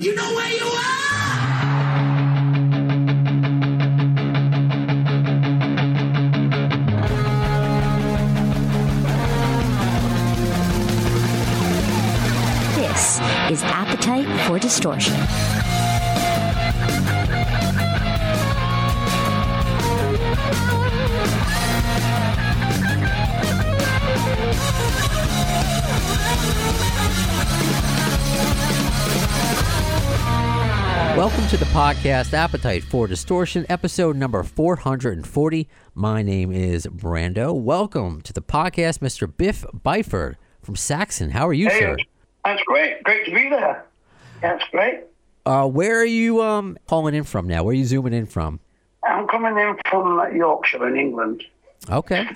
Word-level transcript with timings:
You 0.00 0.14
know 0.14 0.32
where 0.32 0.52
you 0.52 0.64
are! 0.64 0.78
This 12.76 13.18
is 13.50 13.64
Appetite 13.64 14.28
for 14.46 14.60
Distortion. 14.60 15.16
Podcast 31.78 32.34
Appetite 32.34 32.82
for 32.82 33.06
Distortion, 33.06 33.64
episode 33.68 34.16
number 34.16 34.42
440. 34.42 35.68
My 35.94 36.22
name 36.22 36.50
is 36.50 36.88
Brando. 36.88 37.54
Welcome 37.54 38.20
to 38.22 38.32
the 38.32 38.42
podcast, 38.42 38.98
Mr. 38.98 39.30
Biff 39.32 39.64
Byford 39.72 40.34
from 40.60 40.74
Saxon. 40.74 41.30
How 41.30 41.46
are 41.46 41.52
you, 41.52 41.68
Hey, 41.68 41.78
sir? 41.78 41.96
that's 42.44 42.60
great. 42.64 43.04
Great 43.04 43.26
to 43.26 43.30
be 43.32 43.48
there. 43.48 43.86
That's 44.42 44.64
great. 44.72 45.04
Uh, 45.46 45.68
where 45.68 46.00
are 46.00 46.04
you 46.04 46.42
um, 46.42 46.76
calling 46.88 47.14
in 47.14 47.22
from 47.22 47.46
now? 47.46 47.62
Where 47.62 47.70
are 47.70 47.74
you 47.76 47.84
zooming 47.84 48.12
in 48.12 48.26
from? 48.26 48.58
I'm 49.04 49.28
coming 49.28 49.56
in 49.56 49.76
from 49.88 50.34
Yorkshire 50.34 50.88
in 50.88 50.96
England. 50.96 51.44
Okay. 51.88 52.26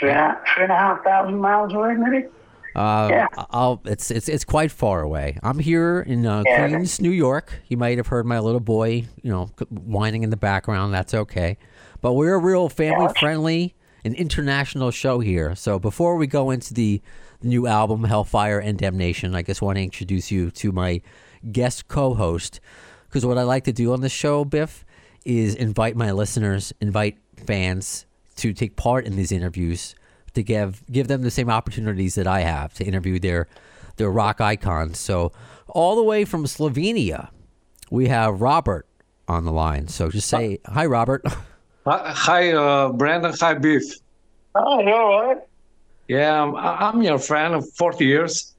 Three 0.00 0.10
and 0.10 0.18
a, 0.18 0.40
three 0.52 0.64
and 0.64 0.72
a 0.72 0.76
half 0.76 1.04
thousand 1.04 1.38
miles 1.38 1.72
away, 1.72 1.94
maybe. 1.94 2.26
Uh, 2.74 3.08
Yeah. 3.10 3.26
I'll, 3.50 3.80
it's, 3.84 4.10
it's, 4.10 4.28
it's 4.28 4.44
quite 4.44 4.70
far 4.72 5.02
away. 5.02 5.38
I'm 5.42 5.58
here 5.58 6.00
in 6.00 6.26
uh, 6.26 6.42
Yeah. 6.46 6.68
Queens, 6.68 7.00
New 7.00 7.10
York. 7.10 7.60
You 7.68 7.76
might 7.76 7.98
have 7.98 8.06
heard 8.08 8.26
my 8.26 8.38
little 8.38 8.60
boy, 8.60 9.04
you 9.22 9.30
know, 9.30 9.50
whining 9.70 10.22
in 10.22 10.30
the 10.30 10.36
background. 10.36 10.92
That's 10.94 11.14
okay. 11.14 11.58
But 12.00 12.14
we're 12.14 12.34
a 12.34 12.38
real 12.38 12.68
family 12.68 13.12
friendly 13.18 13.74
and 14.04 14.14
international 14.14 14.90
show 14.90 15.20
here. 15.20 15.54
So 15.54 15.78
before 15.78 16.16
we 16.16 16.26
go 16.26 16.50
into 16.50 16.74
the 16.74 17.00
new 17.42 17.66
album, 17.66 18.04
Hellfire 18.04 18.58
and 18.58 18.78
Damnation, 18.78 19.34
I 19.34 19.42
just 19.42 19.62
want 19.62 19.76
to 19.76 19.82
introduce 19.82 20.30
you 20.30 20.50
to 20.52 20.72
my 20.72 21.00
guest 21.50 21.88
co 21.88 22.14
host. 22.14 22.60
Because 23.08 23.26
what 23.26 23.36
I 23.38 23.42
like 23.42 23.64
to 23.64 23.72
do 23.72 23.92
on 23.92 24.00
this 24.00 24.12
show, 24.12 24.44
Biff, 24.44 24.84
is 25.24 25.54
invite 25.54 25.94
my 25.96 26.10
listeners, 26.10 26.72
invite 26.80 27.18
fans 27.46 28.06
to 28.36 28.52
take 28.52 28.74
part 28.76 29.04
in 29.04 29.14
these 29.16 29.30
interviews 29.30 29.94
to 30.34 30.42
give 30.42 30.82
give 30.90 31.08
them 31.08 31.22
the 31.22 31.30
same 31.30 31.50
opportunities 31.50 32.14
that 32.14 32.26
I 32.26 32.40
have 32.40 32.74
to 32.74 32.84
interview 32.84 33.18
their 33.18 33.48
their 33.96 34.10
rock 34.10 34.40
icons. 34.40 34.98
So 34.98 35.32
all 35.68 35.96
the 35.96 36.02
way 36.02 36.24
from 36.24 36.44
Slovenia, 36.44 37.28
we 37.90 38.08
have 38.08 38.40
Robert 38.40 38.86
on 39.28 39.44
the 39.44 39.52
line. 39.52 39.88
So 39.88 40.08
just 40.10 40.28
say 40.28 40.58
hi, 40.66 40.86
Robert. 40.86 41.24
Hi, 41.84 42.12
hi, 42.14 42.52
uh, 42.52 42.90
Brandon. 42.92 43.34
Hi, 43.40 43.54
Beef. 43.54 43.82
Hi, 44.54 44.82
you 44.82 44.92
all 44.94 45.26
right? 45.26 45.38
Yeah, 46.06 46.40
I'm, 46.40 46.54
I'm 46.54 47.02
your 47.02 47.18
friend 47.18 47.54
of 47.54 47.68
40 47.74 48.04
years. 48.04 48.54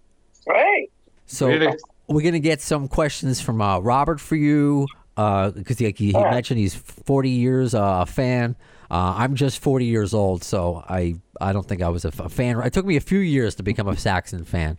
Great. 0.45 0.91
So 1.25 1.47
Really? 1.47 1.73
we're 2.09 2.21
gonna 2.21 2.39
get 2.39 2.59
some 2.59 2.89
questions 2.89 3.39
from 3.39 3.61
uh, 3.61 3.79
Robert 3.79 4.19
for 4.19 4.35
you 4.35 4.87
because 5.15 5.77
he, 5.79 5.89
he 5.95 6.11
Yeah. 6.11 6.31
mentioned 6.31 6.59
he's 6.59 6.75
40 6.75 7.29
years 7.29 7.73
uh, 7.73 7.99
a 8.01 8.05
fan. 8.05 8.57
Uh, 8.93 9.15
I'm 9.17 9.33
just 9.33 9.57
40 9.57 9.85
years 9.85 10.13
old, 10.13 10.43
so 10.43 10.83
I 10.87 11.15
I 11.41 11.51
don't 11.51 11.67
think 11.67 11.81
I 11.81 11.89
was 11.89 12.05
a, 12.05 12.09
f- 12.09 12.19
a 12.19 12.29
fan. 12.29 12.61
It 12.61 12.73
took 12.73 12.85
me 12.85 12.95
a 12.95 13.01
few 13.01 13.17
years 13.17 13.55
to 13.55 13.63
become 13.63 13.87
a 13.87 13.97
Saxon 13.97 14.43
fan. 14.43 14.77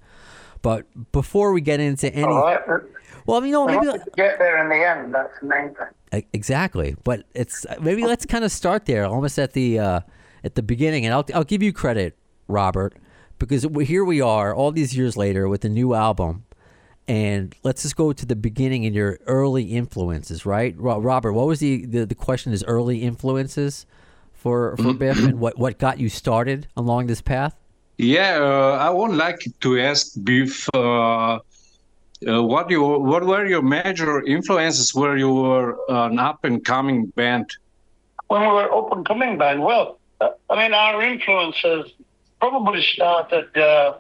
But 0.63 0.87
before 1.11 1.53
we 1.53 1.61
get 1.61 1.81
into 1.81 2.15
any, 2.15 2.25
right. 2.25 2.61
well, 3.27 3.45
you 3.45 3.51
know, 3.51 3.67
maybe 3.67 3.89
get 4.15 4.39
there 4.39 4.63
in 4.63 4.69
the 4.69 4.77
end, 4.77 5.13
that's 5.13 5.37
the 5.41 5.47
main 5.47 5.75
thing. 5.75 6.25
Exactly, 6.33 6.95
but 7.03 7.25
it's 7.35 7.67
maybe 7.81 8.07
let's 8.07 8.25
kind 8.25 8.45
of 8.45 8.53
start 8.53 8.87
there, 8.87 9.05
almost 9.05 9.37
at 9.37 9.53
the 9.53 9.81
uh, 9.81 10.01
at 10.45 10.55
the 10.55 10.63
beginning, 10.63 11.05
and 11.05 11.13
I'll 11.13 11.27
I'll 11.35 11.43
give 11.43 11.61
you 11.61 11.73
credit, 11.73 12.17
Robert, 12.47 12.95
because 13.41 13.67
here 13.83 14.05
we 14.05 14.21
are, 14.21 14.55
all 14.55 14.71
these 14.71 14.97
years 14.97 15.17
later, 15.17 15.49
with 15.49 15.65
a 15.65 15.69
new 15.69 15.93
album, 15.93 16.45
and 17.09 17.53
let's 17.65 17.83
just 17.83 17.97
go 17.97 18.13
to 18.13 18.25
the 18.25 18.37
beginning 18.37 18.87
and 18.87 18.95
your 18.95 19.19
early 19.27 19.65
influences, 19.65 20.47
right, 20.47 20.79
Ro- 20.79 21.01
Robert? 21.01 21.33
What 21.33 21.49
was 21.49 21.59
the, 21.59 21.85
the 21.85 22.07
the 22.07 22.15
question? 22.15 22.53
Is 22.53 22.63
early 22.63 23.03
influences 23.03 23.87
for 24.45 24.77
for 24.77 24.93
Biff, 24.93 25.19
and 25.25 25.41
what 25.41 25.59
what 25.59 25.79
got 25.79 25.99
you 25.99 26.11
started 26.11 26.69
along 26.77 27.07
this 27.07 27.23
path? 27.23 27.55
Yeah, 27.97 28.33
uh, 28.41 28.87
I 28.89 28.91
would 28.91 29.17
like 29.25 29.41
to 29.65 29.81
ask 29.81 30.13
Biff, 30.23 30.69
uh, 30.75 30.79
uh, 30.79 32.43
what 32.53 32.69
you 32.69 32.83
what 33.11 33.25
were 33.25 33.47
your 33.47 33.63
major 33.63 34.23
influences 34.37 34.95
where 34.95 35.17
you 35.17 35.33
were 35.33 35.79
an 35.89 36.19
up 36.19 36.45
and 36.45 36.63
coming 36.63 37.07
band? 37.17 37.47
When 38.29 38.43
we 38.43 38.49
were 38.49 38.71
up 38.79 38.93
and 38.93 39.07
coming 39.07 39.39
band, 39.39 39.63
well, 39.63 39.99
uh, 40.21 40.31
I 40.51 40.55
mean, 40.61 40.75
our 40.75 41.01
influences 41.03 41.93
probably 42.39 42.83
started 42.83 43.49
uh, 43.57 43.95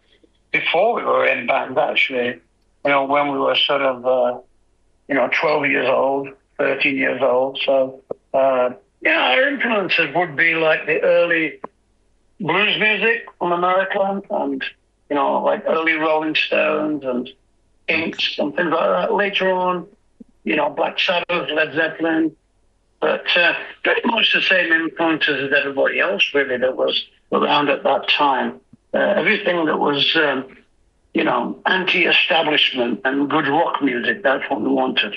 before 0.52 0.96
we 0.96 1.02
were 1.04 1.26
in 1.26 1.46
band, 1.46 1.78
actually. 1.78 2.30
You 2.84 2.90
know, 2.92 3.04
when 3.04 3.32
we 3.32 3.38
were 3.38 3.56
sort 3.56 3.80
of, 3.80 4.04
uh, 4.04 4.40
you 5.08 5.14
know, 5.14 5.30
12 5.40 5.66
years 5.66 5.88
old, 5.88 6.28
13 6.58 6.98
years 6.98 7.22
old. 7.22 7.58
So, 7.64 8.02
uh, 8.34 8.70
yeah, 9.04 9.32
our 9.32 9.48
influences 9.48 10.14
would 10.14 10.34
be 10.34 10.54
like 10.54 10.86
the 10.86 11.00
early 11.02 11.60
blues 12.40 12.78
music 12.78 13.26
from 13.38 13.52
America 13.52 14.22
and, 14.30 14.64
you 15.10 15.16
know, 15.16 15.42
like 15.42 15.62
early 15.66 15.92
Rolling 15.92 16.34
Stones 16.34 17.04
and 17.04 17.28
Kinks 17.86 18.38
and 18.38 18.56
things 18.56 18.70
like 18.70 18.80
that. 18.80 19.12
Later 19.12 19.52
on, 19.52 19.86
you 20.44 20.56
know, 20.56 20.70
Black 20.70 20.98
Sabbath, 20.98 21.50
Led 21.50 21.74
Zeppelin, 21.74 22.34
but 23.00 23.24
uh, 23.36 23.52
pretty 23.82 24.00
much 24.06 24.32
the 24.32 24.40
same 24.40 24.72
influences 24.72 25.44
as 25.44 25.58
everybody 25.58 26.00
else, 26.00 26.30
really, 26.32 26.56
that 26.56 26.76
was 26.76 27.04
around 27.30 27.68
at 27.68 27.82
that 27.82 28.08
time. 28.08 28.60
Uh, 28.94 28.98
everything 28.98 29.66
that 29.66 29.78
was, 29.78 30.16
um, 30.16 30.56
you 31.12 31.24
know, 31.24 31.60
anti-establishment 31.66 33.00
and 33.04 33.28
good 33.28 33.48
rock 33.48 33.82
music, 33.82 34.22
that's 34.22 34.48
what 34.48 34.62
we 34.62 34.68
wanted. 34.68 35.14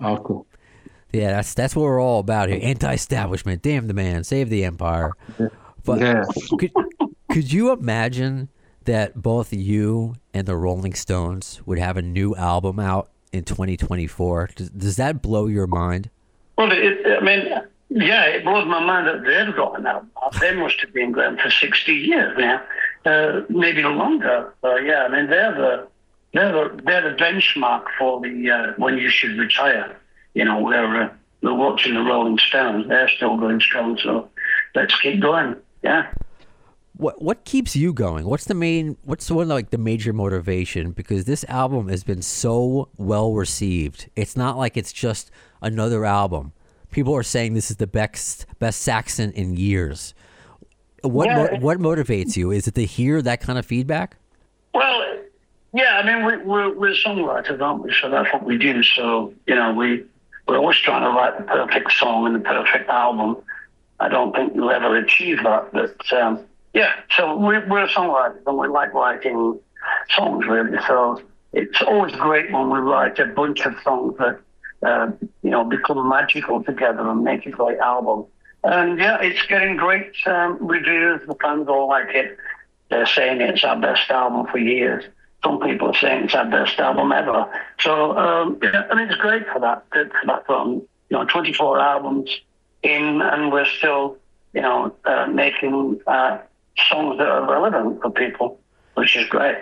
Oh, 0.00 0.18
cool. 0.18 0.46
Yeah, 1.12 1.32
that's 1.32 1.52
that's 1.54 1.76
what 1.76 1.82
we're 1.82 2.00
all 2.00 2.20
about 2.20 2.48
here. 2.48 2.58
Anti-establishment, 2.62 3.62
damn 3.62 3.86
the 3.86 3.94
man, 3.94 4.24
save 4.24 4.48
the 4.48 4.64
empire. 4.64 5.12
But 5.84 6.00
Yeah. 6.00 6.24
could, 6.58 6.72
could 7.30 7.52
you 7.52 7.72
imagine 7.72 8.48
that 8.84 9.20
both 9.20 9.52
you 9.52 10.14
and 10.32 10.46
the 10.46 10.56
Rolling 10.56 10.94
Stones 10.94 11.60
would 11.66 11.78
have 11.78 11.96
a 11.96 12.02
new 12.02 12.34
album 12.36 12.78
out 12.80 13.10
in 13.32 13.44
2024? 13.44 14.50
Does, 14.56 14.70
does 14.70 14.96
that 14.96 15.20
blow 15.22 15.46
your 15.46 15.66
mind? 15.66 16.08
Well, 16.56 16.70
it, 16.72 16.98
I 17.06 17.20
mean, 17.22 17.48
yeah, 17.90 18.24
it 18.26 18.44
blows 18.44 18.66
my 18.66 18.80
mind 18.84 19.06
that 19.06 19.24
they've 19.24 19.54
got 19.54 19.78
an 19.78 19.86
album. 19.86 20.10
They 20.40 20.54
must 20.54 20.80
have 20.80 20.92
been 20.94 21.12
going 21.12 21.36
for 21.36 21.50
60 21.50 21.92
years 21.92 22.36
now, 22.38 22.62
uh, 23.04 23.42
maybe 23.48 23.82
longer. 23.82 24.54
Uh, 24.64 24.76
yeah, 24.76 25.04
I 25.04 25.08
mean, 25.08 25.28
they're 25.28 25.52
the, 25.54 25.88
they're 26.32 26.52
the, 26.52 26.82
they're 26.84 27.10
the 27.10 27.16
benchmark 27.16 27.84
for 27.98 28.20
the 28.20 28.50
uh, 28.50 28.72
when 28.78 28.96
you 28.98 29.10
should 29.10 29.36
retire. 29.38 29.96
You 30.34 30.44
know, 30.44 30.60
we're, 30.60 31.02
uh, 31.02 31.08
we're 31.42 31.54
watching 31.54 31.94
the 31.94 32.00
Rolling 32.00 32.38
Stones. 32.38 32.88
They're 32.88 33.08
still 33.08 33.36
going 33.36 33.60
strong, 33.60 33.98
so 33.98 34.28
let's 34.74 34.98
keep 35.00 35.20
going. 35.20 35.56
Yeah. 35.82 36.12
What 36.96 37.20
what 37.22 37.44
keeps 37.44 37.74
you 37.74 37.92
going? 37.92 38.26
What's 38.26 38.44
the 38.44 38.54
main? 38.54 38.96
What's 39.02 39.30
one 39.30 39.48
like 39.48 39.70
the 39.70 39.78
major 39.78 40.12
motivation? 40.12 40.92
Because 40.92 41.24
this 41.24 41.44
album 41.48 41.88
has 41.88 42.04
been 42.04 42.22
so 42.22 42.88
well 42.96 43.32
received. 43.32 44.10
It's 44.14 44.36
not 44.36 44.58
like 44.58 44.76
it's 44.76 44.92
just 44.92 45.30
another 45.62 46.04
album. 46.04 46.52
People 46.90 47.14
are 47.14 47.22
saying 47.22 47.54
this 47.54 47.70
is 47.70 47.78
the 47.78 47.86
best 47.86 48.46
best 48.58 48.82
Saxon 48.82 49.32
in 49.32 49.56
years. 49.56 50.14
What 51.02 51.26
Yeah, 51.26 51.36
mo- 51.36 51.58
what 51.60 51.78
motivates 51.78 52.36
you? 52.36 52.50
Is 52.50 52.68
it 52.68 52.74
to 52.76 52.84
hear 52.84 53.22
that 53.22 53.40
kind 53.40 53.58
of 53.58 53.66
feedback? 53.66 54.16
Well, 54.74 55.02
yeah, 55.74 55.98
I 55.98 56.06
mean, 56.06 56.26
we, 56.26 56.36
we're, 56.44 56.72
we're 56.74 56.94
songwriters, 56.94 57.60
aren't 57.60 57.82
we? 57.82 57.94
So 58.00 58.10
that's 58.10 58.32
what 58.32 58.44
we 58.44 58.58
do. 58.58 58.82
So, 58.82 59.32
you 59.46 59.54
know, 59.54 59.72
we, 59.72 60.04
we're 60.46 60.58
always 60.58 60.78
trying 60.78 61.02
to 61.02 61.10
write 61.10 61.38
the 61.38 61.44
perfect 61.44 61.92
song 61.92 62.26
and 62.26 62.34
the 62.34 62.40
perfect 62.40 62.88
album. 62.88 63.36
I 64.00 64.08
don't 64.08 64.34
think 64.34 64.54
you'll 64.54 64.70
ever 64.70 64.96
achieve 64.96 65.42
that. 65.44 65.72
But, 65.72 66.12
um, 66.12 66.40
yeah, 66.74 66.92
so 67.16 67.36
we, 67.36 67.58
we're 67.58 67.86
songwriters 67.86 68.40
and 68.46 68.58
we 68.58 68.68
like 68.68 68.92
writing 68.94 69.58
songs, 70.10 70.46
really. 70.46 70.78
So 70.86 71.22
it's 71.52 71.80
always 71.82 72.14
great 72.16 72.50
when 72.50 72.70
we 72.70 72.78
write 72.78 73.18
a 73.18 73.26
bunch 73.26 73.64
of 73.64 73.74
songs 73.84 74.16
that, 74.18 74.40
uh, 74.82 75.12
you 75.42 75.50
know, 75.50 75.64
become 75.64 76.08
magical 76.08 76.62
together 76.64 77.08
and 77.08 77.22
make 77.22 77.46
a 77.46 77.50
great 77.50 77.78
album. 77.78 78.26
And, 78.64 78.98
yeah, 78.98 79.18
it's 79.20 79.44
getting 79.46 79.76
great 79.76 80.12
um, 80.26 80.58
reviews. 80.60 81.20
The 81.26 81.34
fans 81.40 81.68
all 81.68 81.88
like 81.88 82.14
it. 82.14 82.36
They're 82.90 83.06
saying 83.06 83.40
it's 83.40 83.64
our 83.64 83.80
best 83.80 84.10
album 84.10 84.46
for 84.50 84.58
years. 84.58 85.04
Some 85.44 85.58
people 85.60 85.88
are 85.88 85.94
saying 85.96 86.24
it's 86.24 86.34
our 86.34 86.48
best 86.48 86.78
album 86.78 87.10
ever. 87.12 87.46
So, 87.80 88.16
um, 88.16 88.58
yeah, 88.62 88.86
I 88.90 88.94
mean, 88.94 89.08
it's 89.08 89.20
great 89.20 89.44
for 89.52 89.60
that. 89.60 89.84
It's 89.94 90.14
that 90.26 90.48
um, 90.48 90.82
you 91.08 91.18
know, 91.18 91.24
24 91.24 91.80
albums 91.80 92.30
in, 92.82 93.20
and 93.20 93.52
we're 93.52 93.66
still, 93.66 94.16
you 94.54 94.62
know, 94.62 94.94
uh, 95.04 95.26
making 95.26 96.00
uh, 96.06 96.38
songs 96.88 97.18
that 97.18 97.28
are 97.28 97.50
relevant 97.50 98.00
for 98.00 98.10
people, 98.10 98.60
which 98.94 99.16
is 99.16 99.28
great. 99.28 99.58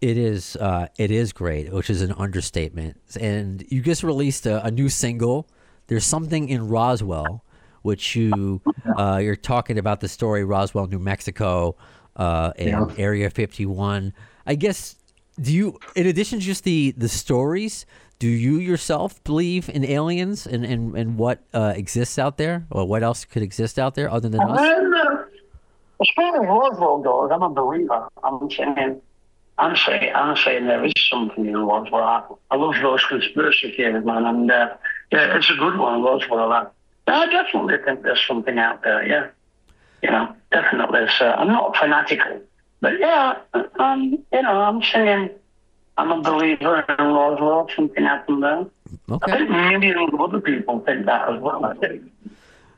It 0.00 0.16
is. 0.16 0.56
Uh, 0.56 0.86
it 0.96 1.10
is 1.10 1.32
great, 1.32 1.72
which 1.72 1.90
is 1.90 2.02
an 2.02 2.12
understatement. 2.12 3.00
And 3.20 3.64
you 3.68 3.82
just 3.82 4.02
released 4.04 4.46
a, 4.46 4.64
a 4.64 4.70
new 4.70 4.88
single. 4.88 5.48
There's 5.88 6.04
something 6.04 6.48
in 6.48 6.68
Roswell, 6.68 7.42
which 7.82 8.14
you 8.14 8.60
uh, 8.96 9.18
you're 9.22 9.34
talking 9.36 9.78
about 9.78 10.00
the 10.00 10.08
story 10.08 10.44
Roswell, 10.44 10.86
New 10.86 11.00
Mexico, 11.00 11.76
uh, 12.14 12.52
and 12.56 12.68
Yeah. 12.68 12.86
Area 12.96 13.30
51. 13.30 14.12
I 14.46 14.54
guess. 14.54 14.94
Do 15.40 15.52
you, 15.52 15.78
in 15.94 16.06
addition 16.06 16.40
to 16.40 16.44
just 16.44 16.64
the 16.64 16.92
the 16.96 17.08
stories, 17.08 17.86
do 18.18 18.28
you 18.28 18.56
yourself 18.58 19.22
believe 19.24 19.68
in 19.68 19.84
aliens 19.84 20.46
and 20.46 20.64
and, 20.64 20.96
and 20.96 21.16
what 21.16 21.40
uh, 21.54 21.72
exists 21.76 22.18
out 22.18 22.36
there, 22.38 22.66
or 22.70 22.86
what 22.86 23.02
else 23.02 23.24
could 23.24 23.42
exist 23.42 23.78
out 23.78 23.94
there 23.94 24.10
other 24.10 24.28
than 24.28 24.40
us? 24.40 24.58
And, 24.60 24.94
uh, 24.94 25.24
as 26.00 26.08
far 26.14 26.36
as 26.36 26.46
Roswell 26.46 26.98
goes, 26.98 27.30
I'm 27.32 27.42
a 27.42 27.48
believer. 27.48 28.08
I'm 28.22 28.50
saying, 28.50 29.00
I'm 29.58 29.76
saying, 29.76 30.12
I'm 30.14 30.36
saying 30.36 30.66
there 30.66 30.84
is 30.84 30.92
something 31.10 31.46
in 31.46 31.56
Roswell. 31.56 32.02
I, 32.02 32.22
I 32.52 32.56
love 32.56 32.74
those 32.80 33.04
conspiracy 33.04 33.74
theories, 33.76 34.04
man, 34.04 34.24
and 34.24 34.50
uh, 34.50 34.74
yeah, 35.10 35.36
it's 35.36 35.50
a 35.50 35.54
good 35.54 35.76
one, 35.76 36.02
Roswell. 36.02 36.52
I, 36.52 36.66
I 37.08 37.26
definitely 37.30 37.78
think 37.84 38.02
there's 38.02 38.24
something 38.26 38.58
out 38.58 38.82
there. 38.82 39.06
Yeah, 39.06 39.28
you 40.02 40.10
know, 40.10 40.34
definitely. 40.52 41.00
Uh, 41.20 41.24
I'm 41.24 41.48
not 41.48 41.76
fanatical, 41.76 42.42
but 42.80 42.98
yeah, 42.98 43.38
um, 43.78 44.18
you 44.32 44.42
know, 44.42 44.60
I'm 44.60 44.82
saying. 44.82 45.30
I'm 45.96 46.12
a 46.12 46.22
believer 46.22 46.84
in 46.96 47.04
Roswell. 47.06 47.68
Something 47.74 48.04
happened 48.04 48.40
there. 48.44 48.64
I 49.10 49.14
Okay. 49.14 49.38
think 49.38 49.50
millions 49.50 50.10
of 50.12 50.20
other 50.20 50.40
people 50.40 50.78
think 50.86 51.06
that 51.06 51.28
as 51.28 51.40
well. 51.40 51.64
I 51.64 51.74
think. 51.74 52.02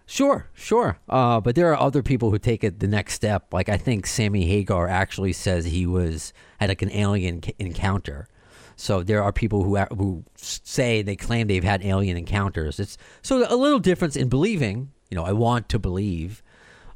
Sure, 0.07 0.47
sure. 0.55 0.99
Uh, 1.07 1.39
but 1.39 1.55
there 1.55 1.71
are 1.71 1.79
other 1.79 2.03
people 2.03 2.31
who 2.31 2.39
take 2.39 2.65
it 2.65 2.81
the 2.81 2.89
next 2.89 3.13
step. 3.13 3.53
Like 3.53 3.69
I 3.69 3.77
think 3.77 4.07
Sammy 4.07 4.47
Hagar 4.47 4.89
actually 4.89 5.35
says 5.35 5.67
he 5.67 5.85
was 5.87 6.33
had 6.59 6.71
like 6.71 6.81
an 6.81 6.91
alien 6.93 7.43
c- 7.43 7.55
encounter. 7.59 8.27
So 8.75 9.03
there 9.03 9.23
are 9.23 9.33
people 9.33 9.65
who 9.65 9.77
who 9.95 10.25
say 10.35 11.03
they 11.03 11.15
claim 11.15 11.47
they've 11.47 11.63
had 11.63 11.85
alien 11.85 12.17
encounters. 12.17 12.81
It's 12.81 12.97
so 13.21 13.47
a 13.47 13.55
little 13.55 13.79
difference 13.81 14.17
in 14.17 14.31
believing. 14.31 14.93
You 15.11 15.17
know, 15.17 15.25
I 15.25 15.33
want 15.33 15.69
to 15.69 15.79
believe, 15.79 16.43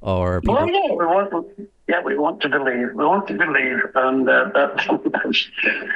or 0.05 0.43
people. 0.43 0.55
Well, 0.55 0.69
yeah, 0.69 0.91
we 0.91 1.07
want, 1.07 1.47
yeah, 1.89 2.03
we 2.03 2.19
want 2.19 2.41
to 2.43 2.49
believe. 2.51 2.89
We 2.95 3.05
want 3.05 3.27
to 3.29 3.35
believe, 3.35 3.81
and 3.95 4.29
uh, 4.29 4.51
that's, 4.55 4.87
that's, 4.87 5.49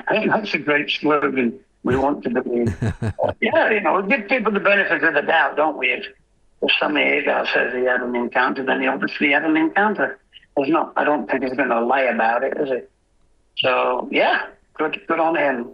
I 0.08 0.18
think 0.18 0.30
that's 0.30 0.54
a 0.54 0.58
great 0.58 0.90
slogan. 0.90 1.60
We 1.84 1.96
want 1.96 2.24
to 2.24 2.30
believe. 2.30 2.74
yeah, 3.40 3.70
you 3.70 3.80
know, 3.80 4.00
we 4.00 4.08
give 4.08 4.28
people 4.28 4.50
the 4.50 4.60
benefit 4.60 5.04
of 5.04 5.14
the 5.14 5.22
doubt, 5.22 5.56
don't 5.56 5.76
we? 5.76 5.88
If, 5.88 6.06
if 6.62 6.70
Sammy 6.80 7.02
Hagar 7.02 7.46
says 7.46 7.74
he 7.74 7.84
had 7.84 8.00
an 8.00 8.16
encounter, 8.16 8.64
then 8.64 8.80
he 8.80 8.88
obviously 8.88 9.30
had 9.30 9.44
an 9.44 9.56
encounter. 9.56 10.18
There's 10.56 10.70
not. 10.70 10.94
I 10.96 11.04
don't 11.04 11.30
think 11.30 11.44
he's 11.44 11.52
going 11.52 11.68
to 11.68 11.84
lie 11.84 12.02
about 12.02 12.42
it, 12.42 12.56
is 12.58 12.68
he? 12.68 12.78
So 13.58 14.08
yeah, 14.10 14.46
good, 14.74 15.00
good 15.06 15.20
on 15.20 15.36
him. 15.36 15.68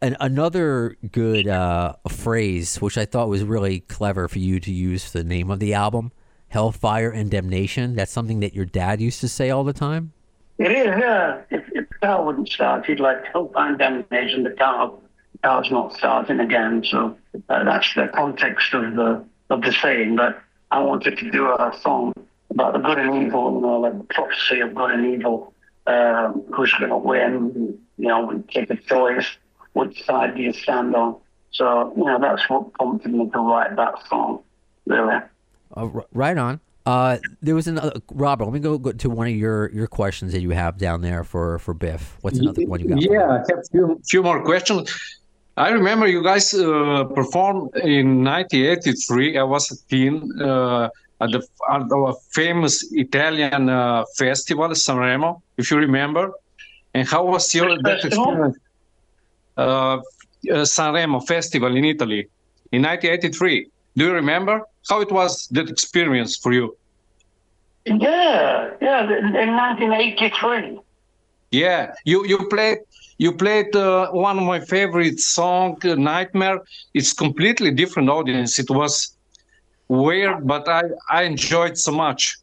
And 0.00 0.16
another 0.20 0.96
good 1.10 1.48
uh, 1.48 1.94
phrase, 2.08 2.80
which 2.80 2.96
I 2.96 3.04
thought 3.04 3.28
was 3.28 3.42
really 3.42 3.80
clever 3.80 4.28
for 4.28 4.38
you 4.38 4.60
to 4.60 4.72
use 4.72 5.04
for 5.04 5.18
the 5.18 5.24
name 5.24 5.50
of 5.50 5.58
the 5.58 5.74
album, 5.74 6.12
"Hellfire 6.48 7.10
and 7.10 7.30
Damnation." 7.30 7.94
That's 7.94 8.12
something 8.12 8.40
that 8.40 8.54
your 8.54 8.64
dad 8.64 9.00
used 9.00 9.20
to 9.20 9.28
say 9.28 9.50
all 9.50 9.64
the 9.64 9.72
time. 9.72 10.12
It 10.58 10.72
is, 10.72 10.86
yeah. 10.86 11.40
If, 11.50 11.64
if 11.72 11.88
the 11.88 11.94
car 12.02 12.24
wouldn't 12.24 12.48
start, 12.48 12.84
he'd 12.86 12.98
like 12.98 13.24
help 13.26 13.54
find 13.54 13.78
damnation. 13.78 14.42
The 14.42 14.50
the 14.50 15.38
car's 15.44 15.70
not 15.70 15.94
starting 15.94 16.40
again. 16.40 16.82
So 16.84 17.16
uh, 17.48 17.64
that's 17.64 17.94
the 17.94 18.08
context 18.08 18.74
of 18.74 18.96
the 18.96 19.24
of 19.50 19.62
the 19.62 19.72
saying. 19.72 20.16
But 20.16 20.42
I 20.72 20.80
wanted 20.80 21.16
to 21.18 21.30
do 21.30 21.46
a 21.46 21.72
song 21.80 22.12
about 22.50 22.72
the 22.72 22.80
good 22.80 22.98
and 22.98 23.26
evil, 23.26 23.54
you 23.54 23.60
know, 23.60 23.80
like 23.80 23.98
the 23.98 24.04
prophecy 24.04 24.60
of 24.60 24.74
good 24.74 24.90
and 24.90 25.14
evil. 25.14 25.54
Um, 25.86 26.44
who's 26.54 26.74
going 26.74 26.90
to 26.90 26.98
win? 26.98 27.78
You 27.96 28.08
know, 28.08 28.26
we 28.26 28.42
take 28.52 28.68
a 28.70 28.76
choice. 28.76 29.26
Which 29.74 30.04
side 30.04 30.34
do 30.34 30.42
you 30.42 30.52
stand 30.52 30.94
on? 30.96 31.16
So 31.52 31.92
you 31.96 32.04
know, 32.04 32.18
that's 32.20 32.48
what 32.50 32.72
prompted 32.74 33.12
me 33.12 33.30
to 33.30 33.38
write 33.38 33.76
that 33.76 33.94
song. 34.08 34.42
Really. 34.86 35.20
Uh, 35.76 35.88
r- 35.94 36.06
right 36.12 36.38
on. 36.38 36.60
Uh, 36.86 37.18
there 37.42 37.54
was 37.54 37.68
another 37.68 38.00
Robert. 38.12 38.44
Let 38.44 38.54
me 38.54 38.60
go, 38.60 38.78
go 38.78 38.92
to 38.92 39.10
one 39.10 39.26
of 39.26 39.34
your, 39.34 39.70
your 39.72 39.86
questions 39.86 40.32
that 40.32 40.40
you 40.40 40.50
have 40.50 40.78
down 40.78 41.02
there 41.02 41.22
for, 41.22 41.58
for 41.58 41.74
Biff. 41.74 42.16
What's 42.22 42.38
another 42.38 42.64
one 42.64 42.80
you 42.80 42.88
got? 42.88 43.02
Yeah, 43.02 43.28
I 43.28 43.38
have 43.50 43.68
few, 43.70 44.00
few 44.08 44.22
more 44.22 44.42
questions. 44.42 44.90
I 45.58 45.70
remember 45.70 46.06
you 46.06 46.22
guys 46.22 46.54
uh, 46.54 47.04
performed 47.14 47.76
in 47.76 48.24
1983. 48.24 49.38
I 49.38 49.42
was 49.42 49.70
a 49.72 49.76
teen 49.88 50.30
uh, 50.40 50.88
at 51.20 51.32
the 51.32 51.46
at 51.70 51.88
the 51.88 52.14
famous 52.30 52.86
Italian 52.92 53.68
uh, 53.68 54.04
festival 54.16 54.68
Sanremo, 54.68 55.42
if 55.56 55.70
you 55.70 55.76
remember. 55.76 56.32
And 56.94 57.06
how 57.06 57.24
was 57.24 57.52
your 57.54 57.70
Which 57.70 57.82
that 57.82 58.04
experience? 58.04 58.56
Uh, 59.56 59.60
uh, 59.60 59.98
Sanremo 60.64 61.26
festival 61.26 61.76
in 61.76 61.84
Italy 61.84 62.28
in 62.70 62.82
1983. 62.82 63.68
Do 63.96 64.04
you 64.06 64.12
remember 64.12 64.62
how 64.88 65.00
it 65.00 65.10
was 65.10 65.48
that 65.48 65.68
experience 65.68 66.36
for 66.36 66.52
you? 66.52 66.76
Yeah, 67.86 68.70
yeah. 68.80 69.04
In, 69.04 69.36
in 69.36 69.56
1983. 69.56 70.80
Yeah, 71.50 71.94
you 72.04 72.26
you 72.26 72.38
played 72.48 72.78
you 73.16 73.32
played 73.32 73.74
uh, 73.74 74.10
one 74.10 74.38
of 74.38 74.44
my 74.44 74.60
favorite 74.60 75.18
song, 75.18 75.78
uh, 75.84 75.94
Nightmare. 75.94 76.60
It's 76.94 77.12
completely 77.12 77.70
different 77.70 78.08
audience. 78.10 78.58
It 78.58 78.70
was 78.70 79.16
weird, 79.88 80.46
but 80.46 80.68
I 80.68 80.82
I 81.08 81.22
enjoyed 81.22 81.78
so 81.78 81.92
much. 81.92 82.36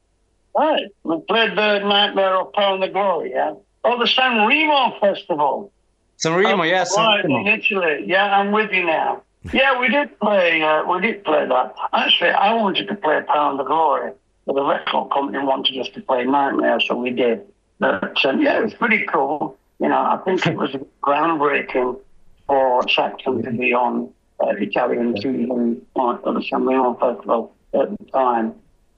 Right. 0.58 0.88
We 1.04 1.20
played 1.28 1.52
the 1.52 1.80
Nightmare 1.80 2.38
of 2.38 2.54
Power 2.54 2.76
and 2.76 2.84
the 2.84 2.88
Glory, 2.88 3.32
yeah? 3.32 3.54
Oh, 3.84 4.00
the 4.00 4.08
San 4.08 4.48
Remo 4.48 4.98
Festival. 5.00 5.72
San 6.18 6.34
Remo, 6.34 6.64
yes. 6.64 6.96
Right, 6.96 7.26
in 7.26 7.48
Italy. 7.48 8.06
Yeah, 8.08 8.38
I'm 8.38 8.52
with 8.52 8.72
you 8.72 8.86
now. 8.86 9.22
Yeah, 9.54 9.80
we 9.80 9.90
did 9.90 10.20
play, 10.20 10.62
uh, 10.62 10.84
we 10.86 11.02
did 11.02 11.24
play 11.24 11.46
that. 11.48 11.76
Actually, 11.94 12.32
I 12.32 12.54
wanted 12.54 12.88
to 12.88 12.96
play 12.96 13.22
Power 13.28 13.60
of 13.60 13.68
Glory, 13.68 14.12
but 14.46 14.56
the 14.56 14.64
record 14.64 15.12
company 15.12 15.40
wanted 15.40 15.80
us 15.80 15.90
to 15.90 16.02
play 16.02 16.26
Nightmare, 16.26 16.80
so 16.80 16.96
we 16.96 17.12
did. 17.12 17.42
But, 17.80 18.26
um, 18.26 18.42
yeah, 18.42 18.60
it 18.60 18.64
was 18.64 18.74
pretty 18.74 19.06
cool. 19.06 19.58
You 19.80 19.90
know, 19.90 19.98
I 19.98 20.20
think 20.24 20.46
it 20.48 20.56
was 20.56 20.76
groundbreaking 21.04 22.00
for 22.48 22.88
Saxon 22.90 23.44
to 23.44 23.52
be 23.52 23.74
on 23.74 24.10
uh, 24.40 24.50
Italian 24.58 25.14
TV 25.16 25.50
on 25.50 25.82
the 25.96 26.42
San 26.50 26.66
Remo 26.66 26.94
Festival 26.96 27.54
at 27.74 27.90
the 27.98 28.06
time. 28.12 28.54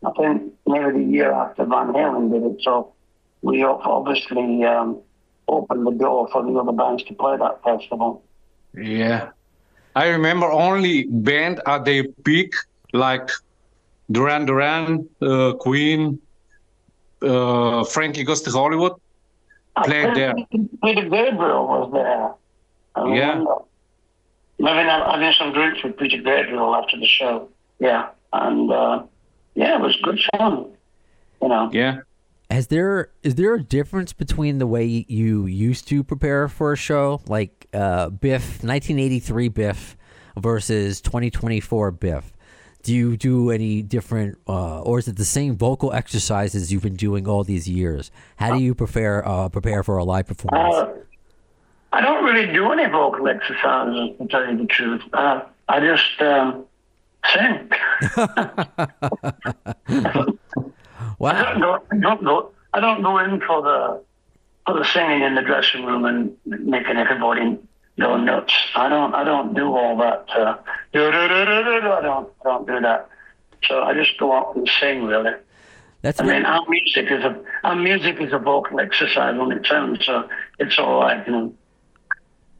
I 0.05 0.11
think 0.11 0.53
maybe 0.67 1.03
the 1.03 1.11
year 1.11 1.31
after 1.31 1.65
Van 1.65 1.87
Halen 1.87 2.31
did 2.31 2.43
it. 2.43 2.63
So 2.63 2.93
we 3.41 3.63
obviously 3.63 4.63
um, 4.63 4.99
opened 5.47 5.87
the 5.87 5.91
door 5.91 6.27
for 6.31 6.43
the 6.43 6.51
other 6.57 6.71
bands 6.71 7.03
to 7.05 7.13
play 7.13 7.37
that 7.37 7.63
festival. 7.63 8.23
Yeah, 8.73 9.31
I 10.01 10.05
remember 10.17 10.47
only 10.67 10.95
band 11.29 11.55
at 11.73 11.81
their 11.85 12.03
peak 12.25 12.51
like 12.93 13.27
Duran 14.15 14.45
Duran, 14.45 14.87
uh, 15.21 15.53
Queen, 15.65 16.19
uh, 17.31 17.83
Frankie 17.93 18.23
Goes 18.23 18.41
to 18.43 18.51
Hollywood. 18.51 18.93
Played 19.83 20.15
there. 20.19 20.33
Peter 20.83 21.05
Gabriel 21.15 21.63
was 21.73 21.85
there. 21.97 22.25
I 22.95 22.99
Yeah. 23.15 23.29
remember. 23.29 23.55
Maybe 24.59 24.89
I 24.95 24.97
I 25.13 25.15
did 25.21 25.33
some 25.41 25.51
drinks 25.57 25.79
with 25.83 25.93
Peter 26.01 26.17
Gabriel 26.29 26.75
after 26.79 26.95
the 27.03 27.09
show. 27.19 27.35
Yeah, 27.79 28.03
and 28.33 28.71
uh, 28.71 28.95
yeah, 29.61 29.77
it 29.77 29.81
was 29.87 29.95
good 30.03 30.19
fun. 30.31 30.53
You 31.41 31.47
know. 31.51 31.69
Yeah. 31.71 31.93
Has 32.49 32.67
there 32.67 33.09
is 33.27 33.33
there 33.35 33.53
a 33.61 33.63
difference 33.77 34.13
between 34.13 34.57
the 34.63 34.67
way 34.75 34.85
you 35.19 35.45
used 35.45 35.87
to 35.89 36.03
prepare 36.03 36.47
for 36.47 36.67
a 36.71 36.77
show, 36.89 37.21
like 37.27 37.56
uh, 37.73 38.09
Biff 38.09 38.63
1983 38.63 39.49
Biff 39.49 39.97
versus 40.37 41.01
2024 41.01 41.91
Biff? 41.91 42.33
Do 42.83 42.93
you 42.93 43.17
do 43.17 43.51
any 43.51 43.81
different, 43.81 44.37
uh, 44.47 44.81
or 44.81 44.99
is 44.99 45.07
it 45.07 45.17
the 45.17 45.25
same 45.25 45.57
vocal 45.57 45.91
exercises 45.91 46.71
you've 46.71 46.83
been 46.83 46.95
doing 46.95 47.27
all 47.27 47.43
these 47.43 47.67
years? 47.67 48.11
How 48.37 48.55
do 48.55 48.63
you 48.63 48.73
prepare 48.73 49.27
uh, 49.27 49.49
prepare 49.49 49.83
for 49.83 49.97
a 49.97 50.05
live 50.05 50.27
performance? 50.27 50.75
Uh, 50.75 50.93
I 51.91 52.01
don't 52.01 52.23
really 52.23 52.51
do 52.53 52.71
any 52.71 52.85
vocal 52.85 53.27
exercises, 53.27 54.11
to 54.17 54.27
tell 54.27 54.49
you 54.49 54.57
the 54.57 54.65
truth. 54.67 55.01
Uh, 55.11 55.41
I 55.67 55.79
just 55.79 56.21
um, 56.21 56.65
sing. 57.33 57.69
I 59.87 60.33
wow, 61.19 61.53
don't 61.53 61.61
go, 61.61 61.83
I 61.91 61.97
don't 61.97 62.23
go. 62.23 62.51
I 62.73 62.79
don't 62.79 63.01
go 63.01 63.17
in 63.19 63.39
for 63.41 63.61
the 63.61 64.03
the 64.73 64.85
singing 64.85 65.21
in 65.21 65.35
the 65.35 65.41
dressing 65.41 65.85
room 65.85 66.05
and 66.05 66.35
making 66.45 66.97
everybody 66.97 67.57
go 67.99 68.17
nuts. 68.17 68.53
I 68.75 68.89
don't. 68.89 69.13
I 69.13 69.23
don't 69.23 69.53
do 69.53 69.75
all 69.75 69.97
that. 69.97 70.25
Uh, 70.29 70.57
I 70.93 72.01
don't. 72.01 72.29
I 72.41 72.43
don't 72.43 72.67
do 72.67 72.79
that. 72.81 73.09
So 73.63 73.81
I 73.81 73.93
just 73.93 74.17
go 74.17 74.33
out 74.33 74.55
and 74.55 74.69
sing. 74.79 75.03
Really. 75.03 75.31
that's 76.01 76.19
I 76.19 76.25
mean, 76.25 76.45
our 76.45 76.65
music 76.67 77.11
is 77.11 77.23
a 77.23 77.41
our 77.63 77.75
music 77.75 78.21
is 78.21 78.33
a 78.33 78.39
vocal 78.39 78.79
exercise 78.79 79.37
on 79.39 79.51
its 79.51 79.69
own, 79.71 79.97
so 80.01 80.27
it's 80.59 80.77
all 80.77 81.01
right. 81.01 81.25
You 81.25 81.33
know. 81.33 81.53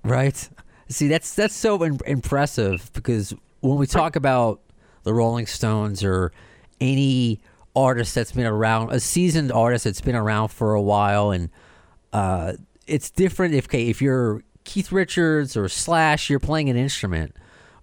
Right. 0.04 0.50
See, 0.90 1.08
that's 1.08 1.36
that's 1.36 1.56
so 1.56 1.84
im- 1.84 2.00
impressive 2.06 2.90
because 2.94 3.34
when 3.60 3.78
we 3.78 3.88
talk 3.88 4.16
about 4.16 4.62
the 5.04 5.14
Rolling 5.14 5.46
Stones 5.46 6.04
or 6.04 6.32
any 6.80 7.42
artist 7.76 8.16
that's 8.16 8.32
been 8.32 8.46
around, 8.46 8.92
a 8.92 9.00
seasoned 9.00 9.52
artist 9.52 9.84
that's 9.84 10.02
been 10.02 10.16
around 10.16 10.50
for 10.50 10.74
a 10.74 10.82
while, 10.82 11.32
and 11.32 11.50
uh, 12.14 12.54
it's 12.86 13.10
different 13.10 13.54
if 13.54 13.66
okay, 13.66 13.88
if 13.90 14.02
you're 14.02 14.44
Keith 14.64 14.92
Richards 14.92 15.56
or 15.58 15.68
Slash, 15.70 16.30
you're 16.30 16.40
playing 16.40 16.70
an 16.70 16.78
instrument. 16.78 17.36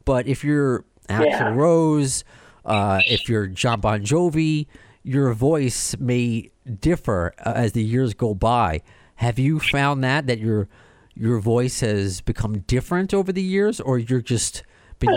But 0.05 0.27
if 0.27 0.45
you're 0.45 0.85
Axl 1.09 1.27
Yeah. 1.27 1.55
Rose, 1.55 2.25
uh, 2.65 3.01
if 3.07 3.29
you're 3.29 3.47
Jon 3.47 3.81
Bon 3.81 4.03
Jovi, 4.03 4.67
your 5.03 5.33
voice 5.35 5.95
may 5.99 6.51
differ 6.81 7.35
uh, 7.45 7.53
as 7.55 7.73
the 7.73 7.83
years 7.83 8.15
go 8.15 8.35
by. 8.35 8.83
Have 9.17 9.39
you 9.39 9.61
found 9.61 10.03
that 10.05 10.27
that 10.27 10.39
your 10.39 10.69
your 11.15 11.39
voice 11.39 11.81
has 11.81 12.21
become 12.21 12.59
different 12.61 13.15
over 13.15 13.33
the 13.33 13.43
years, 13.43 13.81
or 13.81 13.99
you're 13.99 14.21
just 14.21 14.63
been 14.99 15.11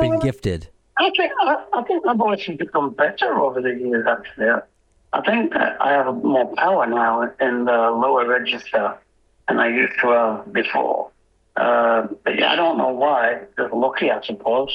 been 0.00 0.14
Uh, 0.14 0.18
gifted? 0.18 0.68
I 0.98 1.10
think 1.16 1.32
I, 1.42 1.64
I 1.74 1.82
think 1.82 2.04
my 2.04 2.14
voice 2.14 2.42
has 2.46 2.56
become 2.56 2.90
better 2.90 3.34
over 3.38 3.60
the 3.60 3.74
years. 3.74 4.06
Actually, 4.08 4.46
I 5.14 5.20
think 5.20 5.52
that 5.52 5.80
I 5.80 5.92
have 5.92 6.12
more 6.24 6.52
power 6.56 6.86
now 6.86 7.22
in 7.40 7.66
the 7.66 7.90
lower 7.90 8.26
register 8.26 8.98
than 9.46 9.60
I 9.60 9.68
used 9.68 9.92
to 10.00 10.08
have 10.08 10.52
before. 10.52 11.10
Uh, 11.54 12.08
but 12.24 12.36
yeah, 12.36 12.50
I 12.50 12.56
don't 12.56 12.76
know 12.76 12.88
why. 12.88 13.42
Just 13.56 13.72
lucky, 13.72 14.10
I 14.10 14.20
suppose. 14.22 14.72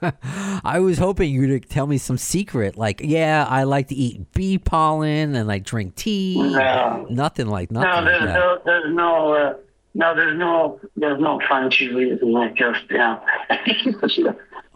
I 0.64 0.80
was 0.80 0.96
hoping 0.96 1.34
you 1.34 1.46
to 1.48 1.60
tell 1.60 1.86
me 1.86 1.98
some 1.98 2.16
secret, 2.16 2.78
like, 2.78 3.02
yeah, 3.04 3.46
I 3.46 3.64
like 3.64 3.88
to 3.88 3.94
eat 3.94 4.32
bee 4.32 4.56
pollen 4.56 5.34
and 5.34 5.52
I 5.52 5.58
drink 5.58 5.96
tea. 5.96 6.40
No. 6.40 7.06
Nothing 7.10 7.48
like 7.48 7.70
nothing. 7.70 7.90
No, 7.90 8.04
there's 8.06 8.22
that. 8.22 8.34
no, 8.34 8.58
there's 8.64 8.94
no, 8.94 9.34
uh, 9.34 9.54
no, 9.92 10.14
there's 10.14 10.38
no, 10.38 10.80
there's 10.96 11.20
no 11.20 11.42
fancy 11.46 11.92
reason. 11.92 12.32
Like 12.32 12.54
just, 12.54 12.90
know, 12.90 13.20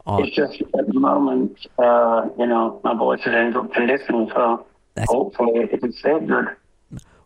Oh. 0.07 0.23
it's 0.23 0.35
just 0.35 0.61
at 0.79 0.87
the 0.87 0.99
moment, 0.99 1.59
uh, 1.79 2.29
you 2.39 2.47
know, 2.47 2.81
my 2.83 2.95
voice 2.95 3.21
is 3.21 3.35
in 3.35 3.53
good 3.53 3.73
condition, 3.73 4.29
so 4.35 4.67
That's- 4.95 5.09
hopefully 5.11 5.61
it 5.61 5.79
can 5.81 5.93
stay 5.93 6.19
good. 6.21 6.47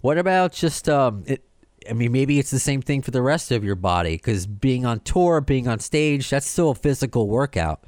What 0.01 0.19
about 0.19 0.53
just 0.53 0.89
um? 0.89 1.23
It, 1.27 1.45
I 1.89 1.93
mean, 1.93 2.13
maybe 2.13 2.39
it's 2.39 2.51
the 2.51 2.59
same 2.59 2.83
thing 2.83 3.03
for 3.03 3.11
the 3.11 3.23
rest 3.23 3.51
of 3.51 3.63
your 3.65 3.75
body 3.75 4.17
because 4.17 4.47
being 4.47 4.85
on 4.87 5.01
tour, 5.01 5.41
being 5.41 5.69
on 5.69 5.79
stage, 5.79 6.31
that's 6.31 6.47
still 6.47 6.71
a 6.71 6.75
physical 6.75 7.29
workout. 7.29 7.85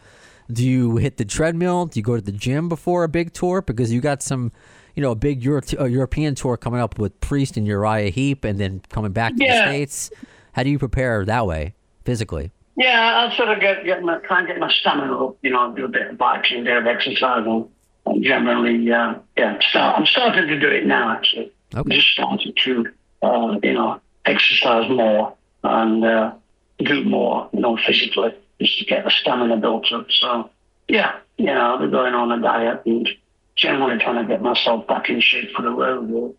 Do 0.50 0.64
you 0.64 0.96
hit 0.96 1.16
the 1.16 1.24
treadmill? 1.24 1.86
Do 1.86 1.98
you 1.98 2.04
go 2.04 2.14
to 2.14 2.22
the 2.22 2.32
gym 2.32 2.68
before 2.68 3.04
a 3.04 3.08
big 3.08 3.32
tour? 3.32 3.60
Because 3.62 3.92
you 3.92 4.00
got 4.00 4.22
some, 4.22 4.52
you 4.94 5.02
know, 5.02 5.10
a 5.10 5.14
big 5.16 5.42
Euro- 5.44 5.62
uh, 5.78 5.84
European 5.84 6.34
tour 6.34 6.56
coming 6.56 6.80
up 6.80 6.98
with 6.98 7.18
Priest 7.20 7.56
and 7.56 7.66
Uriah 7.66 8.10
Heep, 8.10 8.44
and 8.44 8.58
then 8.58 8.80
coming 8.90 9.12
back 9.12 9.32
to 9.32 9.38
the 9.38 9.66
states. 9.66 10.10
How 10.52 10.62
do 10.62 10.70
you 10.70 10.78
prepare 10.78 11.24
that 11.24 11.46
way 11.46 11.74
physically? 12.04 12.52
Yeah, 12.76 13.16
I'll 13.16 13.36
sort 13.36 13.48
of 13.48 13.60
get, 13.60 13.84
get 13.84 14.02
my, 14.02 14.18
try 14.18 14.40
and 14.40 14.48
get 14.48 14.58
my 14.58 14.70
stamina 14.70 15.16
up, 15.24 15.38
you 15.42 15.50
know, 15.50 15.74
do 15.74 15.86
a 15.86 15.88
bit 15.88 16.08
of 16.08 16.18
biking, 16.18 16.60
a 16.60 16.64
bit 16.64 16.76
of 16.76 16.86
exercising, 16.86 17.68
and 18.04 18.22
generally, 18.22 18.92
uh, 18.92 19.14
yeah, 19.36 19.58
so 19.72 19.80
I'm 19.80 20.04
starting 20.04 20.46
to 20.48 20.60
do 20.60 20.68
it 20.68 20.84
now, 20.84 21.10
actually. 21.10 21.52
Okay. 21.74 21.96
Just 21.96 22.08
starting 22.08 22.52
to, 22.64 22.86
uh, 23.22 23.58
you 23.62 23.72
know, 23.72 24.00
exercise 24.26 24.90
more 24.90 25.34
and 25.64 26.04
uh, 26.04 26.34
do 26.78 27.02
more, 27.04 27.48
you 27.52 27.60
know, 27.60 27.78
physically, 27.78 28.34
just 28.60 28.78
to 28.78 28.84
get 28.84 29.04
the 29.04 29.10
stamina 29.10 29.56
built 29.56 29.90
up. 29.92 30.06
So, 30.10 30.50
yeah, 30.86 31.18
you 31.38 31.46
know, 31.46 31.74
I've 31.74 31.80
been 31.80 31.90
going 31.90 32.14
on 32.14 32.30
a 32.30 32.40
diet 32.42 32.82
and 32.84 33.08
generally 33.56 33.98
trying 33.98 34.22
to 34.22 34.28
get 34.28 34.42
myself 34.42 34.86
back 34.86 35.08
in 35.08 35.20
shape 35.20 35.50
for 35.56 35.62
the 35.62 35.70
road. 35.70 36.36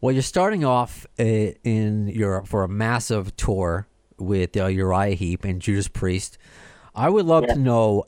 Well, 0.00 0.12
you're 0.12 0.22
starting 0.22 0.64
off 0.64 1.06
uh, 1.18 1.22
in 1.22 2.08
Europe 2.08 2.48
for 2.48 2.64
a 2.64 2.68
massive 2.68 3.36
tour 3.36 3.86
with 4.18 4.56
uh, 4.56 4.66
Uriah 4.66 5.14
Heep 5.14 5.44
and 5.44 5.60
Judas 5.60 5.88
Priest. 5.88 6.38
I 6.94 7.08
would 7.08 7.24
love 7.24 7.46
to 7.46 7.56
know, 7.56 8.04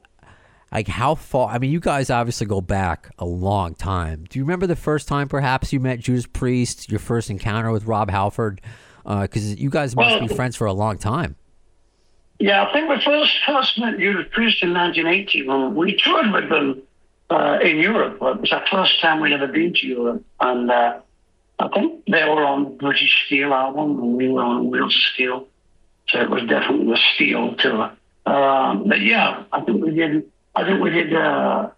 like, 0.71 0.89
how 0.89 1.15
far. 1.15 1.49
I 1.49 1.59
mean, 1.59 1.71
you 1.71 1.81
guys 1.81 2.11
obviously 2.11 2.47
go 2.47 2.61
back 2.61 3.11
a 3.19 3.25
long 3.25 3.75
time. 3.75 4.27
Do 4.29 4.39
you 4.39 4.45
remember 4.45 4.67
the 4.67 4.77
first 4.77 5.09
time, 5.09 5.29
perhaps, 5.29 5.73
you 5.73 5.81
met 5.81 6.01
Judas 6.01 6.27
Priest? 6.27 6.91
Your 6.91 7.01
first 7.01 7.31
encounter 7.31 7.71
with 7.71 7.85
Rob 7.87 8.11
Halford? 8.11 8.61
Because 9.05 9.59
you 9.61 9.71
guys 9.71 9.95
must 9.97 10.21
be 10.21 10.29
friends 10.35 10.57
for 10.57 10.67
a 10.67 10.73
long 10.73 10.99
time. 10.99 11.37
Yeah, 12.39 12.65
I 12.65 12.73
think 12.73 12.89
we 12.89 12.97
first 13.05 13.33
first 13.47 13.79
met 13.79 13.99
Judas 13.99 14.27
Priest 14.33 14.63
in 14.63 14.75
1980 14.75 15.47
when 15.47 15.75
we 15.75 15.97
toured 15.97 16.33
with 16.33 16.49
them 16.49 16.83
uh, 17.31 17.59
in 17.63 17.79
Europe. 17.79 18.15
It 18.21 18.41
was 18.41 18.53
our 18.53 18.65
first 18.71 19.01
time 19.01 19.21
we'd 19.21 19.33
ever 19.33 19.47
been 19.47 19.73
to 19.75 19.87
Europe, 19.87 20.25
and 20.41 20.71
uh, 20.71 21.01
I 21.59 21.69
think 21.69 22.05
they 22.07 22.25
were 22.25 22.45
on 22.45 22.77
British 22.77 23.25
Steel 23.27 23.53
album 23.53 24.03
and 24.03 24.15
we 24.15 24.29
were 24.29 24.43
on 24.43 24.71
Wheels 24.71 24.95
of 24.95 25.01
Steel, 25.15 25.47
so 26.15 26.21
it 26.21 26.31
was 26.31 26.45
definitely 26.45 26.93
a 26.93 26.97
Steel 27.15 27.57
tour. 27.57 27.91
Um, 28.25 28.89
but 28.89 29.01
yeah, 29.01 29.43
I 29.53 29.61
think 29.63 29.85
we 29.85 29.91
did. 29.91 30.31
I 30.55 30.65
think 30.65 30.81
we 30.81 30.91
did. 30.91 31.13
Uh, 31.13 31.71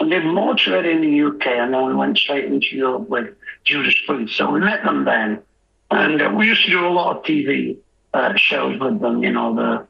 we 0.00 0.10
did 0.10 0.24
more 0.24 0.56
touring 0.56 0.96
in 0.96 1.00
the 1.02 1.22
UK, 1.22 1.46
and 1.46 1.72
then 1.72 1.86
we 1.86 1.94
went 1.94 2.18
straight 2.18 2.46
into 2.46 2.74
Europe 2.74 3.08
with 3.08 3.34
Judas 3.64 3.94
Priest. 4.06 4.36
So 4.36 4.50
we 4.50 4.60
met 4.60 4.84
them 4.84 5.04
then, 5.04 5.40
and 5.90 6.20
uh, 6.20 6.32
we 6.36 6.48
used 6.48 6.64
to 6.64 6.70
do 6.70 6.84
a 6.84 6.90
lot 6.90 7.16
of 7.16 7.22
TV 7.22 7.78
uh, 8.12 8.34
shows 8.34 8.78
with 8.80 9.00
them. 9.00 9.22
You 9.22 9.32
know 9.32 9.54
the 9.54 9.86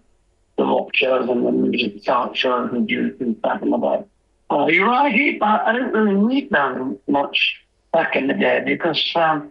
the 0.59 0.65
rock 0.65 0.95
shows 0.95 1.29
and 1.29 1.47
the 1.47 1.53
music 1.53 2.05
talk 2.05 2.37
shows 2.37 2.71
with 2.71 2.87
Judas 2.87 3.17
Priest 3.17 3.41
back 3.41 3.62
in 3.62 3.71
the 3.71 3.79
day. 3.79 4.05
Uh, 4.50 4.67
you're 4.67 4.87
right. 4.87 5.38
I, 5.43 5.71
I 5.71 5.73
didn't 5.73 5.93
really 5.93 6.15
meet 6.15 6.53
them 6.53 6.99
much 7.09 7.57
back 7.93 8.15
in 8.15 8.26
the 8.26 8.35
day 8.35 8.62
because 8.65 9.12
um, 9.17 9.50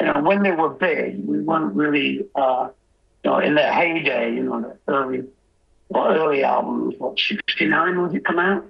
you 0.00 0.06
know 0.06 0.20
when 0.20 0.42
they 0.42 0.50
were 0.50 0.68
big, 0.68 1.24
we 1.24 1.38
weren't 1.40 1.74
really 1.74 2.26
uh, 2.34 2.70
you 3.24 3.30
know 3.30 3.38
in 3.38 3.54
their 3.54 3.72
heyday. 3.72 4.34
You 4.34 4.44
know 4.44 4.60
the 4.60 4.92
early 4.92 5.24
well, 5.88 6.08
early 6.08 6.44
albums. 6.44 6.94
What 6.98 7.18
'69 7.18 8.02
was 8.02 8.14
it 8.14 8.24
come 8.24 8.38
out? 8.38 8.64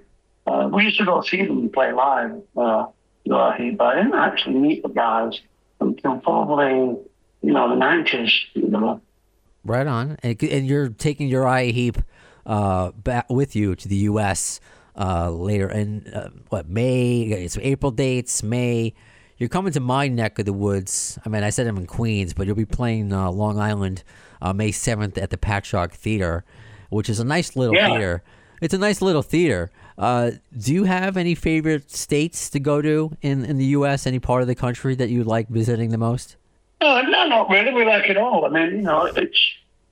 Uh, 0.47 0.69
we 0.71 0.85
used 0.85 0.97
to 0.97 1.05
go 1.05 1.21
see 1.21 1.45
them 1.45 1.69
play 1.69 1.91
live. 1.91 2.41
Uh, 2.57 2.87
you 3.23 3.31
know, 3.31 3.75
but 3.77 3.85
I 3.85 3.95
didn't 3.95 4.15
actually 4.15 4.55
meet 4.55 4.83
the 4.83 4.89
guys 4.89 5.39
until 5.79 6.17
probably 6.17 6.97
you 7.41 7.53
know 7.53 7.69
the 7.69 7.75
'90s. 7.75 8.31
You 8.53 8.67
know. 8.69 9.01
Right 9.65 9.87
on. 9.87 10.17
And, 10.23 10.41
and 10.43 10.67
you're 10.67 10.89
taking 10.89 11.27
Uriah 11.27 11.73
Heep 11.73 11.97
uh, 12.45 12.91
back 12.91 13.29
with 13.29 13.55
you 13.55 13.75
to 13.75 13.87
the 13.87 13.97
U.S. 13.97 14.59
Uh, 14.95 15.29
later 15.29 15.69
in 15.69 16.07
uh, 16.07 16.29
what 16.49 16.67
May? 16.67 17.21
It's 17.21 17.57
April 17.57 17.91
dates. 17.91 18.41
May. 18.41 18.93
You're 19.39 19.49
coming 19.49 19.71
to 19.73 19.79
my 19.79 20.07
neck 20.09 20.37
of 20.37 20.45
the 20.45 20.53
woods. 20.53 21.17
I 21.25 21.29
mean, 21.29 21.43
I 21.43 21.49
said 21.49 21.65
I'm 21.65 21.77
in 21.77 21.87
Queens, 21.87 22.33
but 22.33 22.45
you'll 22.45 22.55
be 22.57 22.65
playing 22.65 23.13
uh, 23.13 23.31
Long 23.31 23.57
Island 23.57 24.03
uh, 24.41 24.51
May 24.53 24.69
7th 24.71 25.17
at 25.17 25.29
the 25.29 25.37
Patchogue 25.37 25.91
Theater, 25.93 26.43
which 26.89 27.09
is 27.09 27.19
a 27.19 27.23
nice 27.23 27.55
little 27.55 27.73
Yeah. 27.75 27.87
theater. 27.87 28.23
It's 28.61 28.73
a 28.73 28.77
nice 28.77 29.01
little 29.01 29.21
theater. 29.21 29.71
Uh, 29.97 30.31
do 30.57 30.73
you 30.73 30.83
have 30.83 31.15
any 31.15 31.35
favorite 31.35 31.89
states 31.89 32.49
to 32.49 32.59
go 32.59 32.81
to 32.81 33.15
in, 33.21 33.45
in 33.45 33.57
the 33.57 33.65
U.S.? 33.67 34.05
Any 34.05 34.19
part 34.19 34.41
of 34.41 34.47
the 34.49 34.55
country 34.55 34.95
that 34.95 35.09
you 35.09 35.23
like 35.23 35.47
visiting 35.47 35.89
the 35.91 35.97
most? 35.97 36.35
No, 36.81 37.01
no, 37.01 37.25
not 37.27 37.49
really. 37.49 37.73
We 37.73 37.85
like 37.85 38.09
it 38.09 38.17
all. 38.17 38.45
I 38.45 38.49
mean, 38.49 38.71
you 38.77 38.81
know, 38.81 39.05
it's 39.05 39.39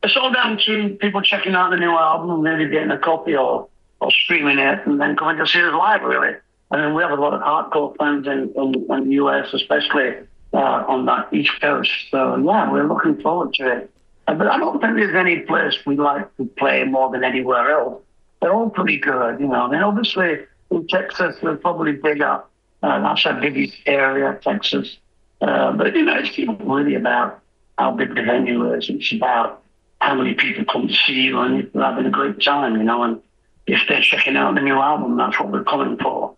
it's 0.03 0.15
all 0.17 0.31
down 0.31 0.57
to 0.65 0.89
people 1.01 1.21
checking 1.21 1.55
out 1.55 1.69
the 1.71 1.77
new 1.77 1.91
album 1.91 2.29
and 2.29 2.43
maybe 2.43 2.69
getting 2.69 2.91
a 2.91 2.97
copy 2.97 3.35
or, 3.35 3.67
or 3.99 4.11
streaming 4.11 4.59
it 4.59 4.85
and 4.85 4.99
then 4.99 5.15
coming 5.17 5.37
to 5.37 5.47
see 5.47 5.61
us 5.61 5.73
live, 5.73 6.01
really. 6.03 6.35
I 6.71 6.77
mean, 6.77 6.93
we 6.95 7.01
have 7.01 7.11
a 7.11 7.21
lot 7.21 7.33
of 7.33 7.41
hardcore 7.41 7.95
fans 7.97 8.27
in, 8.27 8.53
in, 8.55 8.85
in 8.91 9.09
the 9.09 9.15
US, 9.15 9.53
especially 9.53 10.15
uh, 10.53 10.83
on 10.87 11.05
that 11.05 11.33
East 11.33 11.59
Coast. 11.61 11.91
So, 12.11 12.35
yeah, 12.37 12.71
we're 12.71 12.87
looking 12.87 13.21
forward 13.21 13.53
to 13.55 13.71
it. 13.71 13.91
Uh, 14.27 14.33
but 14.33 14.47
I 14.47 14.57
don't 14.57 14.81
think 14.81 14.95
there's 14.95 15.15
any 15.15 15.39
place 15.39 15.77
we 15.85 15.95
like 15.95 16.35
to 16.37 16.45
play 16.57 16.83
more 16.83 17.09
than 17.11 17.23
anywhere 17.23 17.71
else. 17.71 18.01
They're 18.41 18.53
all 18.53 18.69
pretty 18.69 18.97
good, 18.97 19.39
you 19.39 19.47
know. 19.47 19.67
I 19.67 19.71
mean, 19.71 19.81
obviously, 19.81 20.39
in 20.69 20.87
Texas, 20.87 21.37
we're 21.41 21.55
probably 21.55 21.93
bigger. 21.93 22.43
Uh, 22.83 22.99
that's 23.01 23.25
our 23.25 23.39
biggest 23.39 23.77
area, 23.85 24.37
Texas. 24.41 24.97
Uh, 25.41 25.71
but 25.71 25.95
you 25.95 26.03
know, 26.03 26.17
it's 26.17 26.37
not 26.37 26.65
really 26.67 26.95
about 26.95 27.39
how 27.77 27.91
big 27.91 28.15
the 28.15 28.23
venue 28.23 28.73
is. 28.73 28.89
It's 28.89 29.11
about 29.13 29.63
how 30.01 30.15
many 30.15 30.33
people 30.33 30.65
come 30.65 30.87
to 30.87 30.93
see 30.93 31.21
you 31.21 31.39
and 31.39 31.71
they're 31.73 31.83
having 31.83 32.05
a 32.05 32.11
great 32.11 32.41
time, 32.41 32.75
you 32.75 32.83
know. 32.83 33.03
And 33.03 33.21
if 33.65 33.81
they're 33.87 34.01
checking 34.01 34.35
out 34.35 34.55
the 34.55 34.61
new 34.61 34.75
album, 34.75 35.17
that's 35.17 35.39
what 35.39 35.49
we're 35.49 35.63
coming 35.63 35.97
for. 35.97 36.35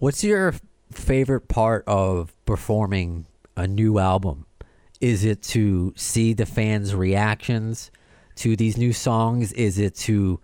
What's 0.00 0.22
your 0.22 0.54
favorite 0.92 1.48
part 1.48 1.82
of 1.88 2.32
performing 2.46 3.26
a 3.56 3.66
new 3.66 3.98
album? 3.98 4.46
Is 5.00 5.24
it 5.24 5.42
to 5.54 5.92
see 5.96 6.34
the 6.34 6.46
fans' 6.46 6.94
reactions 6.94 7.90
to 8.36 8.54
these 8.54 8.76
new 8.76 8.92
songs? 8.92 9.52
Is 9.54 9.76
it 9.76 9.96
to 9.96 10.38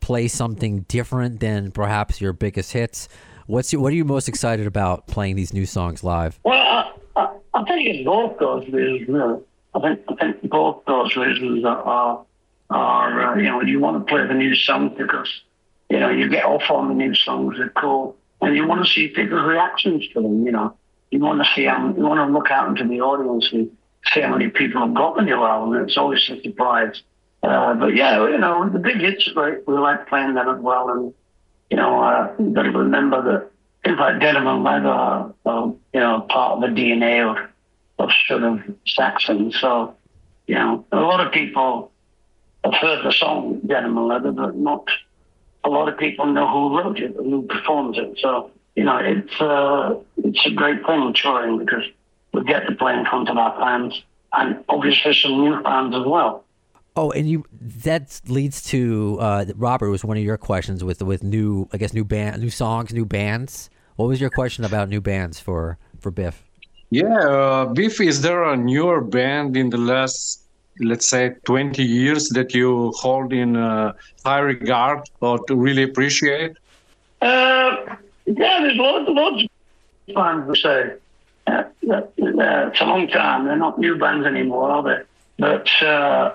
play 0.00 0.26
something 0.26 0.86
different 0.88 1.40
than 1.40 1.70
perhaps 1.70 2.18
your 2.18 2.32
biggest 2.32 2.72
hits? 2.72 3.10
What's 3.46 3.74
your, 3.74 3.82
what 3.82 3.92
are 3.92 3.96
you 3.96 4.06
most 4.06 4.26
excited 4.26 4.66
about 4.66 5.06
playing 5.06 5.36
these 5.36 5.52
new 5.52 5.66
songs 5.66 6.02
live? 6.02 6.40
Well, 6.42 6.56
I, 6.56 6.94
I, 7.14 7.36
I 7.52 7.64
think 7.64 7.86
it's 7.86 8.06
both 8.06 8.38
those 8.38 8.66
reasons. 8.68 9.42
I 9.74 9.80
think 9.80 10.00
I 10.08 10.14
think 10.14 10.48
both 10.48 10.82
those 10.86 11.14
reasons 11.14 11.62
are 11.66 12.24
are 12.70 13.34
uh, 13.34 13.36
you 13.36 13.42
know 13.42 13.60
you 13.60 13.80
want 13.80 13.98
to 13.98 14.10
play 14.10 14.26
the 14.26 14.32
new 14.32 14.54
songs 14.54 14.92
because 14.96 15.42
you 15.90 16.00
know 16.00 16.08
you 16.08 16.30
get 16.30 16.46
off 16.46 16.70
on 16.70 16.88
the 16.88 16.94
new 16.94 17.14
songs 17.14 17.58
they're 17.58 17.68
cool 17.68 18.16
and 18.46 18.56
you 18.56 18.66
want 18.66 18.84
to 18.84 18.90
see 18.90 19.08
people's 19.08 19.44
reactions 19.44 20.06
to 20.12 20.22
them. 20.22 20.46
You 20.46 20.52
know 20.52 20.76
you 21.10 21.20
want 21.20 21.42
to 21.42 21.48
see 21.54 21.64
how 21.64 21.94
you 21.96 22.02
want 22.02 22.26
to 22.26 22.32
look 22.32 22.50
out 22.50 22.68
into 22.68 22.86
the 22.88 23.00
audience 23.00 23.50
and 23.52 23.70
see 24.12 24.20
how 24.20 24.30
many 24.36 24.50
people 24.50 24.80
have 24.80 24.94
got 24.94 25.16
the 25.16 25.22
new 25.22 25.42
album. 25.42 25.82
It's 25.82 25.96
always 25.96 26.28
a 26.30 26.40
surprise. 26.42 27.02
Uh, 27.42 27.74
but 27.74 27.94
yeah, 27.94 28.26
you 28.28 28.38
know 28.38 28.68
the 28.68 28.78
big 28.78 29.00
hits 29.00 29.28
are. 29.36 29.60
We 29.66 29.74
like 29.74 30.08
playing 30.08 30.34
them 30.34 30.48
as 30.48 30.60
well 30.60 30.90
and 30.90 31.14
you 31.70 31.76
know, 31.76 32.02
uh, 32.02 32.32
got 32.52 32.62
to 32.62 32.70
remember 32.70 33.22
that 33.22 33.50
things 33.84 33.98
like 33.98 34.20
denim 34.20 34.46
and 34.46 34.62
leather 34.62 34.88
are, 34.88 35.34
um, 35.46 35.76
you 35.92 36.00
know, 36.00 36.20
part 36.28 36.52
of 36.52 36.60
the 36.60 36.80
DNA 36.80 37.28
of, 37.28 37.50
of 37.98 38.10
sort 38.28 38.42
of 38.42 38.60
Saxon. 38.86 39.52
So, 39.52 39.96
you 40.46 40.54
know, 40.54 40.84
a 40.92 40.96
lot 40.96 41.24
of 41.24 41.32
people 41.32 41.90
have 42.64 42.74
heard 42.74 43.04
the 43.04 43.12
song 43.12 43.60
Denim 43.66 43.96
and 43.96 44.06
Leather, 44.06 44.32
but 44.32 44.56
not 44.56 44.86
a 45.64 45.68
lot 45.68 45.88
of 45.88 45.98
people 45.98 46.26
know 46.26 46.46
who 46.46 46.78
wrote 46.78 46.98
it, 46.98 47.16
and 47.16 47.32
who 47.32 47.42
performs 47.42 47.98
it. 47.98 48.18
So, 48.20 48.50
you 48.76 48.84
know, 48.84 48.98
it's 48.98 49.40
uh, 49.40 49.96
it's 50.18 50.46
a 50.46 50.50
great 50.50 50.84
thing 50.86 51.14
touring 51.14 51.58
because 51.58 51.84
we 52.32 52.44
get 52.44 52.66
to 52.66 52.74
play 52.74 52.94
in 52.94 53.04
front 53.06 53.28
of 53.28 53.36
our 53.36 53.58
fans 53.58 54.02
and 54.32 54.64
obviously 54.68 55.14
some 55.14 55.40
new 55.40 55.62
fans 55.62 55.94
as 55.94 56.04
well. 56.04 56.44
Oh, 56.96 57.10
and 57.10 57.28
you 57.28 57.44
that 57.50 58.20
leads 58.28 58.62
to 58.64 59.18
uh, 59.20 59.44
Robert 59.56 59.90
was 59.90 60.04
one 60.04 60.16
of 60.16 60.22
your 60.22 60.36
questions 60.36 60.84
with 60.84 61.02
with 61.02 61.24
new 61.24 61.68
I 61.72 61.78
guess 61.78 61.92
new 61.92 62.04
band 62.04 62.40
new 62.40 62.50
songs 62.50 62.92
new 62.92 63.06
bands. 63.06 63.70
What 63.96 64.06
was 64.06 64.20
your 64.20 64.30
question 64.30 64.64
about 64.64 64.88
new 64.88 65.00
bands 65.00 65.40
for 65.40 65.78
for 66.00 66.10
Biff? 66.10 66.44
Yeah, 66.90 67.18
uh, 67.18 67.64
Biff, 67.66 68.00
is 68.00 68.22
there 68.22 68.44
a 68.44 68.56
newer 68.56 69.00
band 69.00 69.56
in 69.56 69.70
the 69.70 69.78
last, 69.78 70.43
let's 70.80 71.06
say, 71.06 71.34
20 71.44 71.82
years 71.82 72.28
that 72.30 72.54
you 72.54 72.92
hold 72.96 73.32
in 73.32 73.56
uh, 73.56 73.92
high 74.24 74.40
regard 74.40 75.08
or 75.20 75.38
to 75.46 75.56
really 75.56 75.82
appreciate? 75.82 76.56
Uh, 77.20 77.96
yeah, 78.26 78.60
there's 78.60 78.76
loads, 78.76 79.08
loads 79.08 79.42
of 80.08 80.14
bands 80.14 80.64
uh, 80.64 80.90
uh, 81.46 82.02
it's 82.18 82.80
a 82.80 82.84
long 82.84 83.08
time. 83.08 83.44
They're 83.44 83.56
not 83.56 83.78
new 83.78 83.96
bands 83.96 84.26
anymore, 84.26 84.70
are 84.70 84.82
they? 84.82 85.02
But 85.38 85.68
uh, 85.82 86.34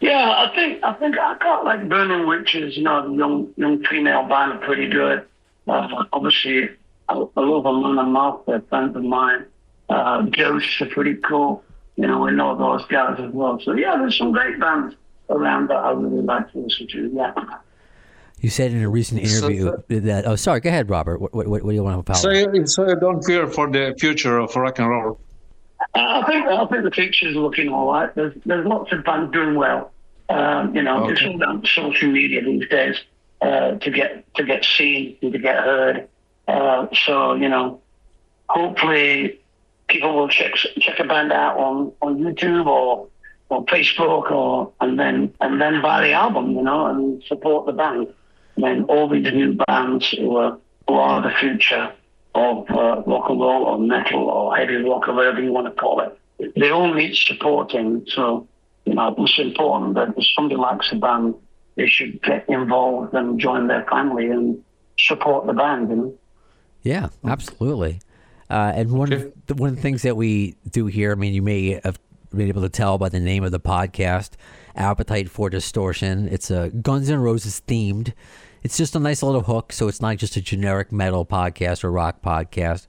yeah, 0.00 0.46
I 0.48 0.54
think 0.54 0.82
I 0.82 0.92
think 0.94 1.18
I 1.18 1.36
got 1.38 1.64
like 1.64 1.88
Burning 1.88 2.26
Witches. 2.26 2.76
You 2.76 2.84
know, 2.84 3.08
the 3.08 3.14
young 3.14 3.52
young 3.56 3.84
female 3.84 4.22
band 4.24 4.52
are 4.52 4.58
pretty 4.58 4.88
good. 4.88 5.24
Uh, 5.68 6.04
obviously, 6.12 6.70
I, 7.08 7.14
I 7.14 7.40
love 7.40 7.66
Amon 7.66 7.96
Amarth. 7.96 8.46
They're 8.46 8.62
friends 8.62 8.96
of 8.96 9.04
mine. 9.04 9.46
Uh, 9.88 10.22
Ghosts 10.22 10.80
are 10.80 10.86
pretty 10.86 11.14
cool. 11.14 11.62
You 11.96 12.06
know, 12.06 12.20
we 12.20 12.32
know 12.32 12.56
those 12.56 12.86
guys 12.86 13.16
as 13.20 13.30
well. 13.32 13.60
So 13.62 13.74
yeah, 13.74 13.96
there's 13.98 14.16
some 14.16 14.32
great 14.32 14.58
bands 14.58 14.94
around 15.28 15.68
that 15.68 15.76
I 15.76 15.90
really 15.92 16.22
like 16.22 16.50
to 16.52 16.58
listen 16.58 16.86
to. 16.88 17.10
Yeah. 17.14 17.32
You 18.40 18.50
said 18.50 18.72
in 18.72 18.82
a 18.82 18.88
recent 18.88 19.24
So- 19.26 19.48
interview 19.48 20.00
that. 20.00 20.26
Oh, 20.26 20.34
sorry. 20.36 20.60
Go 20.60 20.68
ahead, 20.70 20.90
Robert. 20.90 21.20
What 21.20 21.32
what, 21.34 21.46
what 21.48 21.62
do 21.64 21.72
you 21.72 21.82
want 21.84 22.04
to 22.04 22.12
follow? 22.12 22.34
So, 22.34 22.50
you- 22.52 22.66
so 22.66 22.88
you 22.88 22.96
don't 22.96 23.22
fear 23.24 23.46
for 23.46 23.70
the 23.70 23.94
future 24.00 24.38
of 24.38 24.54
rock 24.56 24.78
and 24.78 24.88
roll. 24.90 25.20
I 25.94 26.22
think 26.26 26.46
I 26.46 26.64
think 26.66 26.84
the 26.84 26.90
future's 26.90 27.34
looking 27.36 27.68
all 27.68 27.92
right. 27.92 28.14
There's 28.14 28.34
there's 28.46 28.66
lots 28.66 28.90
of 28.92 29.04
bands 29.04 29.32
doing 29.32 29.54
well. 29.56 29.90
Um, 30.28 30.74
you 30.74 30.82
know, 30.82 31.08
it's 31.08 31.20
Okay. 31.20 31.30
all 31.32 31.38
down 31.38 31.60
to 31.60 31.66
social 31.68 32.08
media 32.10 32.42
these 32.42 32.66
days 32.68 32.96
uh, 33.42 33.72
to 33.72 33.90
get 33.90 34.24
to 34.36 34.44
get 34.44 34.64
seen 34.64 35.16
and 35.22 35.32
to 35.32 35.38
get 35.38 35.56
heard. 35.56 36.08
Uh, 36.48 36.86
so 37.04 37.34
you 37.34 37.48
know, 37.48 37.80
hopefully 38.48 39.38
people 39.92 40.16
will 40.16 40.28
check 40.28 40.54
check 40.54 40.98
a 40.98 41.04
band 41.04 41.32
out 41.32 41.58
on, 41.58 41.92
on 42.00 42.18
YouTube 42.18 42.66
or 42.66 43.08
on 43.50 43.66
Facebook 43.66 44.30
or 44.30 44.72
and 44.80 44.98
then 44.98 45.32
and 45.40 45.60
then 45.60 45.82
buy 45.82 46.00
the 46.00 46.12
album, 46.12 46.52
you 46.52 46.62
know, 46.62 46.86
and 46.86 47.22
support 47.24 47.66
the 47.66 47.72
band. 47.72 48.08
And 48.56 48.64
then 48.64 48.84
all 48.84 49.08
these 49.08 49.32
new 49.32 49.54
bands 49.66 50.10
who 50.10 50.36
are 50.36 50.58
who 50.88 50.94
are 50.94 51.22
the 51.22 51.34
future 51.38 51.92
of 52.34 52.70
uh, 52.70 53.02
rock 53.06 53.28
and 53.28 53.40
roll 53.40 53.64
or 53.64 53.78
metal 53.78 54.22
or 54.30 54.56
heavy 54.56 54.76
rock 54.76 55.06
or 55.08 55.14
whatever 55.14 55.42
you 55.42 55.52
want 55.52 55.66
to 55.66 55.80
call 55.80 56.00
it. 56.00 56.18
They 56.56 56.70
all 56.70 56.92
need 56.92 57.14
supporting. 57.14 58.04
So, 58.08 58.48
you 58.86 58.94
know, 58.94 59.14
it's 59.18 59.38
important 59.38 59.94
that 59.94 60.14
if 60.16 60.24
somebody 60.34 60.56
likes 60.56 60.90
a 60.92 60.96
band, 60.96 61.34
they 61.76 61.86
should 61.86 62.22
get 62.22 62.48
involved 62.48 63.14
and 63.14 63.38
join 63.38 63.68
their 63.68 63.84
family 63.84 64.26
and 64.26 64.62
support 64.98 65.46
the 65.46 65.52
band. 65.52 65.90
You 65.90 65.96
know? 65.96 66.14
Yeah, 66.82 67.08
absolutely. 67.24 68.00
Uh, 68.52 68.70
and 68.74 68.90
one 68.90 69.10
of 69.12 69.32
the, 69.46 69.54
one 69.54 69.70
of 69.70 69.76
the 69.76 69.82
things 69.82 70.02
that 70.02 70.14
we 70.14 70.56
do 70.70 70.84
here, 70.86 71.12
I 71.12 71.14
mean, 71.14 71.32
you 71.32 71.40
may 71.40 71.80
have 71.82 71.98
been 72.30 72.48
able 72.48 72.60
to 72.62 72.68
tell 72.68 72.98
by 72.98 73.08
the 73.08 73.18
name 73.18 73.44
of 73.44 73.50
the 73.50 73.58
podcast, 73.60 74.32
"Appetite 74.76 75.30
for 75.30 75.48
Distortion." 75.48 76.28
It's 76.28 76.50
a 76.50 76.68
Guns 76.68 77.08
N' 77.08 77.20
Roses 77.20 77.62
themed. 77.66 78.12
It's 78.62 78.76
just 78.76 78.94
a 78.94 78.98
nice 79.00 79.22
little 79.22 79.40
hook, 79.40 79.72
so 79.72 79.88
it's 79.88 80.02
not 80.02 80.18
just 80.18 80.36
a 80.36 80.42
generic 80.42 80.92
metal 80.92 81.24
podcast 81.24 81.82
or 81.82 81.90
rock 81.90 82.20
podcast. 82.22 82.86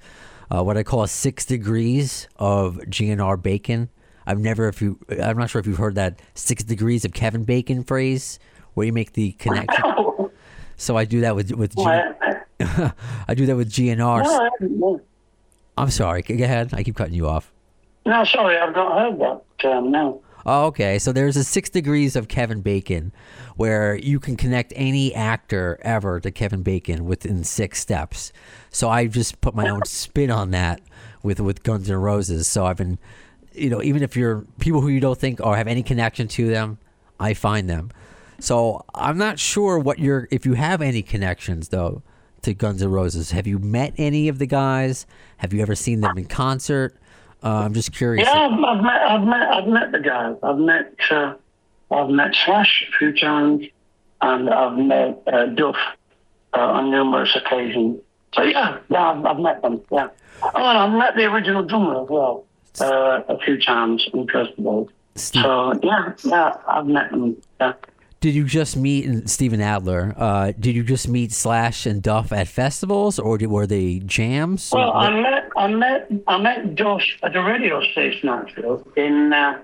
Uh, 0.51 0.61
what 0.63 0.75
I 0.77 0.83
call 0.83 1.01
a 1.03 1.07
six 1.07 1.45
degrees 1.45 2.27
of 2.35 2.75
GNR 2.87 3.41
Bacon. 3.41 3.89
I've 4.25 4.39
never, 4.39 4.67
if 4.67 4.81
you, 4.81 4.99
I'm 5.09 5.37
not 5.37 5.49
sure 5.49 5.59
if 5.59 5.65
you've 5.65 5.77
heard 5.77 5.95
that 5.95 6.21
six 6.35 6.63
degrees 6.63 7.05
of 7.05 7.13
Kevin 7.13 7.45
Bacon 7.45 7.83
phrase, 7.85 8.37
where 8.73 8.85
you 8.85 8.91
make 8.93 9.13
the 9.13 9.31
connection. 9.33 9.83
So 10.75 10.97
I 10.97 11.05
do 11.05 11.21
that 11.21 11.35
with 11.35 11.51
with 11.53 11.75
G, 11.75 11.83
I 12.59 13.33
do 13.35 13.45
that 13.45 13.55
with 13.55 13.71
GNR. 13.71 14.49
no. 14.61 14.99
I'm 15.77 15.89
sorry. 15.89 16.21
Go 16.21 16.35
ahead. 16.35 16.73
I 16.73 16.83
keep 16.83 16.95
cutting 16.95 17.13
you 17.13 17.27
off. 17.27 17.51
No, 18.05 18.23
sorry, 18.25 18.57
I've 18.57 18.75
not 18.75 18.99
heard 18.99 19.19
that 19.19 19.41
term 19.59 19.85
um, 19.85 19.91
now. 19.91 20.19
Oh, 20.45 20.65
okay. 20.65 20.99
So 20.99 21.13
there's 21.13 21.37
a 21.37 21.43
six 21.43 21.69
degrees 21.69 22.17
of 22.17 22.27
Kevin 22.27 22.61
Bacon 22.61 23.13
where 23.55 23.95
you 23.95 24.19
can 24.19 24.35
connect 24.35 24.73
any 24.75 25.15
actor 25.15 25.79
ever 25.81 26.19
to 26.19 26.31
Kevin 26.31 26.63
Bacon 26.63 27.05
within 27.05 27.45
six 27.45 27.79
steps. 27.79 28.33
So 28.69 28.89
I 28.89 29.07
just 29.07 29.39
put 29.39 29.55
my 29.55 29.69
own 29.69 29.85
spin 29.85 30.29
on 30.29 30.51
that 30.51 30.81
with 31.21 31.39
with 31.39 31.63
Guns 31.63 31.89
N' 31.89 31.95
Roses. 31.95 32.45
So 32.45 32.65
I've 32.65 32.75
been, 32.75 32.99
you 33.53 33.69
know, 33.69 33.81
even 33.81 34.03
if 34.03 34.17
you're 34.17 34.45
people 34.59 34.81
who 34.81 34.89
you 34.89 34.99
don't 34.99 35.17
think 35.17 35.39
or 35.39 35.55
have 35.55 35.67
any 35.67 35.81
connection 35.81 36.27
to 36.29 36.49
them, 36.49 36.77
I 37.21 37.33
find 37.33 37.69
them. 37.69 37.91
So 38.39 38.83
I'm 38.93 39.17
not 39.17 39.39
sure 39.39 39.79
what 39.79 39.99
your 39.99 40.27
if 40.29 40.45
you 40.45 40.55
have 40.55 40.81
any 40.81 41.01
connections 41.01 41.69
though 41.69 42.03
to 42.43 42.53
Guns 42.53 42.81
N' 42.81 42.91
Roses. 42.91 43.31
Have 43.31 43.47
you 43.47 43.59
met 43.59 43.93
any 43.97 44.27
of 44.27 44.37
the 44.39 44.45
guys? 44.45 45.05
Have 45.37 45.53
you 45.53 45.61
ever 45.61 45.75
seen 45.75 46.01
them 46.01 46.17
in 46.17 46.25
concert? 46.25 46.95
Uh, 47.43 47.49
I'm 47.65 47.73
just 47.73 47.91
curious. 47.93 48.27
Yeah, 48.27 48.47
I've, 48.47 48.63
I've 48.63 48.83
met, 48.83 49.01
I've 49.01 49.23
met, 49.23 49.49
I've 49.49 49.67
met 49.67 49.91
the 49.91 49.99
guys. 49.99 50.35
I've 50.43 50.57
met, 50.57 50.93
uh, 51.11 51.33
I've 51.91 52.09
met 52.09 52.35
Slash 52.45 52.85
a 52.87 52.97
few 52.97 53.13
times, 53.17 53.65
and 54.21 54.49
I've 54.49 54.77
met 54.77 55.21
uh, 55.27 55.45
Duff 55.47 55.75
uh, 56.53 56.57
on 56.59 56.91
numerous 56.91 57.35
occasions. 57.35 57.99
So 58.33 58.43
yeah, 58.43 58.77
yeah, 58.89 59.11
I've, 59.11 59.25
I've 59.25 59.39
met 59.39 59.61
them. 59.61 59.81
Yeah. 59.91 60.07
Oh, 60.41 60.49
and 60.55 60.77
I've 60.77 60.97
met 60.97 61.15
the 61.15 61.23
original 61.25 61.63
drummer 61.63 62.03
as 62.03 62.09
well 62.09 62.45
uh, 62.81 63.21
a 63.29 63.37
few 63.39 63.59
times 63.61 64.07
in 64.13 64.27
festivals. 64.27 64.89
Steve- 65.15 65.43
So 65.43 65.73
yeah, 65.83 66.13
yeah, 66.23 66.55
I've 66.67 66.87
met 66.87 67.11
them. 67.11 67.37
Yeah. 67.59 67.73
Did 68.23 68.35
you 68.35 68.45
just 68.45 68.77
meet 68.77 69.27
Steven 69.29 69.59
Adler? 69.59 70.13
Uh, 70.15 70.53
did 70.57 70.77
you 70.77 70.83
just 70.83 71.09
meet 71.09 71.33
Slash 71.33 71.85
and 71.85 72.01
Duff 72.01 72.31
at 72.31 72.47
festivals, 72.47 73.19
or 73.19 73.37
did, 73.37 73.47
were 73.47 73.67
they 73.67 73.99
jams? 73.99 74.71
Well, 74.71 74.93
I 74.93 75.09
met 75.09 75.49
I 75.57 75.67
met 75.67 76.09
I 76.25 76.37
met 76.37 76.73
Duff 76.73 77.01
at 77.21 77.33
the 77.33 77.41
radio 77.41 77.83
station 77.91 78.29
actually 78.29 78.81
in 78.95 79.33
uh, 79.33 79.59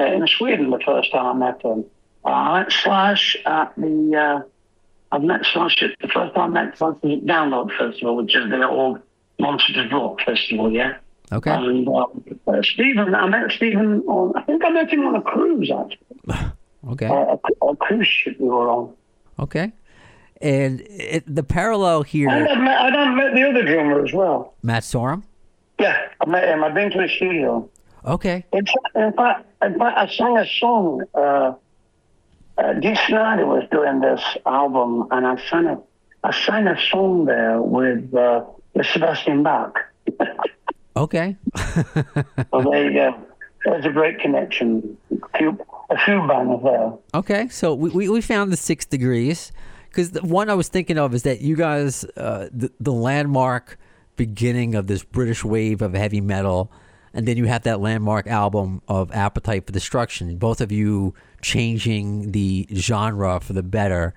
uh, 0.00 0.04
in 0.04 0.26
Sweden 0.26 0.70
the 0.70 0.80
first 0.84 1.12
time 1.12 1.40
I 1.40 1.50
met 1.50 1.62
him. 1.62 1.84
I 2.24 2.58
met 2.58 2.72
Slash 2.72 3.36
at 3.46 3.72
the 3.76 4.42
uh, 4.42 5.14
I 5.14 5.18
met 5.18 5.46
Slash 5.52 5.80
at 5.80 5.90
the 6.00 6.08
first 6.08 6.34
time 6.34 6.56
I 6.56 6.64
met 6.64 6.76
Slash 6.76 6.96
at 6.96 7.26
Download 7.26 7.70
Festival, 7.78 8.16
which 8.16 8.34
is 8.34 8.50
the 8.50 8.68
old 8.68 8.98
Monsters 9.38 9.92
Rock 9.92 10.20
Festival, 10.22 10.72
yeah. 10.72 10.96
okay, 11.30 11.52
And 11.52 11.86
uh, 11.88 12.62
Steven, 12.62 13.14
I 13.14 13.28
met 13.28 13.52
Steven 13.52 14.00
on 14.08 14.32
I 14.34 14.42
think 14.42 14.64
I 14.64 14.70
met 14.70 14.92
him 14.92 15.06
on 15.06 15.14
a 15.14 15.22
cruise 15.22 15.70
actually, 15.70 16.48
okay, 16.90 17.06
a, 17.06 17.38
a 17.66 17.76
cruise 17.76 18.06
ship 18.06 18.36
we 18.40 18.48
were 18.48 18.68
on. 18.68 18.94
okay. 19.38 19.72
And 20.40 20.80
it, 20.82 21.24
the 21.26 21.42
parallel 21.42 22.04
here, 22.04 22.28
I 22.28 22.54
met 22.56 22.78
I 22.80 22.90
done 22.90 23.16
met 23.16 23.34
the 23.34 23.42
other 23.48 23.64
drummer 23.64 24.04
as 24.04 24.12
well. 24.12 24.54
Matt 24.62 24.84
Sorum. 24.84 25.24
Yeah, 25.80 25.96
I 26.20 26.26
met 26.28 26.44
him. 26.48 26.62
I've 26.62 26.74
been 26.74 26.90
to 26.92 26.98
the 27.02 27.08
studio. 27.08 27.68
Okay, 28.04 28.44
In 28.52 28.64
fact, 28.64 28.78
in 28.94 29.12
fact, 29.14 29.46
in 29.62 29.78
fact 29.78 29.98
I 29.98 30.06
sang 30.06 30.38
a 30.38 30.46
song. 30.46 31.02
Uh, 31.12 31.54
uh, 32.56 32.72
Dee 32.74 32.94
Snider 33.06 33.46
was 33.46 33.64
doing 33.72 34.00
this 34.00 34.22
album, 34.46 35.08
and 35.10 35.26
I 35.26 35.36
sang 35.50 35.66
a, 35.66 35.78
I 36.24 36.32
sang 36.32 36.66
a 36.68 36.76
song 36.90 37.24
there 37.24 37.60
with, 37.60 38.14
uh, 38.14 38.44
with 38.74 38.86
Sebastian 38.86 39.42
Bach. 39.42 39.76
okay, 40.96 41.36
So 41.56 42.62
there 42.70 42.90
you 42.90 42.92
go. 42.94 43.14
There's 43.64 43.84
a 43.84 43.90
great 43.90 44.20
connection. 44.20 44.96
A 45.10 45.38
few, 45.38 45.58
a 45.90 45.98
few 45.98 46.26
bands 46.26 46.62
there. 46.62 46.92
okay. 47.14 47.48
So 47.48 47.74
we, 47.74 47.90
we, 47.90 48.08
we 48.08 48.20
found 48.20 48.52
the 48.52 48.56
six 48.56 48.86
degrees 48.86 49.52
because 49.88 50.12
the 50.12 50.22
one 50.22 50.50
I 50.50 50.54
was 50.54 50.68
thinking 50.68 50.98
of 50.98 51.14
is 51.14 51.22
that 51.24 51.40
you 51.40 51.56
guys, 51.56 52.04
uh, 52.16 52.48
the, 52.52 52.70
the 52.78 52.92
landmark 52.92 53.78
beginning 54.16 54.74
of 54.74 54.86
this 54.86 55.02
British 55.02 55.44
wave 55.44 55.82
of 55.82 55.94
heavy 55.94 56.20
metal, 56.20 56.70
and 57.14 57.26
then 57.26 57.36
you 57.36 57.46
have 57.46 57.62
that 57.62 57.80
landmark 57.80 58.26
album 58.26 58.82
of 58.86 59.10
Appetite 59.12 59.66
for 59.66 59.72
Destruction. 59.72 60.36
Both 60.36 60.60
of 60.60 60.70
you 60.70 61.14
changing 61.40 62.32
the 62.32 62.68
genre 62.74 63.40
for 63.40 63.54
the 63.54 63.62
better. 63.62 64.14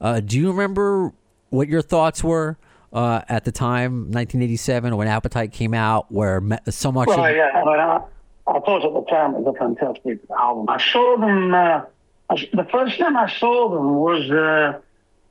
Uh, 0.00 0.20
do 0.20 0.38
you 0.38 0.50
remember 0.50 1.12
what 1.48 1.68
your 1.68 1.82
thoughts 1.82 2.22
were 2.22 2.58
uh, 2.92 3.22
at 3.28 3.44
the 3.44 3.52
time, 3.52 4.10
1987, 4.12 4.96
when 4.96 5.08
Appetite 5.08 5.52
came 5.52 5.72
out, 5.72 6.12
where 6.12 6.42
so 6.68 6.92
much? 6.92 7.08
Well, 7.08 7.24
of, 7.24 7.34
yeah, 7.34 7.50
I, 7.54 7.64
mean, 7.64 7.80
I, 7.80 8.00
I 8.46 8.60
thought 8.60 8.84
at 8.84 8.92
the 8.92 9.10
time 9.10 9.34
it 9.34 9.40
was 9.40 9.54
a 9.54 9.58
fantastic 9.58 10.18
album. 10.38 10.68
I 10.68 10.78
saw 10.78 11.16
them. 11.16 11.54
Uh, 11.54 11.82
I, 12.30 12.48
the 12.52 12.66
first 12.70 12.98
time 12.98 13.16
I 13.16 13.30
saw 13.30 13.70
them 13.70 13.96
was 13.96 14.30
uh, 14.30 14.80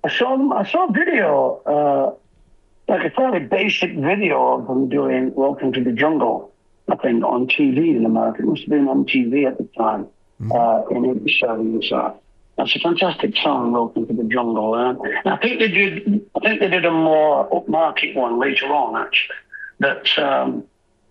I 0.03 0.09
saw 0.09 0.35
them. 0.35 0.51
I 0.51 0.69
saw 0.69 0.87
a 0.87 0.91
video, 0.91 1.61
uh, 1.65 2.91
like 2.91 3.05
a 3.05 3.15
fairly 3.15 3.39
basic 3.39 3.95
video 3.95 4.57
of 4.57 4.67
them 4.67 4.89
doing 4.89 5.33
"Welcome 5.35 5.73
to 5.73 5.83
the 5.83 5.91
Jungle," 5.91 6.51
I 6.89 6.95
think, 6.95 7.23
on 7.23 7.47
TV 7.47 7.95
in 7.95 8.05
America. 8.05 8.41
It 8.41 8.45
must 8.45 8.61
have 8.61 8.69
been 8.69 8.87
on 8.87 9.05
TV 9.05 9.47
at 9.47 9.57
the 9.59 9.67
time 9.77 10.07
uh, 10.51 10.83
in 10.89 11.05
'87. 11.05 11.83
So 11.83 12.19
that's 12.57 12.75
a 12.75 12.79
fantastic 12.79 13.35
song, 13.37 13.73
"Welcome 13.73 14.07
to 14.07 14.13
the 14.13 14.23
Jungle." 14.23 14.73
Uh, 14.73 14.95
and 15.23 15.33
I 15.33 15.37
think 15.37 15.59
they 15.59 15.67
did. 15.67 16.25
I 16.35 16.39
think 16.39 16.61
they 16.61 16.69
did 16.69 16.85
a 16.85 16.91
more 16.91 17.47
upmarket 17.51 18.15
one 18.15 18.39
later 18.39 18.65
on, 18.73 18.99
actually. 18.99 19.35
But 19.79 20.17
um, 20.17 20.63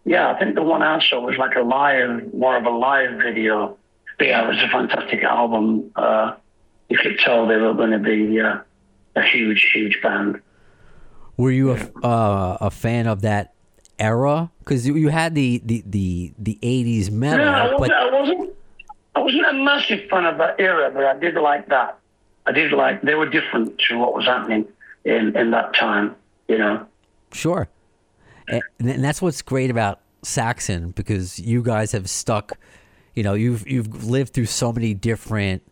yeah, 0.05 0.31
I 0.31 0.39
think 0.39 0.55
the 0.55 0.63
one 0.63 0.83
I 0.83 1.01
saw 1.01 1.21
was 1.21 1.37
like 1.37 1.57
a 1.57 1.63
live, 1.63 2.33
more 2.35 2.57
of 2.57 2.65
a 2.65 2.71
live 2.71 3.19
video. 3.19 3.77
But 4.19 4.27
yeah, 4.29 4.45
it 4.45 4.49
was 4.49 4.63
a 4.63 4.69
fantastic 4.69 5.23
album. 5.23 5.91
Uh, 5.95 6.35
you 6.89 6.99
could 6.99 7.19
tell 7.19 7.47
they 7.47 7.57
were 7.57 7.75
going 7.75 7.93
to 7.93 7.99
be 7.99 8.41
uh, 8.41 8.59
a 9.17 9.23
huge, 9.23 9.71
huge 9.73 10.01
band. 10.03 10.41
Were 11.37 11.51
you 11.51 11.73
a, 11.73 12.07
uh, 12.07 12.59
a 12.61 12.71
fan 12.71 13.07
of 13.07 13.23
that 13.23 13.55
era? 13.99 14.51
Because 14.59 14.87
you 14.87 15.09
had 15.09 15.35
the, 15.35 15.63
the, 15.65 15.83
the, 15.87 16.33
the 16.39 16.59
80s 16.63 17.11
metal, 17.11 17.47
No, 17.47 17.53
I 17.53 17.75
wasn't, 17.75 17.93
I 17.93 18.21
wasn't. 18.21 18.51
I 19.15 19.21
wasn't 19.21 19.47
a 19.47 19.53
massive 19.53 20.09
fan 20.09 20.25
of 20.25 20.39
that 20.39 20.59
era, 20.59 20.91
but 20.91 21.05
I 21.05 21.19
did 21.19 21.35
like 21.35 21.69
that. 21.69 21.99
I 22.47 22.53
did 22.53 22.73
like 22.73 23.03
they 23.03 23.15
were 23.15 23.29
different 23.29 23.79
to 23.89 23.99
what 23.99 24.15
was 24.15 24.25
happening 24.25 24.67
in 25.05 25.37
in 25.37 25.51
that 25.51 25.75
time. 25.75 26.17
You 26.49 26.59
know. 26.59 26.87
Sure. 27.31 27.69
And, 28.49 28.63
and 28.79 29.05
that's 29.05 29.23
what's 29.23 29.43
great 29.43 29.71
about 29.71 30.01
Saxon 30.23 30.91
because 30.91 31.39
you 31.39 31.63
guys 31.63 31.93
have 31.93 32.09
stuck, 32.09 32.59
you 33.15 33.23
know, 33.23 33.35
you've 33.35 33.67
you've 33.69 34.05
lived 34.05 34.33
through 34.35 34.47
so 34.47 34.73
many 34.73 34.95
different 34.95 35.63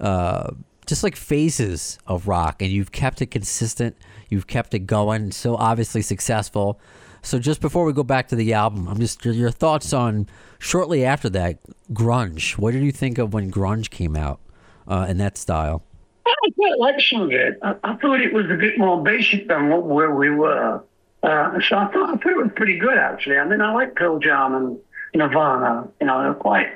uh 0.00 0.50
just 0.86 1.02
like 1.02 1.16
phases 1.16 1.98
of 2.06 2.26
rock 2.26 2.62
and 2.62 2.70
you've 2.70 2.92
kept 2.92 3.20
it 3.20 3.26
consistent, 3.26 3.96
you've 4.30 4.46
kept 4.46 4.72
it 4.72 4.80
going, 4.80 5.30
so 5.30 5.54
obviously 5.56 6.00
successful. 6.00 6.80
So 7.20 7.38
just 7.38 7.60
before 7.60 7.84
we 7.84 7.92
go 7.92 8.02
back 8.02 8.28
to 8.28 8.36
the 8.36 8.54
album, 8.54 8.88
I'm 8.88 8.98
just 8.98 9.24
your 9.24 9.50
thoughts 9.50 9.92
on 9.92 10.28
shortly 10.58 11.04
after 11.04 11.28
that 11.30 11.58
grunge. 11.92 12.56
What 12.56 12.72
did 12.72 12.82
you 12.82 12.92
think 12.92 13.18
of 13.18 13.34
when 13.34 13.50
grunge 13.50 13.90
came 13.90 14.16
out 14.16 14.40
uh, 14.86 15.06
in 15.08 15.18
that 15.18 15.36
style? 15.36 15.82
I 16.26 16.50
quite 16.54 16.78
liked 16.78 17.02
some 17.02 17.22
of 17.22 17.32
it. 17.32 17.58
I, 17.62 17.74
I 17.84 17.96
thought 17.96 18.20
it 18.20 18.32
was 18.32 18.46
a 18.50 18.54
bit 18.54 18.78
more 18.78 19.02
basic 19.02 19.48
than 19.48 19.68
what 19.68 19.84
where 19.84 20.14
we 20.14 20.30
were. 20.30 20.82
Uh, 21.22 21.58
so 21.68 21.76
I 21.76 21.90
thought 21.92 22.10
I 22.10 22.16
thought 22.16 22.32
it 22.32 22.36
was 22.36 22.50
pretty 22.54 22.78
good 22.78 22.96
actually. 22.96 23.38
I 23.38 23.44
mean, 23.44 23.60
I 23.60 23.72
like 23.72 23.96
Pearl 23.96 24.18
Jam 24.18 24.54
and 24.54 24.78
Nirvana. 25.14 25.88
You 26.00 26.06
know, 26.06 26.22
they're 26.22 26.34
quite 26.34 26.68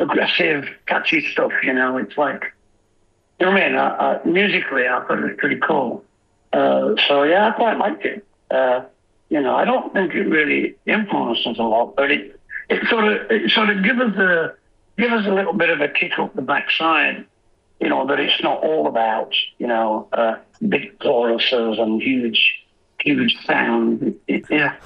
aggressive, 0.00 0.64
catchy 0.86 1.26
stuff. 1.30 1.52
You 1.62 1.74
know, 1.74 1.96
it's 1.96 2.16
like 2.16 2.52
you 3.38 3.46
know 3.46 3.52
what 3.52 3.62
I 3.62 3.68
mean. 3.68 3.78
I, 3.78 3.88
I, 3.88 4.24
musically, 4.24 4.88
I 4.88 5.04
thought 5.06 5.18
it 5.18 5.24
was 5.24 5.36
pretty 5.38 5.60
cool. 5.60 6.04
Uh, 6.52 6.94
so 7.06 7.22
yeah, 7.22 7.48
I 7.48 7.50
quite 7.52 7.78
liked 7.78 8.04
it. 8.04 8.26
Uh, 8.50 8.82
you 9.28 9.40
know, 9.40 9.54
I 9.54 9.64
don't 9.64 9.92
think 9.92 10.14
it 10.14 10.24
really 10.24 10.74
influenced 10.86 11.46
us 11.46 11.58
a 11.58 11.62
lot, 11.62 11.94
but 11.94 12.10
it 12.10 12.40
it 12.68 12.86
sort 12.88 13.04
of 13.04 13.30
it 13.30 13.50
sort 13.50 13.70
of 13.70 13.84
give 13.84 14.00
us 14.00 14.16
a 14.16 14.54
give 14.96 15.12
us 15.12 15.24
a 15.26 15.30
little 15.30 15.52
bit 15.52 15.70
of 15.70 15.80
a 15.80 15.88
kick 15.88 16.18
up 16.18 16.34
the 16.34 16.42
backside 16.42 17.26
you 17.80 17.88
know, 17.88 18.06
that 18.06 18.18
it's 18.18 18.42
not 18.42 18.62
all 18.62 18.86
about, 18.86 19.34
you 19.58 19.66
know, 19.66 20.08
uh, 20.12 20.36
big 20.66 20.98
choruses 20.98 21.78
and 21.78 22.02
huge, 22.02 22.54
huge 23.00 23.36
sound. 23.44 24.02
It, 24.02 24.16
it, 24.26 24.44
yeah, 24.50 24.76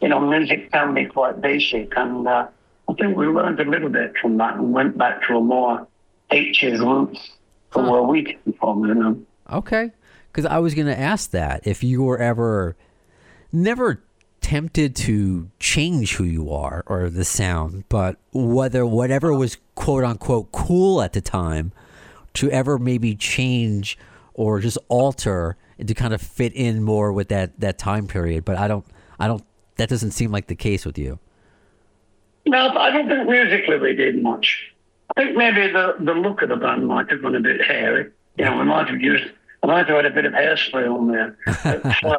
you 0.00 0.08
know, 0.08 0.20
music 0.20 0.70
can 0.72 0.94
be 0.94 1.06
quite 1.06 1.40
basic. 1.40 1.92
And 1.96 2.26
uh, 2.26 2.48
I 2.88 2.92
think 2.94 3.16
we 3.16 3.26
learned 3.26 3.60
a 3.60 3.64
little 3.64 3.88
bit 3.88 4.14
from 4.20 4.36
that 4.38 4.56
and 4.56 4.72
went 4.72 4.98
back 4.98 5.26
to 5.28 5.36
a 5.36 5.40
more 5.40 5.86
80s 6.30 6.80
roots 6.80 7.30
from 7.70 7.88
where 7.88 8.02
we 8.02 8.24
came 8.24 8.54
from, 8.58 8.84
you 8.86 8.94
know. 8.94 9.22
Okay. 9.50 9.90
Because 10.30 10.46
I 10.46 10.58
was 10.58 10.74
going 10.74 10.86
to 10.86 10.98
ask 10.98 11.30
that 11.30 11.66
if 11.66 11.82
you 11.82 12.02
were 12.02 12.18
ever 12.18 12.76
never 13.52 14.02
tempted 14.40 14.96
to 14.96 15.50
change 15.58 16.16
who 16.16 16.24
you 16.24 16.50
are 16.50 16.82
or 16.86 17.08
the 17.08 17.24
sound, 17.24 17.84
but 17.88 18.16
whether 18.32 18.84
whatever 18.84 19.32
was 19.32 19.58
quote 19.74 20.04
unquote 20.04 20.50
cool 20.52 21.00
at 21.00 21.12
the 21.12 21.20
time 21.20 21.72
to 22.34 22.50
ever 22.50 22.78
maybe 22.78 23.14
change 23.14 23.98
or 24.34 24.58
just 24.58 24.78
alter 24.88 25.56
to 25.88 25.94
kind 25.94 26.14
of 26.14 26.20
fit 26.22 26.52
in 26.54 26.82
more 26.82 27.12
with 27.12 27.28
that, 27.28 27.58
that 27.60 27.78
time 27.78 28.06
period. 28.06 28.44
But 28.44 28.56
I 28.56 28.68
don't, 28.68 28.84
I 29.18 29.26
don't, 29.26 29.44
that 29.76 29.88
doesn't 29.88 30.12
seem 30.12 30.30
like 30.30 30.46
the 30.46 30.54
case 30.54 30.84
with 30.84 30.98
you. 30.98 31.18
No, 32.46 32.68
I 32.70 32.90
don't 32.90 33.08
think 33.08 33.28
musically 33.28 33.78
we 33.78 33.94
did 33.94 34.22
much. 34.22 34.72
I 35.16 35.22
think 35.22 35.36
maybe 35.36 35.72
the, 35.72 35.96
the 36.00 36.12
look 36.14 36.42
of 36.42 36.48
the 36.48 36.56
band 36.56 36.86
might 36.86 37.10
have 37.10 37.22
been 37.22 37.34
a 37.34 37.40
bit 37.40 37.64
hairy. 37.64 38.10
You 38.36 38.44
know, 38.44 38.58
we 38.58 38.64
might 38.64 38.88
have 38.88 39.00
used, 39.00 39.30
we 39.62 39.68
might 39.68 39.86
have 39.86 39.96
had 39.96 40.06
a 40.06 40.10
bit 40.10 40.24
of 40.24 40.32
hairspray 40.32 40.88
on 40.88 41.10
there. 41.10 41.36
But, 41.62 42.04
uh, 42.04 42.18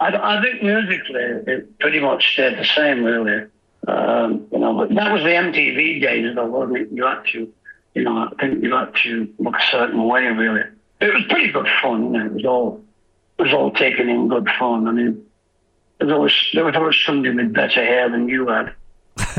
I, 0.00 0.38
I 0.38 0.42
think 0.42 0.62
musically 0.62 1.20
it 1.20 1.78
pretty 1.80 2.00
much 2.00 2.32
stayed 2.32 2.56
the 2.58 2.64
same, 2.64 3.02
really. 3.02 3.46
Um, 3.86 4.46
you 4.52 4.58
know, 4.58 4.74
but 4.74 4.94
that 4.94 5.12
was 5.12 5.22
the 5.22 5.30
MTV 5.30 6.00
days, 6.00 6.34
though, 6.34 6.46
wasn't 6.46 6.78
it? 6.78 6.88
You 6.92 7.04
had 7.04 7.22
to, 7.32 7.52
you 7.94 8.02
know, 8.04 8.16
I 8.16 8.28
think 8.40 8.62
you 8.62 8.74
had 8.74 8.94
to 9.02 9.28
look 9.38 9.56
a 9.56 9.70
certain 9.70 10.04
way, 10.04 10.24
really. 10.26 10.62
It 11.00 11.14
was 11.14 11.24
pretty 11.28 11.50
good 11.52 11.66
fun. 11.82 12.04
You 12.04 12.10
know, 12.10 12.26
it 12.26 12.32
was 12.32 12.44
all, 12.44 12.84
it 13.38 13.42
was 13.42 13.52
all 13.52 13.70
taken 13.72 14.08
in 14.08 14.28
good 14.28 14.48
fun. 14.58 14.88
I 14.88 14.92
mean, 14.92 15.24
there 15.98 16.06
was 16.06 16.14
always, 16.14 16.32
there 16.54 16.64
was 16.64 16.76
always 16.76 16.96
somebody 17.04 17.34
with 17.34 17.52
better 17.52 17.84
hair 17.84 18.10
than 18.10 18.28
you 18.28 18.48
had. 18.48 18.74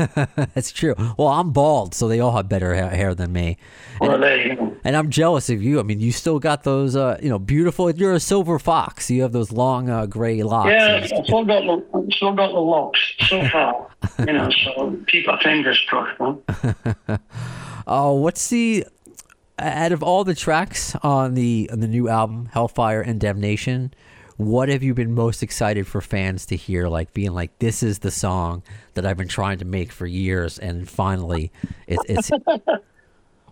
That's 0.54 0.72
true. 0.72 0.94
Well, 1.18 1.28
I'm 1.28 1.52
bald, 1.52 1.94
so 1.94 2.06
they 2.08 2.20
all 2.20 2.36
have 2.36 2.48
better 2.48 2.74
ha- 2.74 2.94
hair 2.94 3.14
than 3.14 3.32
me. 3.32 3.56
Well, 4.00 4.18
there 4.18 4.46
you 4.46 4.56
go. 4.56 4.76
And 4.84 4.96
I'm 4.96 5.10
jealous 5.10 5.48
of 5.50 5.62
you. 5.62 5.80
I 5.80 5.82
mean, 5.82 6.00
you 6.00 6.12
still 6.12 6.38
got 6.38 6.64
those, 6.64 6.96
uh, 6.96 7.18
you 7.22 7.28
know, 7.30 7.38
beautiful. 7.38 7.90
You're 7.90 8.12
a 8.12 8.20
silver 8.20 8.58
fox. 8.58 9.10
You 9.10 9.22
have 9.22 9.32
those 9.32 9.52
long 9.52 9.88
uh, 9.88 10.06
gray 10.06 10.42
locks. 10.42 10.70
Yeah, 10.70 11.00
I've 11.02 11.06
still 11.06 11.44
got 11.44 11.62
the, 11.64 12.12
still 12.12 12.34
got 12.34 12.52
the 12.52 12.58
locks 12.60 13.00
so 13.20 13.46
far. 13.48 13.90
you 14.18 14.32
know, 14.32 14.50
so 14.64 14.98
keep 15.08 15.28
our 15.28 15.40
fingers 15.40 15.82
crossed, 15.88 16.20
man. 16.20 17.18
Oh, 17.86 18.14
what's 18.14 18.50
the 18.50 18.84
out 19.60 19.92
of 19.92 20.02
all 20.02 20.24
the 20.24 20.34
tracks 20.34 20.94
on 21.02 21.34
the 21.34 21.68
on 21.72 21.80
the 21.80 21.88
new 21.88 22.08
album, 22.08 22.46
Hellfire 22.52 23.00
and 23.00 23.20
Damnation? 23.20 23.92
What 24.36 24.70
have 24.70 24.82
you 24.82 24.94
been 24.94 25.14
most 25.14 25.42
excited 25.42 25.86
for 25.86 26.00
fans 26.00 26.46
to 26.46 26.56
hear? 26.56 26.88
Like 26.88 27.12
being 27.12 27.32
like, 27.32 27.58
this 27.58 27.82
is 27.82 27.98
the 27.98 28.10
song 28.10 28.62
that 28.94 29.04
I've 29.04 29.18
been 29.18 29.28
trying 29.28 29.58
to 29.58 29.66
make 29.66 29.92
for 29.92 30.06
years, 30.06 30.58
and 30.58 30.88
finally, 30.88 31.52
it, 31.86 31.98
it's 32.08 32.30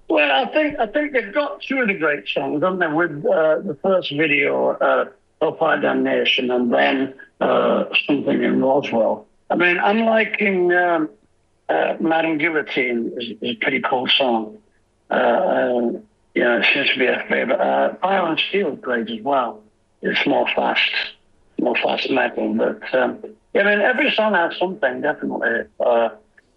Well, 0.09 0.31
I 0.33 0.51
think 0.53 0.79
I 0.79 0.87
think 0.87 1.13
they've 1.13 1.33
got 1.33 1.61
two 1.61 1.81
of 1.81 1.89
the 1.89 1.95
great 1.95 2.27
songs, 2.29 2.63
haven't 2.63 2.79
they? 2.79 2.87
With 2.87 3.27
uh, 3.27 3.61
the 3.61 3.77
first 3.83 4.11
video, 4.11 4.71
uh, 4.71 5.11
Hellfire 5.41 5.81
Damnation, 5.81 6.51
and 6.51 6.73
then 6.73 7.15
uh, 7.41 7.85
something 8.07 8.43
in 8.43 8.63
Roswell. 8.63 9.27
I 9.51 9.57
mean, 9.57 9.79
I'm 9.79 10.01
liking 10.01 10.73
um, 10.73 11.11
uh, 11.69 11.95
Madame 12.01 12.39
Guillotine 12.39 13.13
is, 13.19 13.33
is 13.43 13.57
a 13.57 13.61
pretty 13.61 13.81
cool 13.83 14.07
song. 14.07 14.57
Uh, 15.11 15.15
uh, 15.15 15.93
yeah, 16.35 16.61
it 16.61 16.67
seems 16.73 16.91
to 16.91 16.99
be 16.99 17.07
a 17.07 17.25
favorite. 17.29 17.61
Uh, 17.61 17.95
Fire 17.97 18.37
Steel 18.49 18.77
great 18.77 19.11
as 19.11 19.21
well. 19.23 19.63
It's 20.03 20.27
more 20.27 20.47
fast, 20.55 20.91
more 21.61 21.77
fast 21.77 22.11
metal, 22.11 22.55
but 22.55 22.95
um, 22.95 23.19
yeah, 23.55 23.63
I 23.63 23.65
mean, 23.65 23.81
every 23.81 24.11
song 24.13 24.35
has 24.35 24.57
something 24.59 25.01
definitely. 25.01 25.65
Uh, 25.85 26.11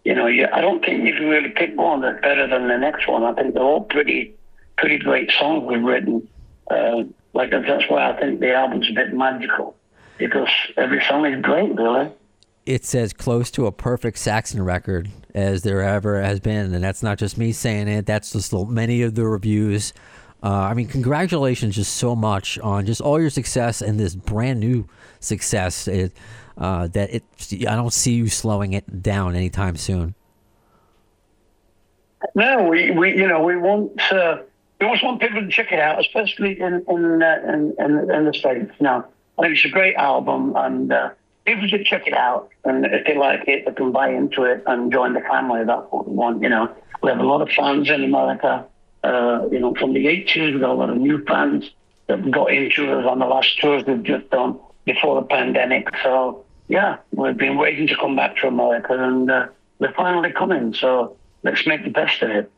you 0.04 0.16
know, 0.16 0.28
you, 0.28 0.48
I 0.52 0.62
don't 0.62 0.84
think 0.84 1.06
you 1.06 1.14
can 1.14 1.30
really 1.30 1.50
pick 1.50 1.76
one 1.78 2.02
that's 2.02 2.22
better 2.22 2.48
than 2.48 2.68
the 2.68 2.78
next 2.78 3.08
one. 3.08 3.24
I 3.24 3.34
think 3.34 3.54
they're 3.54 3.64
all 3.64 3.84
pretty, 3.84 4.36
pretty 4.78 4.98
great 4.98 5.32
songs 5.40 5.64
we've 5.68 5.84
written. 5.84 6.28
Uh, 6.70 7.04
like 7.34 7.52
that's 7.52 7.90
why 7.90 8.12
I 8.12 8.20
think 8.20 8.40
the 8.40 8.54
album's 8.54 8.90
a 8.90 8.94
bit 8.94 9.14
magical 9.14 9.76
because 10.18 10.50
every 10.78 11.04
song 11.08 11.26
is 11.26 11.42
great, 11.42 11.74
really. 11.76 12.12
It's 12.72 12.96
as 12.96 13.12
close 13.12 13.52
to 13.52 13.68
a 13.68 13.72
perfect 13.72 14.18
Saxon 14.18 14.64
record 14.64 15.10
as 15.36 15.64
there 15.64 15.82
ever 15.82 16.22
has 16.22 16.40
been, 16.40 16.74
and 16.74 16.84
that's 16.84 17.04
not 17.04 17.18
just 17.18 17.38
me 17.38 17.52
saying 17.52 17.88
it. 17.88 18.06
That's 18.06 18.32
just 18.32 18.54
many 18.54 19.02
of 19.02 19.16
the 19.16 19.28
reviews. 19.28 19.94
Uh, 20.42 20.50
I 20.50 20.74
mean, 20.74 20.88
congratulations 20.88 21.76
just 21.76 21.96
so 21.98 22.16
much 22.16 22.58
on 22.60 22.86
just 22.86 23.02
all 23.02 23.20
your 23.20 23.30
success 23.30 23.82
and 23.82 24.00
this 24.00 24.16
brand 24.16 24.60
new 24.60 24.88
success. 25.20 25.88
It, 25.88 26.14
uh, 26.58 26.88
that 26.88 27.14
it, 27.14 27.24
I 27.68 27.76
don't 27.76 27.94
see 27.94 28.14
you 28.14 28.28
slowing 28.28 28.74
it 28.74 29.02
down 29.02 29.36
anytime 29.36 29.76
soon. 29.76 30.16
No, 32.36 32.70
we, 32.70 32.92
we 32.92 33.18
you 33.18 33.28
know 33.28 33.44
we 33.44 33.58
want 33.58 34.00
uh, 34.12 34.38
we 34.80 34.86
always 34.86 35.04
want 35.04 35.22
people 35.22 35.42
to 35.42 35.50
check 35.50 35.72
it 35.72 35.80
out, 35.80 36.00
especially 36.00 36.60
in 36.60 36.86
in 36.88 37.22
uh, 37.22 37.42
in, 37.48 37.76
in, 37.80 38.12
in 38.12 38.26
the 38.26 38.34
states. 38.34 38.72
Now, 38.80 39.06
I 39.38 39.44
think 39.44 39.56
it's 39.56 39.66
a 39.66 39.70
great 39.70 39.96
album, 39.96 40.54
and 40.56 40.92
uh, 40.92 41.10
people 41.54 41.68
should 41.68 41.86
check 41.86 42.08
it 42.08 42.14
out. 42.14 42.50
And 42.64 42.86
if 42.86 43.06
they 43.06 43.18
like 43.18 43.48
it, 43.48 43.66
they 43.66 43.74
can 43.74 43.92
buy 43.92 44.10
into 44.10 44.44
it 44.44 44.64
and 44.66 44.92
join 44.92 45.14
the 45.14 45.22
family. 45.22 45.64
That's 45.66 45.86
what 45.90 46.08
we 46.08 46.16
want. 46.16 46.42
You 46.42 46.50
know, 46.50 46.76
we 47.02 47.10
have 47.10 47.20
a 47.20 47.24
lot 47.24 47.42
of 47.42 47.50
fans 47.50 47.90
in 47.90 48.04
America. 48.04 48.66
Uh, 49.04 49.48
you 49.52 49.60
know, 49.60 49.74
from 49.76 49.94
the 49.94 50.06
80s, 50.06 50.54
we 50.54 50.60
got 50.60 50.70
a 50.70 50.74
lot 50.74 50.90
of 50.90 50.98
new 50.98 51.24
fans 51.26 51.70
that 52.08 52.32
got 52.32 52.54
into 52.54 52.92
us 52.92 53.06
on 53.06 53.20
the 53.20 53.26
last 53.26 53.60
tours 53.60 53.84
we've 53.86 54.04
just 54.04 54.30
done 54.30 54.58
before 54.86 55.22
the 55.22 55.28
pandemic. 55.28 55.88
So 56.04 56.46
yeah, 56.68 56.98
we've 57.12 57.38
been 57.38 57.58
waiting 57.58 57.88
to 57.88 57.96
come 57.96 58.16
back 58.16 58.38
to 58.38 58.48
America, 58.48 58.96
and 58.98 59.30
uh, 59.30 59.48
we're 59.80 59.94
finally 59.94 60.32
coming. 60.32 60.74
So 60.74 61.18
let's 61.44 61.68
make 61.68 61.84
the 61.84 61.90
best 61.90 62.22
of 62.22 62.30
it. 62.30 62.50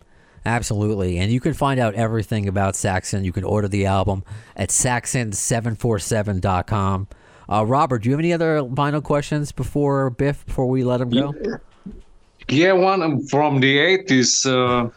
Absolutely. 0.45 1.17
And 1.19 1.31
you 1.31 1.39
can 1.39 1.53
find 1.53 1.79
out 1.79 1.95
everything 1.95 2.49
about 2.49 2.75
Saxon. 2.75 3.23
You 3.23 3.31
can 3.31 3.45
order 3.45 3.69
the 3.69 3.85
album 3.85 4.25
at 4.57 4.67
saxon747.com. 4.69 7.07
Uh, 7.49 7.65
Robert, 7.65 8.03
do 8.03 8.09
you 8.09 8.13
have 8.13 8.19
any 8.19 8.33
other 8.33 8.67
final 8.75 9.01
questions 9.01 9.51
before 9.51 10.09
Biff, 10.11 10.45
before 10.45 10.67
we 10.67 10.83
let 10.83 11.01
him 11.01 11.09
go? 11.09 11.33
Yeah, 12.49 12.73
one 12.73 13.25
from 13.27 13.59
the 13.59 13.77
80s. 13.77 14.45
Uh, 14.45 14.89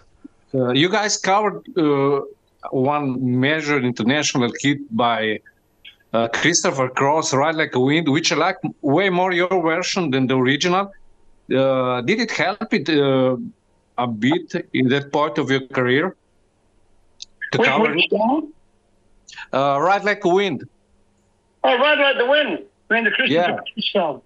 uh, 0.57 0.73
you 0.73 0.89
guys 0.89 1.17
covered 1.17 1.63
uh, 1.77 2.21
one 2.71 3.41
major 3.41 3.79
international 3.81 4.51
hit 4.61 4.79
by 4.97 5.41
uh, 6.13 6.29
Christopher 6.29 6.89
Cross, 6.89 7.35
Ride 7.35 7.57
Like 7.57 7.75
a 7.75 7.81
Wind, 7.81 8.09
which 8.09 8.33
I 8.33 8.37
like 8.37 8.57
way 8.81 9.11
more 9.11 9.33
your 9.33 9.49
version 9.49 10.11
than 10.11 10.27
the 10.27 10.37
original. 10.37 10.93
Uh, 11.55 12.01
did 12.03 12.21
it 12.21 12.31
help 12.31 12.73
it 12.73 12.89
uh, 12.89 13.37
a 13.99 14.07
bit 14.07 14.69
in 14.73 14.89
that 14.89 15.13
part 15.13 15.39
of 15.39 15.51
your 15.51 15.67
career? 15.69 16.17
To 17.53 17.59
Which, 17.59 17.69
cover 17.69 17.95
it? 17.95 18.13
Uh, 19.53 19.79
Ride 19.81 20.05
Like 20.05 20.25
a 20.25 20.29
Wind. 20.29 20.69
Oh, 21.64 21.79
Ride 21.79 21.99
Like 21.99 22.19
the 22.19 22.27
Wind. 22.27 22.64
I 22.90 22.95
mean, 22.95 23.05
the 23.05 23.11
Christopher 23.11 23.33
Yeah. 23.51 23.57
Cross 23.57 23.92
song. 23.92 24.23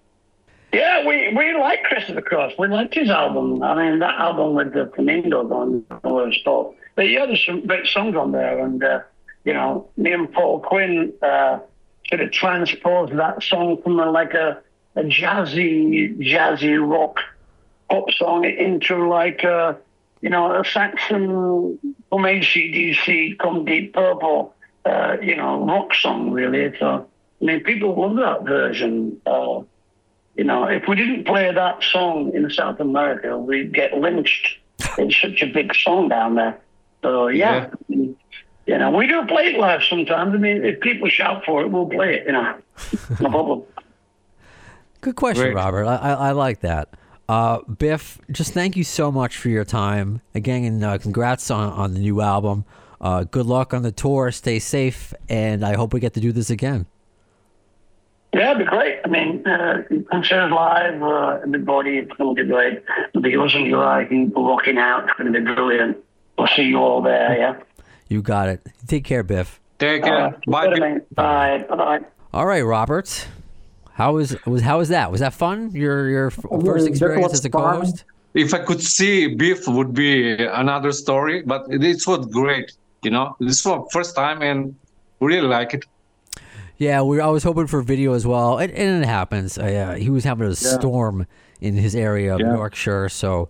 Yeah, 0.73 1.05
we, 1.05 1.33
we 1.35 1.53
like 1.57 1.83
Christopher 1.83 2.21
Cross. 2.21 2.53
We 2.57 2.67
liked 2.67 2.93
his 2.93 3.09
album. 3.09 3.61
I 3.61 3.75
mean, 3.75 3.99
that 3.99 4.19
album 4.19 4.53
with 4.53 4.73
the 4.73 4.89
Flamingos 4.95 5.51
on 5.51 5.83
was 6.03 6.39
top. 6.45 6.75
But 6.95 7.09
yeah, 7.09 7.25
there's 7.25 7.45
some 7.45 7.65
great 7.65 7.87
songs 7.87 8.15
on 8.15 8.31
there. 8.31 8.59
And, 8.59 8.81
uh, 8.83 9.01
you 9.43 9.53
know, 9.53 9.89
me 9.97 10.13
and 10.13 10.31
Paul 10.31 10.59
Quinn 10.59 11.11
uh, 11.21 11.59
sort 12.07 12.21
of 12.21 12.31
transposed 12.31 13.13
that 13.17 13.43
song 13.43 13.81
from 13.81 13.99
a, 13.99 14.09
like 14.09 14.33
a, 14.33 14.61
a 14.95 15.01
jazzy, 15.01 16.17
jazzy 16.19 16.77
rock 16.79 17.17
pop 17.89 18.09
song 18.11 18.45
into 18.45 19.07
like 19.09 19.43
a, 19.43 19.77
you 20.21 20.29
know, 20.29 20.57
a 20.57 20.63
Saxon 20.63 21.79
from 22.09 22.21
ACDC, 22.21 23.39
come 23.39 23.65
Deep 23.65 23.93
Purple, 23.93 24.53
uh, 24.85 25.17
you 25.21 25.35
know, 25.35 25.65
rock 25.65 25.93
song 25.95 26.31
really. 26.31 26.73
So, 26.79 27.07
I 27.41 27.45
mean, 27.45 27.63
people 27.63 27.99
love 27.99 28.15
that 28.17 28.43
version. 28.43 29.19
Uh, 29.25 29.61
you 30.35 30.43
know, 30.43 30.65
if 30.65 30.87
we 30.87 30.95
didn't 30.95 31.25
play 31.25 31.51
that 31.51 31.83
song 31.83 32.33
in 32.33 32.49
South 32.49 32.79
America, 32.79 33.37
we'd 33.37 33.73
get 33.73 33.97
lynched. 33.97 34.59
It's 34.97 35.19
such 35.19 35.41
a 35.41 35.47
big 35.47 35.75
song 35.75 36.09
down 36.09 36.35
there. 36.35 36.59
So 37.01 37.27
yeah, 37.27 37.69
you 37.87 38.15
know, 38.67 38.91
we 38.91 39.07
do 39.07 39.25
play 39.25 39.47
it 39.47 39.59
live 39.59 39.83
sometimes. 39.83 40.33
I 40.35 40.37
mean, 40.37 40.63
if 40.63 40.79
people 40.81 41.09
shout 41.09 41.43
for 41.45 41.61
it, 41.61 41.69
we'll 41.69 41.87
play 41.87 42.15
it. 42.15 42.27
You 42.27 42.33
know, 42.33 42.57
no 43.19 43.29
problem. 43.29 43.63
Good 45.01 45.15
question, 45.15 45.45
Great. 45.45 45.55
Robert. 45.55 45.85
I, 45.85 45.95
I, 45.95 46.13
I 46.13 46.31
like 46.33 46.59
that. 46.59 46.89
Uh, 47.27 47.59
Biff, 47.63 48.19
just 48.29 48.53
thank 48.53 48.75
you 48.75 48.83
so 48.83 49.11
much 49.11 49.37
for 49.37 49.49
your 49.49 49.65
time 49.65 50.21
again, 50.35 50.63
and 50.63 50.83
uh, 50.83 50.97
congrats 50.99 51.49
on, 51.49 51.71
on 51.73 51.93
the 51.93 51.99
new 51.99 52.21
album. 52.21 52.65
Uh, 52.99 53.23
good 53.23 53.47
luck 53.47 53.73
on 53.73 53.81
the 53.81 53.91
tour. 53.91 54.31
Stay 54.31 54.59
safe, 54.59 55.13
and 55.27 55.65
I 55.65 55.75
hope 55.75 55.93
we 55.93 55.99
get 55.99 56.13
to 56.13 56.19
do 56.19 56.31
this 56.31 56.51
again. 56.51 56.85
Yeah, 58.33 58.51
it'd 58.51 58.59
be 58.59 58.65
great. 58.65 58.99
I 59.03 59.07
mean, 59.09 59.45
uh, 59.45 59.83
concerts 60.09 60.53
live, 60.53 61.03
uh, 61.03 61.39
everybody, 61.43 61.97
it's 61.97 62.13
going 62.13 62.35
to 62.35 62.43
be 62.43 62.49
great. 62.49 62.81
The 63.13 63.29
Yours 63.29 63.53
and 63.55 63.67
July, 63.67 64.07
rocking 64.35 64.77
out, 64.77 65.03
it's 65.03 65.13
going 65.17 65.33
to 65.33 65.39
be 65.39 65.45
brilliant. 65.45 65.97
We'll 66.37 66.47
see 66.47 66.63
you 66.63 66.77
all 66.77 67.01
there, 67.01 67.37
yeah? 67.37 67.59
You 68.07 68.21
got 68.21 68.47
it. 68.47 68.65
Take 68.87 69.03
care, 69.03 69.23
Biff. 69.23 69.59
Take 69.79 70.03
care. 70.03 70.27
Uh, 70.27 70.31
Bye. 70.47 70.67
good, 70.67 70.79
mate. 70.79 71.15
Bye. 71.15 71.65
Bye-bye. 71.69 71.99
All 72.33 72.45
right, 72.45 72.61
Robert. 72.61 73.27
How 73.93 74.13
was 74.13 74.35
was 74.45 74.61
how 74.61 74.77
was 74.77 74.89
that? 74.89 75.11
Was 75.11 75.19
that 75.19 75.33
fun? 75.33 75.71
Your 75.71 76.09
your 76.09 76.31
first 76.31 76.87
experience 76.87 77.33
as 77.33 77.45
a 77.45 77.49
fun. 77.49 77.61
co-host? 77.61 78.05
If 78.33 78.53
I 78.53 78.59
could 78.59 78.81
see 78.81 79.35
beef 79.35 79.67
would 79.67 79.93
be 79.93 80.33
another 80.45 80.93
story, 80.93 81.41
but 81.41 81.65
it 81.69 81.81
was 82.07 82.25
great. 82.27 82.71
You 83.03 83.11
know, 83.11 83.35
this 83.39 83.65
was 83.65 83.87
first 83.91 84.15
time 84.15 84.41
and 84.41 84.75
really 85.19 85.47
like 85.47 85.73
it. 85.73 85.85
Yeah, 86.81 87.03
we. 87.03 87.19
I 87.19 87.27
was 87.27 87.43
hoping 87.43 87.67
for 87.67 87.83
video 87.83 88.13
as 88.13 88.25
well, 88.25 88.57
and, 88.57 88.71
and 88.71 89.03
it 89.03 89.07
happens. 89.07 89.55
Uh, 89.55 89.97
he 89.99 90.09
was 90.09 90.23
having 90.23 90.47
a 90.47 90.55
storm 90.55 91.27
in 91.59 91.75
his 91.75 91.95
area 91.95 92.33
of 92.33 92.39
Yeah. 92.39 92.55
Yorkshire, 92.55 93.07
so 93.07 93.49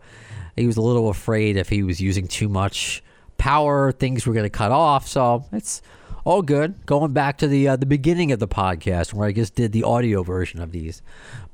he 0.58 0.68
was 0.68 0.76
a 0.76 0.82
little 0.82 1.08
afraid 1.08 1.56
if 1.56 1.70
he 1.70 1.82
was 1.82 2.02
using 2.02 2.28
too 2.28 2.50
much 2.50 3.02
power, 3.38 3.94
things 3.94 4.28
were 4.28 4.34
going 4.34 4.44
to 4.44 4.50
cut 4.50 4.74
off. 4.74 5.08
So 5.08 5.46
it's 5.54 5.82
all 6.26 6.42
good. 6.42 6.86
Going 6.86 7.14
back 7.14 7.38
to 7.38 7.48
the 7.48 7.70
uh, 7.70 7.78
the 7.78 7.86
beginning 7.86 8.34
of 8.34 8.40
the 8.40 8.50
podcast 8.50 9.14
where 9.14 9.30
I 9.30 9.32
just 9.32 9.56
did 9.56 9.72
the 9.72 9.86
audio 9.86 10.24
version 10.24 10.60
of 10.60 10.74
these, 10.74 11.02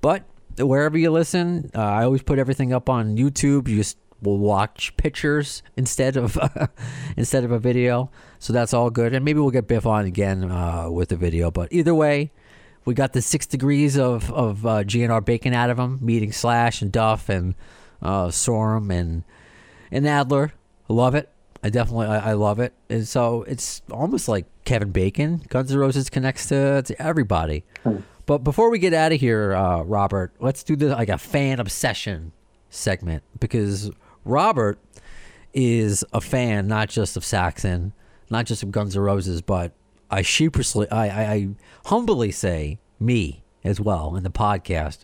but 0.02 0.24
wherever 0.58 0.98
you 0.98 1.12
listen, 1.12 1.70
uh, 1.76 1.80
I 1.80 2.06
always 2.06 2.24
put 2.24 2.40
everything 2.40 2.74
up 2.74 2.90
on 2.90 3.18
YouTube. 3.18 3.68
You 3.68 3.76
just 3.78 3.98
will 4.24 4.40
watch 4.40 4.98
pictures 4.98 5.62
instead 5.76 6.18
of 6.18 6.40
instead 7.18 7.44
of 7.44 7.52
a 7.52 7.60
video. 7.60 8.10
So 8.40 8.54
that's 8.54 8.74
all 8.74 8.90
good. 8.90 9.14
And 9.14 9.26
maybe 9.26 9.40
we'll 9.40 9.52
get 9.52 9.68
Biff 9.68 9.86
on 9.86 10.06
again 10.06 10.50
uh, 10.50 10.90
with 10.90 11.10
the 11.10 11.16
video. 11.16 11.52
But 11.52 11.72
either 11.72 11.94
way, 11.96 12.32
we 12.86 12.94
got 12.94 13.14
the 13.14 13.22
six 13.22 13.46
degrees 13.46 13.98
of 13.98 14.32
of 14.32 14.66
uh, 14.66 14.84
GNR 14.84 15.24
bacon 15.26 15.54
out 15.54 15.70
of 15.70 15.78
him, 15.80 16.00
meeting 16.02 16.32
Slash 16.32 16.82
and 16.82 16.92
Duff 16.92 17.30
and 17.30 17.56
uh, 18.02 18.28
Sorum 18.28 18.94
and 18.94 19.24
and 19.92 20.08
Adler. 20.08 20.54
I 20.90 20.94
love 20.94 21.16
it. 21.16 21.30
I 21.64 21.70
definitely 21.70 22.08
I, 22.08 22.32
I 22.32 22.34
love 22.34 22.60
it. 22.60 22.74
And 22.90 23.08
so 23.08 23.44
it's 23.44 23.82
almost 23.92 24.28
like 24.28 24.46
Kevin 24.64 24.92
Bacon. 24.92 25.44
Guns 25.50 25.72
N' 25.72 25.78
Roses 25.78 26.10
connects 26.10 26.48
to, 26.48 26.82
to 26.84 27.02
everybody. 27.02 27.64
But 28.26 28.40
before 28.40 28.70
we 28.70 28.78
get 28.78 28.94
out 28.94 29.14
of 29.14 29.20
here, 29.20 29.56
uh, 29.56 29.82
Robert, 29.84 30.34
let's 30.40 30.62
do 30.62 30.76
the 30.76 30.90
like 30.90 31.10
a 31.10 31.18
fan 31.18 31.60
obsession 31.60 32.34
segment 32.70 33.24
because 33.40 33.90
Robert 34.26 34.78
is 35.54 36.04
a 36.14 36.20
fan 36.22 36.68
not 36.68 36.90
just 36.90 37.16
of 37.18 37.24
Saxon, 37.24 37.94
not 38.30 38.46
just 38.46 38.64
of 38.64 38.72
Guns 38.72 38.96
N' 38.96 39.02
Roses, 39.02 39.42
but 39.42 39.72
I 40.10 40.22
sheepishly, 40.22 40.90
I, 40.90 41.08
I, 41.08 41.34
I 41.34 41.48
humbly 41.86 42.32
say 42.32 42.80
me 43.00 43.44
as 43.64 43.80
well 43.80 44.16
in 44.16 44.24
the 44.24 44.30
podcast. 44.30 45.00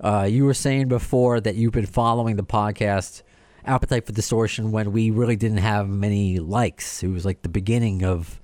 Uh, 0.00 0.26
you 0.28 0.44
were 0.44 0.54
saying 0.54 0.88
before 0.88 1.40
that 1.40 1.56
you've 1.56 1.72
been 1.72 1.86
following 1.86 2.36
the 2.36 2.42
podcast 2.42 3.22
Appetite 3.66 4.06
for 4.06 4.12
Distortion 4.12 4.72
when 4.72 4.92
we 4.92 5.10
really 5.10 5.36
didn't 5.36 5.58
have 5.58 5.88
many 5.88 6.38
likes. 6.38 7.02
It 7.02 7.08
was 7.08 7.26
like 7.26 7.42
the 7.42 7.50
beginning 7.50 8.02
of 8.02 8.40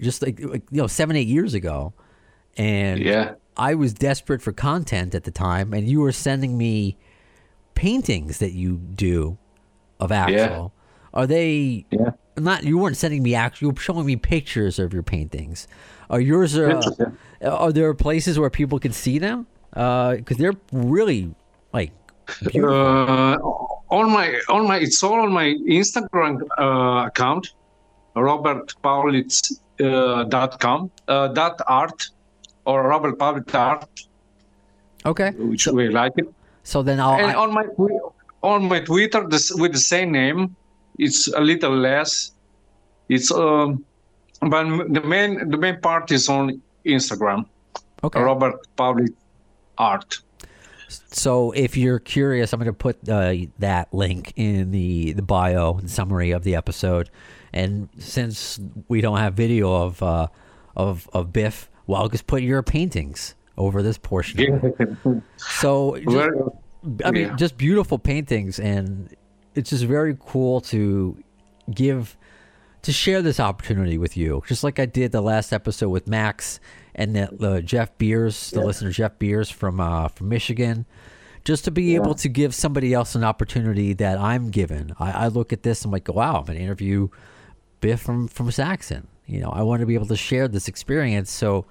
just 0.00 0.22
like, 0.22 0.40
like 0.40 0.62
you 0.70 0.78
know 0.82 0.86
seven 0.86 1.16
eight 1.16 1.26
years 1.26 1.54
ago, 1.54 1.94
and 2.56 3.00
Yeah. 3.00 3.34
I 3.56 3.74
was 3.74 3.92
desperate 3.94 4.42
for 4.42 4.52
content 4.52 5.14
at 5.14 5.24
the 5.24 5.30
time, 5.30 5.72
and 5.72 5.88
you 5.88 6.00
were 6.00 6.12
sending 6.12 6.56
me 6.58 6.98
paintings 7.74 8.38
that 8.38 8.52
you 8.52 8.76
do 8.76 9.38
of 9.98 10.10
Axl. 10.10 10.72
Are 11.14 11.26
they? 11.26 11.84
Yeah. 11.90 12.10
Not 12.36 12.64
you 12.64 12.78
weren't 12.78 12.96
sending 12.96 13.22
me 13.22 13.34
actual. 13.34 13.66
You 13.66 13.70
were 13.72 13.80
showing 13.80 14.06
me 14.06 14.16
pictures 14.16 14.78
of 14.78 14.92
your 14.92 15.02
paintings. 15.02 15.66
Are 16.10 16.20
yours? 16.20 16.56
Uh, 16.56 16.80
Pictures, 16.80 17.14
are 17.42 17.72
there 17.72 17.92
places 17.94 18.38
where 18.38 18.50
people 18.50 18.78
can 18.78 18.92
see 18.92 19.18
them? 19.18 19.46
Because 19.70 20.36
they're 20.36 20.54
really 20.72 21.34
like 21.72 21.92
beautiful. 22.50 22.70
Uh, 22.70 23.36
on 23.90 24.10
my 24.10 24.40
on 24.48 24.66
my 24.66 24.78
it's 24.78 25.02
all 25.02 25.20
on 25.20 25.32
my 25.32 25.54
Instagram 25.66 26.42
uh, 26.58 27.06
account, 27.06 27.54
robertpavlic 28.14 29.52
uh, 29.80 30.24
dot 30.24 30.60
com 30.60 30.90
uh, 31.08 31.28
dot 31.28 31.60
art 31.66 32.10
or 32.64 32.86
Robert 32.88 33.18
Pavlic 33.18 33.54
art, 33.54 33.88
okay. 35.06 35.30
which 35.30 35.66
we 35.66 35.88
like 35.88 36.12
it. 36.16 36.28
So 36.64 36.82
then 36.82 37.00
I'll. 37.00 37.18
and 37.18 37.32
I- 37.32 37.34
on 37.34 37.52
my 37.52 37.66
on 38.42 38.68
my 38.68 38.80
Twitter 38.80 39.26
this, 39.26 39.50
with 39.54 39.72
the 39.72 39.78
same 39.78 40.12
name, 40.12 40.54
it's 40.98 41.28
a 41.28 41.40
little 41.40 41.76
less. 41.76 42.32
It's 43.08 43.30
um, 43.30 43.84
but 44.40 44.64
the 44.92 45.02
main 45.02 45.50
the 45.50 45.56
main 45.56 45.80
part 45.80 46.10
is 46.12 46.28
on 46.28 46.60
Instagram, 46.84 47.46
okay. 48.04 48.20
Robert 48.20 48.66
Pavlic 48.76 49.14
art. 49.76 50.18
So 50.88 51.52
if 51.52 51.76
you're 51.76 51.98
curious, 51.98 52.52
I'm 52.52 52.60
going 52.60 52.66
to 52.66 52.72
put 52.72 53.08
uh, 53.08 53.34
that 53.58 53.92
link 53.92 54.32
in 54.36 54.70
the, 54.70 55.12
the 55.12 55.22
bio 55.22 55.74
and 55.74 55.90
summary 55.90 56.30
of 56.30 56.44
the 56.44 56.54
episode. 56.54 57.10
And 57.52 57.90
since 57.98 58.58
we 58.88 59.02
don't 59.02 59.18
have 59.18 59.34
video 59.34 59.74
of 59.74 60.02
uh, 60.02 60.28
of 60.76 61.08
of 61.12 61.32
Biff, 61.32 61.70
well, 61.86 62.02
I'll 62.02 62.08
just 62.08 62.26
put 62.26 62.42
your 62.42 62.62
paintings 62.62 63.34
over 63.56 63.82
this 63.82 63.98
portion. 63.98 65.22
So 65.38 65.98
just, 65.98 66.30
I 67.04 67.10
mean, 67.10 67.28
yeah. 67.28 67.36
just 67.36 67.56
beautiful 67.56 67.98
paintings, 67.98 68.60
and 68.60 69.14
it's 69.58 69.70
just 69.70 69.84
very 69.84 70.16
cool 70.18 70.60
to 70.60 71.16
give 71.74 72.16
to 72.82 72.92
share 72.92 73.20
this 73.22 73.40
opportunity 73.40 73.98
with 73.98 74.16
you, 74.16 74.42
just 74.46 74.62
like 74.62 74.78
I 74.78 74.86
did 74.86 75.10
the 75.10 75.20
last 75.20 75.52
episode 75.52 75.88
with 75.88 76.06
Max 76.06 76.60
and 76.94 77.14
the, 77.14 77.28
the 77.32 77.60
Jeff 77.60 77.98
Beers, 77.98 78.52
the 78.52 78.64
listener 78.64 78.92
Jeff 78.92 79.18
Beers 79.18 79.50
from 79.50 79.80
uh, 79.80 80.08
from 80.08 80.28
Michigan, 80.28 80.86
just 81.44 81.64
to 81.64 81.72
be 81.72 81.96
able 81.96 82.14
to 82.14 82.28
give 82.28 82.54
somebody 82.54 82.94
else 82.94 83.16
an 83.16 83.24
opportunity 83.24 83.94
that 83.94 84.18
I'm 84.18 84.50
given. 84.50 84.94
I, 85.00 85.10
I 85.10 85.26
look 85.26 85.52
at 85.52 85.64
this, 85.64 85.84
I'm 85.84 85.90
like, 85.90 86.08
wow, 86.08 86.36
I'm 86.38 86.44
gonna 86.44 86.60
interview 86.60 87.08
Biff 87.80 88.00
from 88.00 88.28
from 88.28 88.50
Saxon. 88.52 89.08
You 89.26 89.40
know, 89.40 89.50
I 89.50 89.62
want 89.62 89.80
to 89.80 89.86
be 89.86 89.94
able 89.94 90.06
to 90.06 90.16
share 90.16 90.46
this 90.46 90.68
experience. 90.68 91.32
So 91.32 91.66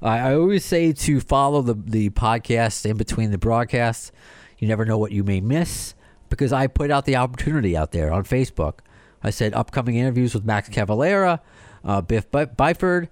I, 0.00 0.30
I 0.30 0.34
always 0.34 0.64
say 0.64 0.92
to 0.92 1.20
follow 1.20 1.60
the 1.60 1.74
the 1.74 2.08
podcast 2.10 2.88
in 2.88 2.96
between 2.96 3.30
the 3.30 3.38
broadcasts. 3.38 4.10
You 4.58 4.68
never 4.68 4.86
know 4.86 4.96
what 4.96 5.12
you 5.12 5.22
may 5.22 5.42
miss 5.42 5.94
because 6.28 6.52
I 6.52 6.66
put 6.66 6.90
out 6.90 7.04
the 7.04 7.16
opportunity 7.16 7.76
out 7.76 7.92
there 7.92 8.12
on 8.12 8.24
Facebook. 8.24 8.78
I 9.22 9.30
said 9.30 9.54
upcoming 9.54 9.96
interviews 9.96 10.34
with 10.34 10.44
Max 10.44 10.68
Cavalera, 10.68 11.40
uh, 11.84 12.00
Biff 12.00 12.30
Bi- 12.30 12.46
Byford. 12.46 13.08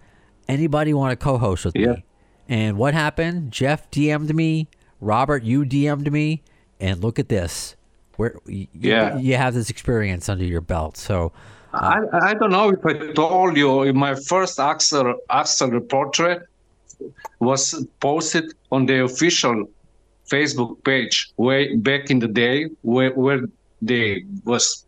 Anybody 0.48 0.92
want 0.94 1.11
to 1.12 1.16
co-host 1.16 1.64
with 1.64 1.77
Yeah. 1.77 1.87
me? 1.92 2.05
And 2.48 2.77
what 2.77 2.92
happened? 2.94 3.50
Jeff 3.50 3.90
DM'd 3.90 4.35
me. 4.35 4.68
Robert, 5.00 5.42
you 5.42 5.64
DM'd 5.64 6.12
me. 6.12 6.42
and 6.81 7.03
look 7.03 7.18
at 7.18 7.29
this. 7.29 7.77
Where 8.16 8.37
you, 8.46 8.66
Yeah. 8.74 9.16
you 9.16 9.37
have 9.37 9.55
this 9.55 9.70
experience 9.70 10.29
under 10.29 10.44
your 10.44 10.61
belt. 10.61 10.96
So 10.96 11.33
I, 11.72 12.00
I 12.12 12.35
don't 12.35 12.50
know 12.50 12.68
if 12.70 12.85
I 12.85 13.12
told 13.12 13.57
you 13.57 13.92
my 13.94 14.14
first 14.14 14.59
Axl 14.59 15.14
Axl 15.31 15.88
portrait 15.88 16.42
was 17.40 17.87
posted 18.00 18.53
on 18.70 18.87
the 18.87 19.03
official 19.05 19.66
Facebook 20.30 20.82
page 20.84 21.30
way 21.37 21.74
back 21.76 22.10
in 22.10 22.18
the 22.18 22.28
day 22.28 22.68
where, 22.82 23.12
where 23.12 23.42
they 23.82 24.24
was 24.44 24.84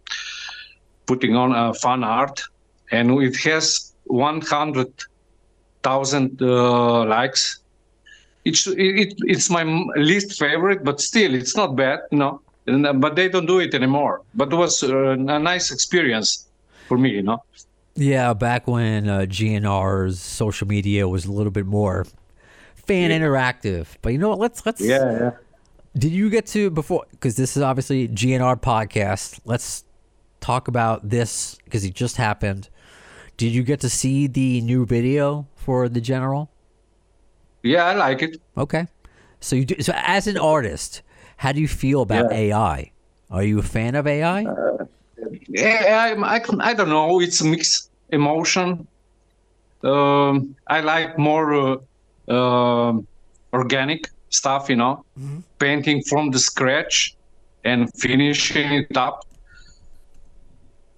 putting 1.06 1.36
on 1.36 1.52
a 1.52 1.72
fan 1.74 2.04
art 2.04 2.42
and 2.90 3.10
it 3.22 3.36
has 3.36 3.92
100,000 4.04 6.42
uh, 6.42 7.04
likes. 7.04 7.60
It's 8.44 8.66
it, 8.66 9.14
it's 9.26 9.50
my 9.50 9.64
least 9.96 10.38
favorite, 10.38 10.84
but 10.84 11.00
still 11.00 11.34
it's 11.34 11.56
not 11.56 11.74
bad, 11.74 12.00
you 12.12 12.18
know. 12.18 12.40
And, 12.68 12.86
uh, 12.86 12.92
but 12.92 13.16
they 13.16 13.28
don't 13.28 13.46
do 13.46 13.58
it 13.58 13.74
anymore. 13.74 14.22
But 14.34 14.52
it 14.52 14.56
was 14.56 14.82
uh, 14.82 15.10
a 15.10 15.38
nice 15.38 15.70
experience 15.72 16.46
for 16.88 16.98
me, 16.98 17.10
you 17.10 17.22
know. 17.22 17.42
yeah, 17.96 18.32
back 18.34 18.68
when 18.68 19.08
uh, 19.08 19.20
GNR's 19.20 20.20
social 20.20 20.68
media 20.68 21.08
was 21.08 21.24
a 21.24 21.32
little 21.32 21.50
bit 21.50 21.66
more 21.66 22.06
fan 22.86 23.10
interactive. 23.10 23.86
But 24.02 24.12
you 24.12 24.18
know 24.18 24.28
what? 24.30 24.38
Let's 24.38 24.64
let's. 24.66 24.80
yeah. 24.80 25.12
yeah. 25.12 25.30
Did 25.96 26.12
you 26.12 26.28
get 26.28 26.46
to 26.48 26.68
before? 26.70 27.06
Because 27.10 27.36
this 27.36 27.56
is 27.56 27.62
obviously 27.62 28.06
GNR 28.08 28.60
podcast. 28.60 29.40
Let's 29.44 29.84
talk 30.40 30.68
about 30.68 31.08
this 31.08 31.56
because 31.64 31.84
it 31.84 31.94
just 31.94 32.16
happened. 32.16 32.68
Did 33.36 33.52
you 33.52 33.62
get 33.62 33.80
to 33.80 33.88
see 33.88 34.26
the 34.26 34.60
new 34.60 34.84
video 34.86 35.46
for 35.54 35.88
the 35.88 36.00
general? 36.00 36.50
Yeah, 37.62 37.84
I 37.86 37.94
like 37.94 38.22
it. 38.22 38.40
Okay. 38.56 38.86
So 39.40 39.56
you 39.56 39.64
do, 39.64 39.82
so 39.82 39.92
as 39.96 40.26
an 40.26 40.38
artist, 40.38 41.02
how 41.38 41.52
do 41.52 41.60
you 41.60 41.68
feel 41.68 42.02
about 42.02 42.30
Yeah. 42.30 42.38
AI? 42.38 42.92
Are 43.30 43.42
you 43.42 43.58
a 43.58 43.62
fan 43.62 43.94
of 43.94 44.06
AI? 44.06 44.42
Yeah, 45.48 46.14
I, 46.16 46.36
I, 46.36 46.40
I 46.60 46.74
don't 46.74 46.88
know. 46.88 47.20
It's 47.20 47.40
a 47.40 47.44
mixed 47.44 47.90
emotion. 48.10 48.86
Um, 49.82 50.56
I 50.66 50.80
like 50.80 51.18
more 51.18 51.54
uh, 51.54 51.76
um 52.28 53.06
organic 53.52 54.10
stuff, 54.30 54.68
you 54.68 54.76
know, 54.76 55.04
painting 55.58 56.02
from 56.02 56.30
the 56.30 56.38
scratch 56.38 57.16
and 57.64 57.92
finishing 57.94 58.72
it 58.72 58.96
up. 58.96 59.24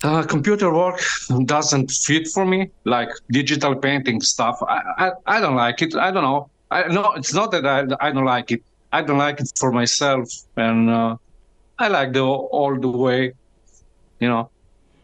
Uh, 0.04 0.22
computer 0.22 0.72
work 0.72 1.00
doesn't 1.44 1.90
fit 1.90 2.28
for 2.28 2.44
me, 2.46 2.70
like 2.84 3.10
digital 3.30 3.74
painting 3.74 4.20
stuff. 4.20 4.56
I, 4.62 4.80
I, 5.04 5.10
I 5.26 5.40
don't 5.40 5.56
like 5.56 5.82
it. 5.82 5.94
I 5.96 6.10
don't 6.10 6.22
know. 6.22 6.50
I 6.70 6.86
no, 6.88 7.12
it's 7.14 7.34
not 7.34 7.50
that 7.52 7.66
I, 7.66 7.78
I 8.00 8.12
don't 8.12 8.24
like 8.24 8.50
it. 8.52 8.62
I 8.92 9.02
don't 9.02 9.18
like 9.18 9.40
it 9.40 9.52
for 9.58 9.72
myself, 9.72 10.30
and 10.56 10.88
uh, 10.88 11.16
I 11.78 11.88
like 11.88 12.12
the 12.12 12.24
all 12.24 12.78
the 12.78 12.88
way 12.88 13.32
you 14.20 14.28
know 14.28 14.50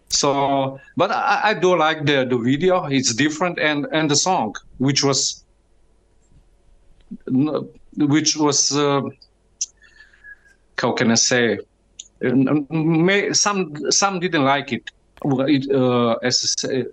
so 0.08 0.80
but 0.96 1.10
I, 1.10 1.40
I 1.44 1.54
do 1.54 1.76
like 1.76 2.04
the 2.04 2.24
the 2.24 2.38
video 2.38 2.84
it's 2.84 3.14
different 3.14 3.58
and 3.58 3.87
and 3.92 4.10
the 4.10 4.16
song 4.16 4.54
which 4.78 5.02
was 5.02 5.43
which 7.96 8.36
was 8.36 8.76
uh, 8.76 9.00
how 10.80 10.92
can 10.92 11.10
i 11.10 11.14
say 11.14 11.58
Um, 12.24 12.66
may, 12.70 13.32
some 13.32 13.74
some 13.90 14.18
didn't 14.20 14.44
like 14.44 14.72
it 14.72 14.90
it 15.24 15.64
uh, 15.70 16.12
as 16.22 16.36
I 16.44 16.48
say, 16.68 16.84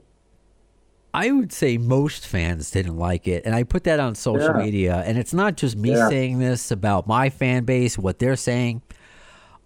I 1.13 1.32
would 1.32 1.52
say 1.52 1.78
most 1.78 2.26
fans 2.26 2.71
didn't 2.71 2.97
like 2.97 3.28
it, 3.28 3.45
and 3.45 3.54
I 3.54 3.63
put 3.63 3.84
that 3.84 4.00
on 4.00 4.15
social 4.15 4.56
Yeah. 4.56 4.65
media. 4.65 4.95
And 5.06 5.17
it's 5.17 5.34
not 5.34 5.58
just 5.58 5.76
me 5.76 5.91
Yeah. 5.91 6.08
saying 6.10 6.39
this 6.39 6.71
about 6.71 7.08
my 7.08 7.30
fan 7.30 7.65
base, 7.65 7.97
what 7.97 8.19
they're 8.19 8.38
saying. 8.38 8.82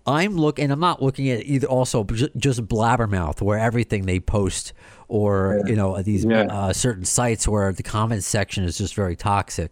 I'm 0.08 0.36
looking. 0.38 0.72
I'm 0.72 0.80
not 0.80 1.02
looking 1.02 1.30
at 1.30 1.46
either. 1.46 1.68
Also, 1.68 2.04
just 2.38 2.68
blabbermouth, 2.68 3.42
where 3.42 3.60
everything 3.60 4.06
they 4.06 4.20
post, 4.20 4.74
or 5.08 5.62
you 5.66 5.76
know, 5.76 6.02
these 6.02 6.26
Yeah. 6.26 6.46
uh, 6.50 6.74
certain 6.74 7.06
sites 7.06 7.48
where 7.48 7.72
the 7.74 7.84
comment 7.84 8.24
section 8.24 8.64
is 8.64 8.78
just 8.78 8.94
very 8.96 9.16
toxic. 9.16 9.72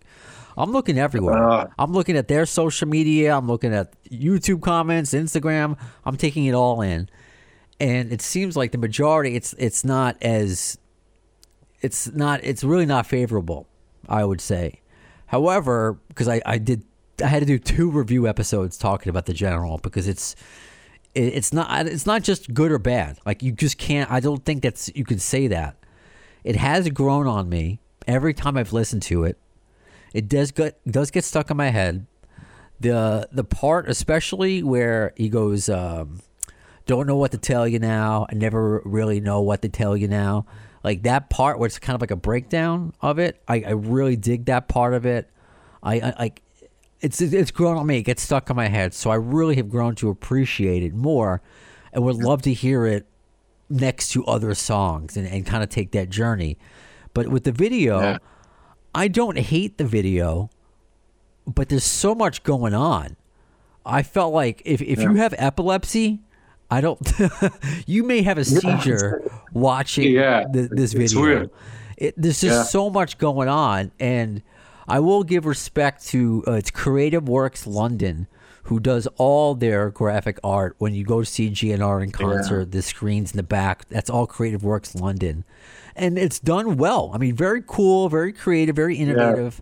I'm 0.57 0.71
looking 0.71 0.97
everywhere. 0.97 1.49
Uh. 1.49 1.67
I'm 1.77 1.91
looking 1.91 2.17
at 2.17 2.27
their 2.27 2.45
social 2.45 2.87
media. 2.87 3.35
I'm 3.35 3.47
looking 3.47 3.73
at 3.73 3.93
YouTube 4.09 4.61
comments, 4.61 5.13
Instagram. 5.13 5.77
I'm 6.05 6.17
taking 6.17 6.45
it 6.45 6.53
all 6.53 6.81
in, 6.81 7.09
and 7.79 8.11
it 8.11 8.21
seems 8.21 8.55
like 8.55 8.71
the 8.71 8.77
majority. 8.77 9.35
It's 9.35 9.53
it's 9.57 9.83
not 9.83 10.17
as 10.21 10.77
it's 11.83 12.11
not 12.13 12.39
it's 12.43 12.63
really 12.63 12.85
not 12.85 13.05
favorable 13.05 13.67
i 14.09 14.23
would 14.25 14.41
say 14.41 14.81
however 15.27 15.99
because 16.07 16.27
I, 16.27 16.41
I 16.45 16.57
did 16.57 16.83
i 17.21 17.27
had 17.27 17.41
to 17.41 17.45
do 17.45 17.59
two 17.59 17.91
review 17.91 18.27
episodes 18.27 18.77
talking 18.77 19.09
about 19.09 19.27
the 19.27 19.33
general 19.33 19.77
because 19.77 20.07
it's 20.07 20.35
it, 21.13 21.35
it's 21.35 21.53
not 21.53 21.85
it's 21.87 22.07
not 22.07 22.23
just 22.23 22.53
good 22.53 22.71
or 22.71 22.79
bad 22.79 23.19
like 23.25 23.43
you 23.43 23.51
just 23.51 23.77
can't 23.77 24.09
i 24.09 24.19
don't 24.19 24.43
think 24.43 24.63
that's 24.63 24.89
you 24.95 25.03
can 25.03 25.19
say 25.19 25.47
that 25.47 25.75
it 26.43 26.55
has 26.55 26.89
grown 26.89 27.27
on 27.27 27.49
me 27.49 27.79
every 28.07 28.33
time 28.33 28.57
i've 28.57 28.73
listened 28.73 29.03
to 29.03 29.25
it 29.25 29.37
it 30.13 30.27
does 30.29 30.51
get 30.51 30.79
does 30.89 31.11
get 31.11 31.23
stuck 31.23 31.49
in 31.49 31.57
my 31.57 31.69
head 31.69 32.05
the 32.79 33.27
the 33.31 33.43
part 33.43 33.89
especially 33.89 34.63
where 34.63 35.13
he 35.15 35.29
goes 35.29 35.69
um 35.69 36.19
don't 36.85 37.07
know 37.07 37.15
what 37.15 37.31
to 37.31 37.37
tell 37.37 37.67
you 37.67 37.79
now. 37.79 38.25
I 38.29 38.35
never 38.35 38.81
really 38.83 39.19
know 39.19 39.41
what 39.41 39.61
to 39.61 39.69
tell 39.69 39.95
you 39.95 40.07
now. 40.07 40.45
Like 40.83 41.03
that 41.03 41.29
part 41.29 41.57
where 41.57 41.67
it's 41.67 41.79
kind 41.79 41.95
of 41.95 42.01
like 42.01 42.11
a 42.11 42.17
breakdown 42.17 42.93
of 43.01 43.19
it. 43.19 43.41
I, 43.47 43.63
I 43.65 43.69
really 43.71 44.17
dig 44.17 44.45
that 44.45 44.67
part 44.67 44.93
of 44.93 45.05
it. 45.05 45.29
I, 45.81 46.13
like 46.19 46.41
it's 46.99 47.21
it's 47.21 47.51
grown 47.51 47.77
on 47.77 47.87
me. 47.87 47.97
It 47.97 48.03
gets 48.03 48.21
stuck 48.21 48.49
in 48.49 48.55
my 48.55 48.67
head. 48.67 48.93
So 48.93 49.09
I 49.11 49.15
really 49.15 49.55
have 49.55 49.69
grown 49.69 49.95
to 49.95 50.09
appreciate 50.09 50.83
it 50.83 50.93
more, 50.93 51.41
and 51.93 52.03
would 52.03 52.17
love 52.17 52.41
to 52.43 52.53
hear 52.53 52.85
it 52.85 53.05
next 53.69 54.09
to 54.11 54.25
other 54.25 54.53
songs 54.53 55.15
and, 55.15 55.25
and 55.27 55.45
kind 55.45 55.63
of 55.63 55.69
take 55.69 55.91
that 55.91 56.09
journey. 56.09 56.57
But 57.13 57.27
with 57.29 57.45
the 57.45 57.51
video, 57.51 58.01
Yeah. 58.01 58.17
I 58.95 59.07
don't 59.07 59.37
hate 59.37 59.77
the 59.77 59.85
video, 59.85 60.49
but 61.47 61.69
there's 61.69 61.83
so 61.83 62.13
much 62.15 62.43
going 62.43 62.73
on. 62.73 63.15
I 63.85 64.03
felt 64.03 64.33
like 64.33 64.61
if, 64.65 64.81
if 64.81 65.01
you 65.01 65.15
have 65.15 65.33
epilepsy, 65.37 66.19
I 66.71 66.79
don't. 66.81 66.99
you 67.85 68.03
may 68.03 68.21
have 68.21 68.37
a 68.37 68.45
seizure 68.45 69.21
watching 69.51 70.11
Yeah, 70.11 70.43
th- 70.51 70.69
this 70.71 70.93
it's 70.93 71.13
video. 71.13 71.21
weird. 71.21 71.49
It, 71.97 72.13
there's 72.17 72.41
just 72.41 72.55
Yeah. 72.55 72.63
so 72.63 72.89
much 72.89 73.17
going 73.17 73.49
on, 73.49 73.91
and 73.99 74.41
I 74.87 74.99
will 74.99 75.23
give 75.23 75.45
respect 75.45 76.05
to 76.07 76.43
uh, 76.47 76.51
it's 76.53 76.71
Creative 76.71 77.27
Works 77.27 77.67
London, 77.67 78.27
who 78.63 78.79
does 78.79 79.07
all 79.17 79.53
their 79.53 79.89
graphic 79.89 80.39
art. 80.43 80.75
When 80.77 80.93
you 80.95 81.03
go 81.03 81.19
to 81.19 81.25
see 81.25 81.49
GNR 81.49 82.01
in 82.03 82.11
concert, 82.11 82.71
the 82.71 82.81
screens 82.81 83.31
in 83.31 83.37
the 83.37 83.43
back, 83.43 83.87
that's 83.89 84.09
all 84.09 84.25
Creative 84.25 84.63
Works 84.63 84.95
London, 84.95 85.43
and 85.95 86.17
it's 86.17 86.39
done 86.39 86.77
well. 86.77 87.11
I 87.13 87.17
mean, 87.17 87.35
very 87.35 87.61
cool, 87.65 88.09
very 88.09 88.33
creative, 88.33 88.75
very 88.75 88.95
innovative, 88.97 89.61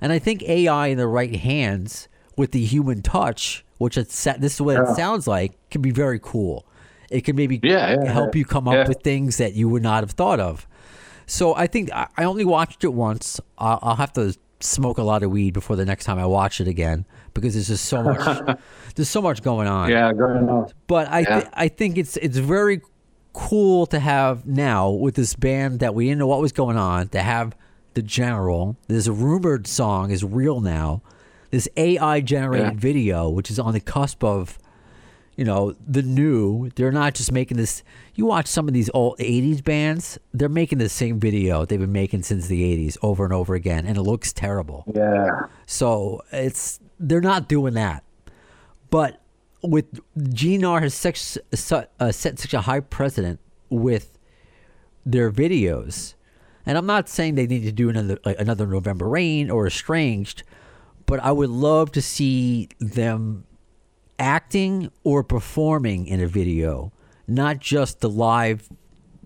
and 0.00 0.12
I 0.12 0.18
think 0.18 0.42
AI 0.44 0.88
in 0.88 0.98
the 0.98 1.06
right 1.06 1.34
hands 1.36 2.08
with 2.36 2.52
the 2.52 2.64
human 2.64 3.02
touch, 3.02 3.64
which 3.78 3.96
it's 3.98 4.24
this 4.24 4.54
is 4.54 4.60
what 4.60 4.76
it 4.80 4.94
sounds 4.96 5.26
like, 5.26 5.52
can 5.70 5.82
be 5.82 5.90
very 5.90 6.18
cool. 6.20 6.66
It 7.10 7.22
can 7.24 7.34
maybe 7.36 7.58
Yeah, 7.62 7.96
yeah, 8.02 8.12
help 8.12 8.34
yeah. 8.34 8.38
you 8.40 8.44
come 8.44 8.68
up 8.68 8.74
Yeah. 8.74 8.88
with 8.88 9.02
things 9.02 9.36
that 9.38 9.54
you 9.54 9.68
would 9.68 9.82
not 9.82 10.02
have 10.04 10.12
thought 10.12 10.38
of. 10.40 10.66
So 11.26 11.54
I 11.54 11.66
think 11.66 11.92
I 11.92 12.06
I 12.16 12.24
only 12.24 12.44
watched 12.44 12.84
it 12.84 12.92
once. 12.94 13.40
I'll, 13.58 13.78
I'll 13.82 13.96
have 13.96 14.12
to 14.14 14.36
smoke 14.60 14.98
a 14.98 15.02
lot 15.02 15.22
of 15.22 15.30
weed 15.30 15.54
before 15.54 15.74
the 15.74 15.84
next 15.86 16.04
time 16.04 16.18
I 16.18 16.26
watch 16.26 16.60
it 16.60 16.68
again 16.68 17.06
because 17.34 17.54
there's 17.54 17.68
just 17.68 17.86
so 17.86 18.02
much. 18.02 18.58
there's 18.94 19.08
so 19.08 19.22
much 19.22 19.42
going 19.42 19.66
on. 19.68 19.88
yeah 19.90 20.12
going 20.12 20.48
on 20.48 20.68
But 20.86 21.08
I 21.08 21.20
Yeah. 21.20 21.40
th- 21.40 21.52
I 21.54 21.68
think 21.68 21.98
it's 21.98 22.16
it's 22.18 22.36
very 22.38 22.82
cool 23.32 23.86
to 23.86 23.98
have 24.00 24.46
now 24.46 24.90
with 24.90 25.14
this 25.14 25.34
band 25.34 25.80
that 25.80 25.94
we 25.94 26.06
didn't 26.06 26.18
know 26.18 26.26
what 26.26 26.40
was 26.40 26.52
going 26.52 26.76
on 26.76 27.08
to 27.08 27.22
have 27.22 27.56
the 27.94 28.02
general. 28.02 28.76
This 28.88 29.08
rumored 29.08 29.66
song 29.66 30.10
is 30.10 30.24
real 30.24 30.60
now. 30.60 31.02
This 31.50 31.68
AI 31.76 32.20
generated 32.20 32.74
Yeah. 32.74 32.78
video, 32.80 33.28
which 33.28 33.50
is 33.50 33.58
on 33.58 33.72
the 33.72 33.80
cusp 33.80 34.22
of, 34.22 34.58
you 35.36 35.44
know, 35.44 35.74
the 35.84 36.02
new. 36.02 36.70
They're 36.76 36.92
not 36.92 37.14
just 37.14 37.32
making 37.32 37.56
this. 37.56 37.82
You 38.14 38.26
watch 38.26 38.46
some 38.46 38.68
of 38.68 38.74
these 38.74 38.90
old 38.94 39.18
'80s 39.18 39.60
bands; 39.64 40.18
they're 40.32 40.48
making 40.48 40.78
the 40.78 40.88
same 40.88 41.18
video 41.18 41.64
they've 41.64 41.80
been 41.80 41.90
making 41.92 42.22
since 42.22 42.46
the 42.46 42.62
'80s 42.62 42.96
over 43.02 43.24
and 43.24 43.32
over 43.32 43.54
again, 43.54 43.84
and 43.86 43.96
it 43.96 44.02
looks 44.02 44.32
terrible. 44.32 44.84
yeah 44.94 45.46
So 45.66 46.20
it's 46.32 46.78
they're 47.00 47.20
not 47.20 47.48
doing 47.48 47.74
that. 47.74 48.04
But 48.90 49.20
with 49.62 50.00
GNR 50.18 50.80
has 50.82 50.94
such 50.94 51.18
su- 51.20 51.40
uh, 51.98 52.12
set 52.12 52.38
such 52.38 52.54
a 52.54 52.62
high 52.62 52.80
precedent 52.80 53.40
with 53.68 54.16
their 55.04 55.30
videos, 55.30 56.14
and 56.66 56.76
I'm 56.78 56.86
not 56.86 57.08
saying 57.08 57.34
they 57.34 57.46
need 57.46 57.64
to 57.64 57.72
do 57.72 57.88
another 57.88 58.18
like 58.24 58.38
another 58.40 58.66
November 58.66 59.08
Rain 59.08 59.50
or 59.50 59.66
Estranged, 59.66 60.42
but 61.06 61.20
I 61.20 61.32
would 61.32 61.50
love 61.50 61.92
to 61.92 62.02
see 62.02 62.68
them 62.78 63.44
acting 64.18 64.90
or 65.04 65.24
performing 65.24 66.06
in 66.06 66.20
a 66.20 66.26
video, 66.26 66.92
not 67.26 67.58
just 67.58 68.00
the 68.00 68.08
live, 68.10 68.68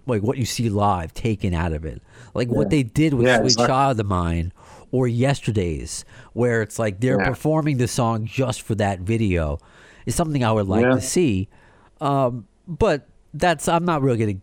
like 0.07 0.22
what 0.22 0.39
you 0.39 0.45
see 0.45 0.68
live 0.68 1.12
taken 1.14 1.53
out 1.55 1.72
of 1.72 1.85
it, 1.85 2.01
like 2.35 2.49
what 2.49 2.70
they 2.70 2.82
did 2.82 3.14
with 3.14 3.26
Yeah, 3.26 3.39
Sweet 3.41 3.59
like- 3.59 3.68
Child 3.68 4.01
of 4.01 4.07
Mine 4.07 4.53
or 4.93 5.09
Yesterday's, 5.09 6.05
where 6.35 6.62
it's 6.62 6.78
like 6.78 7.01
they're 7.01 7.18
Yeah. 7.20 7.28
performing 7.28 7.78
the 7.78 7.89
song 7.89 8.24
just 8.26 8.62
for 8.62 8.76
that 8.76 9.01
video. 9.01 9.59
Is 10.07 10.14
something 10.14 10.44
I 10.44 10.52
would 10.52 10.68
like 10.68 10.82
Yeah. 10.84 10.94
to 10.94 11.00
see. 11.00 11.48
Um, 12.00 12.46
but 12.66 13.09
that's 13.32 13.68
I'm 13.68 13.84
not 13.84 14.02
really 14.02 14.18
going 14.18 14.36
to 14.36 14.42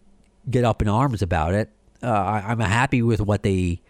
get 0.49 0.63
up 0.63 0.81
in 0.81 0.87
arms 0.87 1.21
about 1.21 1.53
it. 1.53 1.69
Uh, 2.03 2.07
I, 2.09 2.43
I'm 2.47 2.59
happy 2.59 3.01
with 3.01 3.21
what 3.21 3.43
they. 3.43 3.81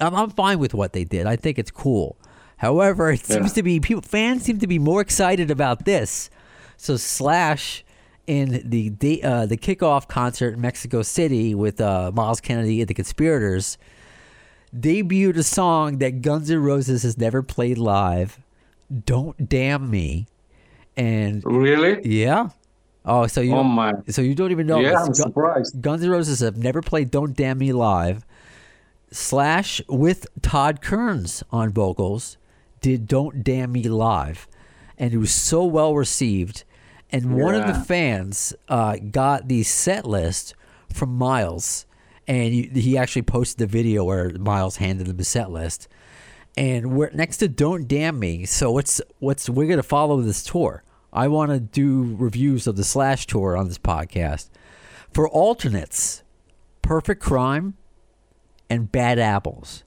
I'm, 0.00 0.14
I'm 0.14 0.30
fine 0.30 0.58
with 0.58 0.74
what 0.74 0.92
they 0.92 1.04
did. 1.04 1.26
I 1.26 1.36
think 1.36 1.58
it's 1.58 1.70
cool. 1.70 2.16
However, 2.56 3.12
it 3.12 3.24
seems 3.24 3.52
to 3.52 3.62
be 3.62 3.78
people 3.78 4.02
fans 4.02 4.42
seem 4.42 4.58
to 4.58 4.66
be 4.66 4.78
more 4.80 5.00
excited 5.00 5.50
about 5.50 5.84
this. 5.84 6.30
So 6.76 6.96
Slash 6.96 7.84
in 8.26 8.60
the 8.68 8.88
the, 8.90 9.22
uh, 9.22 9.46
the 9.46 9.56
kickoff 9.56 10.08
concert 10.08 10.54
in 10.54 10.60
Mexico 10.60 11.02
City 11.02 11.54
with 11.54 11.80
uh, 11.80 12.10
Myles 12.12 12.40
Kennedy 12.40 12.80
and 12.80 12.88
the 12.88 12.94
Conspirators 12.94 13.78
debuted 14.76 15.36
a 15.38 15.42
song 15.42 15.98
that 15.98 16.20
Guns 16.22 16.50
N' 16.50 16.62
Roses 16.62 17.02
has 17.04 17.16
never 17.16 17.42
played 17.42 17.78
live. 17.78 18.38
Don't 19.06 19.48
damn 19.48 19.88
me, 19.90 20.26
and 20.98 21.42
Really? 21.46 22.00
yeah. 22.06 22.48
Oh, 23.06 23.26
so 23.26 23.40
you 23.40 23.54
Oh 23.54 23.62
my. 23.62 23.94
so 24.10 24.20
you 24.20 24.34
don't 24.34 24.50
even 24.50 24.66
know 24.66 24.80
Yeah. 24.80 25.00
I'm 25.00 25.06
Gu- 25.08 25.14
surprised. 25.14 25.80
Guns 25.80 26.02
N' 26.04 26.10
Roses 26.10 26.40
have 26.40 26.58
never 26.58 26.82
played 26.82 27.10
"Don't 27.10 27.34
Damn 27.34 27.56
Me" 27.58 27.72
live. 27.72 28.26
Slash 29.10 29.80
with 29.88 30.26
Todd 30.42 30.82
Kerns 30.82 31.42
on 31.50 31.70
vocals 31.72 32.36
did 32.82 33.06
"Don't 33.06 33.42
Damn 33.42 33.72
Me" 33.72 33.84
live, 33.84 34.46
and 34.98 35.14
it 35.14 35.16
was 35.16 35.32
so 35.32 35.64
well 35.64 35.94
received. 35.94 36.64
And 37.10 37.34
one 37.34 37.54
of 37.54 37.66
the 37.66 37.72
fans 37.72 38.52
uh, 38.68 38.96
got 39.10 39.48
the 39.48 39.62
set 39.62 40.04
list 40.04 40.54
from 40.92 41.16
Myles, 41.16 41.86
and 42.26 42.52
he, 42.52 42.64
he 42.74 42.98
actually 42.98 43.22
posted 43.22 43.56
the 43.58 43.66
video 43.66 44.04
where 44.04 44.30
Myles 44.38 44.76
handed 44.76 45.08
him 45.08 45.16
the 45.16 45.24
set 45.24 45.50
list. 45.50 45.88
And 46.58 46.92
we're 46.92 47.08
next 47.14 47.38
to 47.38 47.48
"Don't 47.48 47.88
Damn 47.88 48.18
Me," 48.18 48.44
so 48.44 48.70
what's 48.70 49.00
what's 49.20 49.48
we're 49.48 49.68
gonna 49.68 49.82
follow 49.82 50.20
this 50.20 50.42
tour. 50.42 50.82
I 51.12 51.28
want 51.28 51.50
to 51.50 51.60
do 51.60 52.16
reviews 52.18 52.66
of 52.66 52.76
the 52.76 52.84
Slash 52.84 53.26
tour 53.26 53.56
on 53.56 53.68
this 53.68 53.78
podcast. 53.78 54.50
For 55.12 55.28
alternates, 55.28 56.22
Perfect 56.82 57.22
Crime 57.22 57.74
and 58.68 58.92
Bad 58.92 59.18
Apples, 59.18 59.84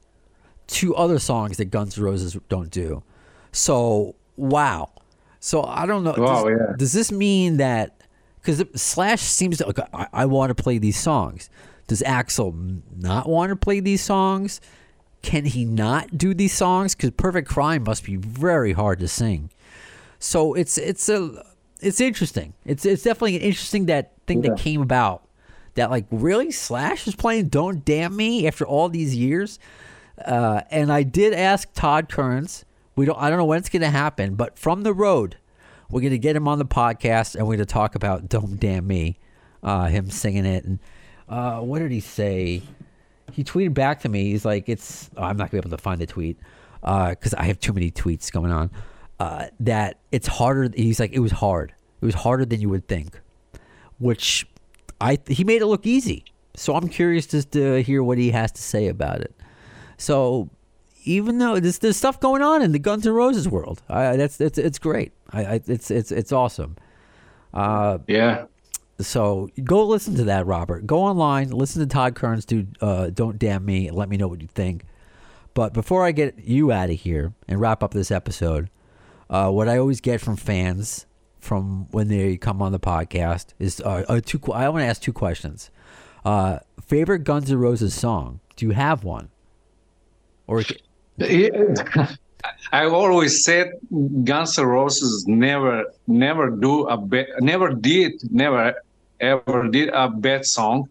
two 0.68 0.96
other 0.96 1.20
songs 1.20 1.58
that 1.58 1.66
Guns 1.66 1.98
N' 1.98 2.04
Roses 2.04 2.38
don't 2.50 2.72
do. 2.72 3.04
So 3.52 4.16
wow. 4.36 4.92
So 5.40 5.64
I 5.64 5.86
don't 5.86 6.04
know. 6.04 6.16
Wow, 6.18 6.44
does, 6.44 6.58
yeah. 6.60 6.76
does 6.78 6.94
this 6.94 7.12
mean 7.12 7.58
that 7.58 8.02
because 8.42 8.64
Slash 8.80 9.22
seems 9.22 9.58
to 9.60 9.68
okay, 9.68 9.84
I, 9.94 10.08
I 10.14 10.26
want 10.26 10.56
to 10.56 10.64
play 10.64 10.78
these 10.78 11.00
songs? 11.00 11.50
Does 11.88 12.02
Axl 12.04 12.82
not 12.96 13.28
want 13.28 13.50
to 13.50 13.56
play 13.56 13.80
these 13.80 14.02
songs? 14.02 14.62
Can 15.22 15.46
he 15.46 15.66
not 15.66 16.18
do 16.18 16.34
these 16.34 16.54
songs? 16.54 16.96
Because 16.96 17.12
Perfect 17.12 17.48
Crime 17.48 17.84
must 17.84 18.04
be 18.04 18.16
very 18.16 18.74
hard 18.74 19.00
to 19.00 19.08
sing. 19.08 19.52
So 20.22 20.54
it's 20.54 20.78
it's 20.78 21.10
a 21.10 21.44
it's 21.82 22.00
interesting. 22.00 22.54
It's 22.64 22.86
it's 22.86 23.02
definitely 23.02 23.38
an 23.38 23.42
interesting 23.42 23.88
that 23.88 24.14
thing 24.28 24.42
that 24.42 24.58
came 24.58 24.82
about. 24.82 25.28
That 25.74 25.90
like 25.90 26.06
really 26.12 26.52
Slash 26.52 27.08
is 27.08 27.16
playing 27.16 27.48
"Don't 27.50 27.84
Damn 27.84 28.16
Me" 28.16 28.48
after 28.48 28.66
all 28.66 28.88
these 28.88 29.16
years. 29.16 29.58
Uh, 30.24 30.62
and 30.70 30.94
I 30.94 31.02
did 31.02 31.34
ask 31.34 31.74
Todd 31.74 32.08
Kerns. 32.08 32.66
We 32.96 33.06
don't. 33.06 33.18
I 33.18 33.30
don't 33.30 33.40
know 33.40 33.46
when 33.46 33.58
it's 33.58 33.70
going 33.70 33.82
to 33.82 33.90
happen, 33.90 34.36
but 34.36 34.60
from 34.60 34.84
the 34.84 34.94
road, 34.94 35.38
we're 35.90 36.02
going 36.02 36.12
to 36.12 36.20
get 36.20 36.36
him 36.36 36.48
on 36.48 36.60
the 36.60 36.66
podcast, 36.66 37.34
and 37.34 37.48
we're 37.48 37.56
going 37.56 37.66
to 37.66 37.74
talk 37.74 37.96
about 37.96 38.30
"Don't 38.30 38.60
Damn 38.60 38.86
Me," 38.86 39.18
uh, 39.64 39.88
him 39.88 40.12
singing 40.12 40.46
it. 40.46 40.66
And 40.66 40.78
uh, 41.28 41.62
what 41.62 41.80
did 41.80 41.92
he 41.92 42.00
say? 42.00 42.62
He 43.32 43.44
tweeted 43.44 43.74
back 43.74 44.02
to 44.02 44.10
me. 44.10 44.26
He's 44.26 44.46
like, 44.46 44.70
"It's." 44.70 45.10
oh, 45.18 45.24
I'm 45.24 45.38
not 45.38 45.50
going 45.50 45.62
to 45.62 45.68
be 45.68 45.70
able 45.70 45.78
to 45.78 45.82
find 45.82 46.00
the 46.00 46.06
tweet 46.06 46.38
because 46.82 47.34
I 47.34 47.46
have 47.46 47.60
too 47.60 47.74
many 47.74 47.90
tweets 47.90 48.32
going 48.32 48.52
on. 48.52 48.70
Uh, 49.22 49.48
that 49.60 49.92
it's 50.12 50.28
harder. 50.28 50.70
He's 50.76 51.00
like, 51.00 51.14
it 51.14 51.20
was 51.20 51.32
hard. 51.32 51.74
It 52.02 52.06
was 52.06 52.16
harder 52.16 52.46
than 52.46 52.60
you 52.62 52.70
would 52.70 52.88
think, 52.88 53.20
which 54.00 54.48
I 55.00 55.20
he 55.28 55.44
made 55.44 55.62
it 55.62 55.68
look 55.68 55.86
easy. 55.86 56.20
So 56.56 56.76
I'm 56.76 56.88
curious 56.90 57.26
just 57.28 57.52
to 57.52 57.82
hear 57.84 58.02
what 58.04 58.18
he 58.18 58.32
has 58.32 58.52
to 58.54 58.62
say 58.62 58.88
about 58.88 59.22
it. 59.22 59.34
So 59.98 60.50
even 61.04 61.38
though 61.38 61.60
there's, 61.60 61.80
there's 61.80 61.98
stuff 61.98 62.20
going 62.20 62.42
on 62.42 62.62
in 62.62 62.72
the 62.72 62.80
Guns 62.80 63.06
N' 63.08 63.14
Roses 63.14 63.48
world, 63.48 63.82
I, 63.90 64.16
that's 64.18 64.42
it's 64.42 64.58
it's 64.58 64.80
great. 64.80 65.12
I, 65.32 65.42
I 65.46 65.62
it's 65.68 65.92
it's 65.92 66.12
it's 66.12 66.32
awesome. 66.32 66.76
Uh, 67.54 68.00
Yeah. 68.08 68.46
so 69.00 69.50
go 69.64 69.86
listen 69.86 70.16
to 70.16 70.24
that, 70.26 70.46
Robert. 70.48 70.88
Go 70.88 71.00
online, 71.04 71.50
listen 71.52 71.82
to 71.82 71.88
Todd 71.88 72.16
Kerns 72.16 72.46
do 72.46 72.66
uh, 72.82 73.12
"Don't 73.14 73.38
Damn 73.38 73.66
Me" 73.66 73.92
let 73.92 74.10
me 74.10 74.18
know 74.18 74.28
what 74.28 74.42
you 74.42 74.48
think. 74.48 74.86
But 75.54 75.74
before 75.74 76.06
I 76.06 76.12
get 76.12 76.40
you 76.40 76.72
out 76.72 76.90
of 76.90 77.00
here 77.00 77.34
and 77.48 77.60
wrap 77.60 77.84
up 77.84 77.92
this 77.94 78.10
episode, 78.12 78.70
uh, 79.32 79.50
what 79.50 79.68
I 79.68 79.78
always 79.78 80.02
get 80.02 80.22
from 80.22 80.36
fans 80.36 81.08
from 81.40 81.88
when 81.92 82.10
they 82.10 82.38
come 82.38 82.62
on 82.62 82.72
the 82.72 82.80
podcast 82.80 83.48
is 83.58 83.82
uh, 83.82 84.06
uh, 84.08 84.22
two. 84.24 84.40
I 84.54 84.70
want 84.70 84.84
to 84.84 84.86
ask 84.86 85.02
two 85.02 85.14
questions. 85.14 85.72
Uh, 86.24 86.60
favorite 86.86 87.24
Guns 87.24 87.50
N' 87.50 87.58
Roses 87.58 87.96
song? 87.96 88.42
Do 88.56 88.66
you 88.68 88.74
have 88.74 89.04
one? 89.04 89.30
Or 90.46 90.62
I 92.72 92.86
always 92.86 93.44
said 93.44 93.72
Guns 94.24 94.60
N' 94.60 94.66
Roses 94.66 95.26
never, 95.28 95.86
never 96.08 96.50
do 96.50 96.88
a 96.88 96.98
bad, 96.98 97.28
never 97.40 97.70
did, 97.74 98.22
never 98.32 98.76
ever 99.20 99.68
did 99.70 99.90
a 99.90 100.10
bad 100.10 100.46
song. 100.46 100.90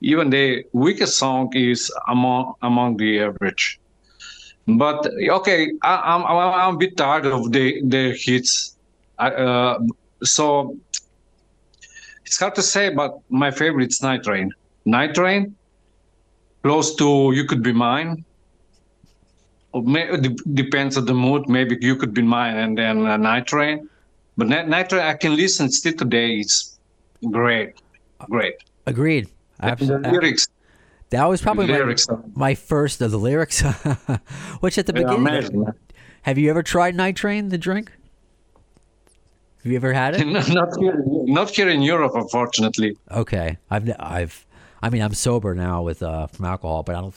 Even 0.00 0.30
the 0.30 0.64
weakest 0.72 1.18
song 1.18 1.50
is 1.54 1.92
among 2.08 2.54
among 2.62 2.96
the 2.96 3.20
average. 3.20 3.80
But 4.66 5.06
okay, 5.06 5.72
I, 5.82 5.96
I'm 6.14 6.24
I'm 6.24 6.54
I'm 6.54 6.74
a 6.74 6.78
bit 6.78 6.96
tired 6.96 7.26
of 7.26 7.52
the 7.52 7.82
the 7.82 8.16
hits. 8.18 8.76
I, 9.18 9.28
uh, 9.28 9.78
so 10.22 10.76
it's 12.24 12.38
hard 12.40 12.54
to 12.54 12.62
say, 12.62 12.88
but 12.88 13.18
my 13.28 13.50
favorite 13.50 13.90
is 13.90 14.02
Night 14.02 14.24
Train. 14.24 14.50
Night 14.86 15.14
Train, 15.14 15.54
close 16.62 16.94
to 16.96 17.32
You 17.34 17.44
Could 17.44 17.62
Be 17.62 17.72
Mine. 17.72 18.24
May, 19.74 20.18
depends 20.54 20.96
on 20.96 21.04
the 21.04 21.14
mood. 21.14 21.48
Maybe 21.48 21.76
you 21.80 21.96
could 21.96 22.14
be 22.14 22.22
mine 22.22 22.56
and 22.56 22.78
then 22.78 23.06
uh, 23.06 23.16
Night 23.16 23.46
Train. 23.46 23.88
But 24.36 24.48
Night, 24.48 24.68
Night 24.68 24.88
Train, 24.88 25.02
I 25.02 25.14
can 25.14 25.36
listen 25.36 25.70
still 25.70 25.92
today. 25.94 26.36
It's 26.38 26.78
great, 27.30 27.74
great. 28.30 28.54
agreed. 28.86 29.26
The 29.60 29.66
Absolutely. 29.66 30.10
lyrics, 30.10 30.46
That 31.14 31.28
was 31.28 31.40
probably 31.40 31.68
my, 31.68 31.94
my 32.34 32.54
first 32.56 33.00
of 33.00 33.12
the 33.12 33.18
lyrics, 33.18 33.60
which 34.60 34.78
at 34.78 34.86
the 34.86 34.92
Yeah, 34.94 35.02
beginning. 35.04 35.14
amazing. 35.26 35.66
Have 36.22 36.38
you 36.38 36.50
ever 36.50 36.62
tried 36.64 36.96
Night 36.96 37.14
Train, 37.14 37.50
the 37.50 37.58
drink? 37.58 37.92
Have 39.62 39.70
you 39.70 39.76
ever 39.76 39.92
had 39.92 40.16
it? 40.16 40.24
not 40.52 40.76
here, 40.76 41.02
not 41.06 41.50
here 41.50 41.68
in 41.68 41.82
Europe, 41.82 42.12
unfortunately. 42.16 42.96
Okay, 43.12 43.58
I've 43.70 43.88
I've 44.00 44.44
I 44.82 44.90
mean 44.90 45.02
I'm 45.02 45.14
sober 45.14 45.54
now 45.54 45.82
with 45.82 46.02
uh 46.02 46.26
from 46.26 46.46
alcohol, 46.46 46.82
but 46.82 46.96
I 46.96 47.00
don't 47.00 47.14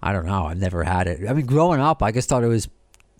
I 0.00 0.12
don't 0.12 0.26
know. 0.26 0.44
I've 0.46 0.58
never 0.60 0.84
had 0.84 1.08
it. 1.08 1.28
I 1.28 1.32
mean, 1.32 1.46
growing 1.46 1.80
up, 1.80 2.04
I 2.04 2.12
just 2.12 2.28
thought 2.28 2.44
it 2.44 2.48
was 2.48 2.68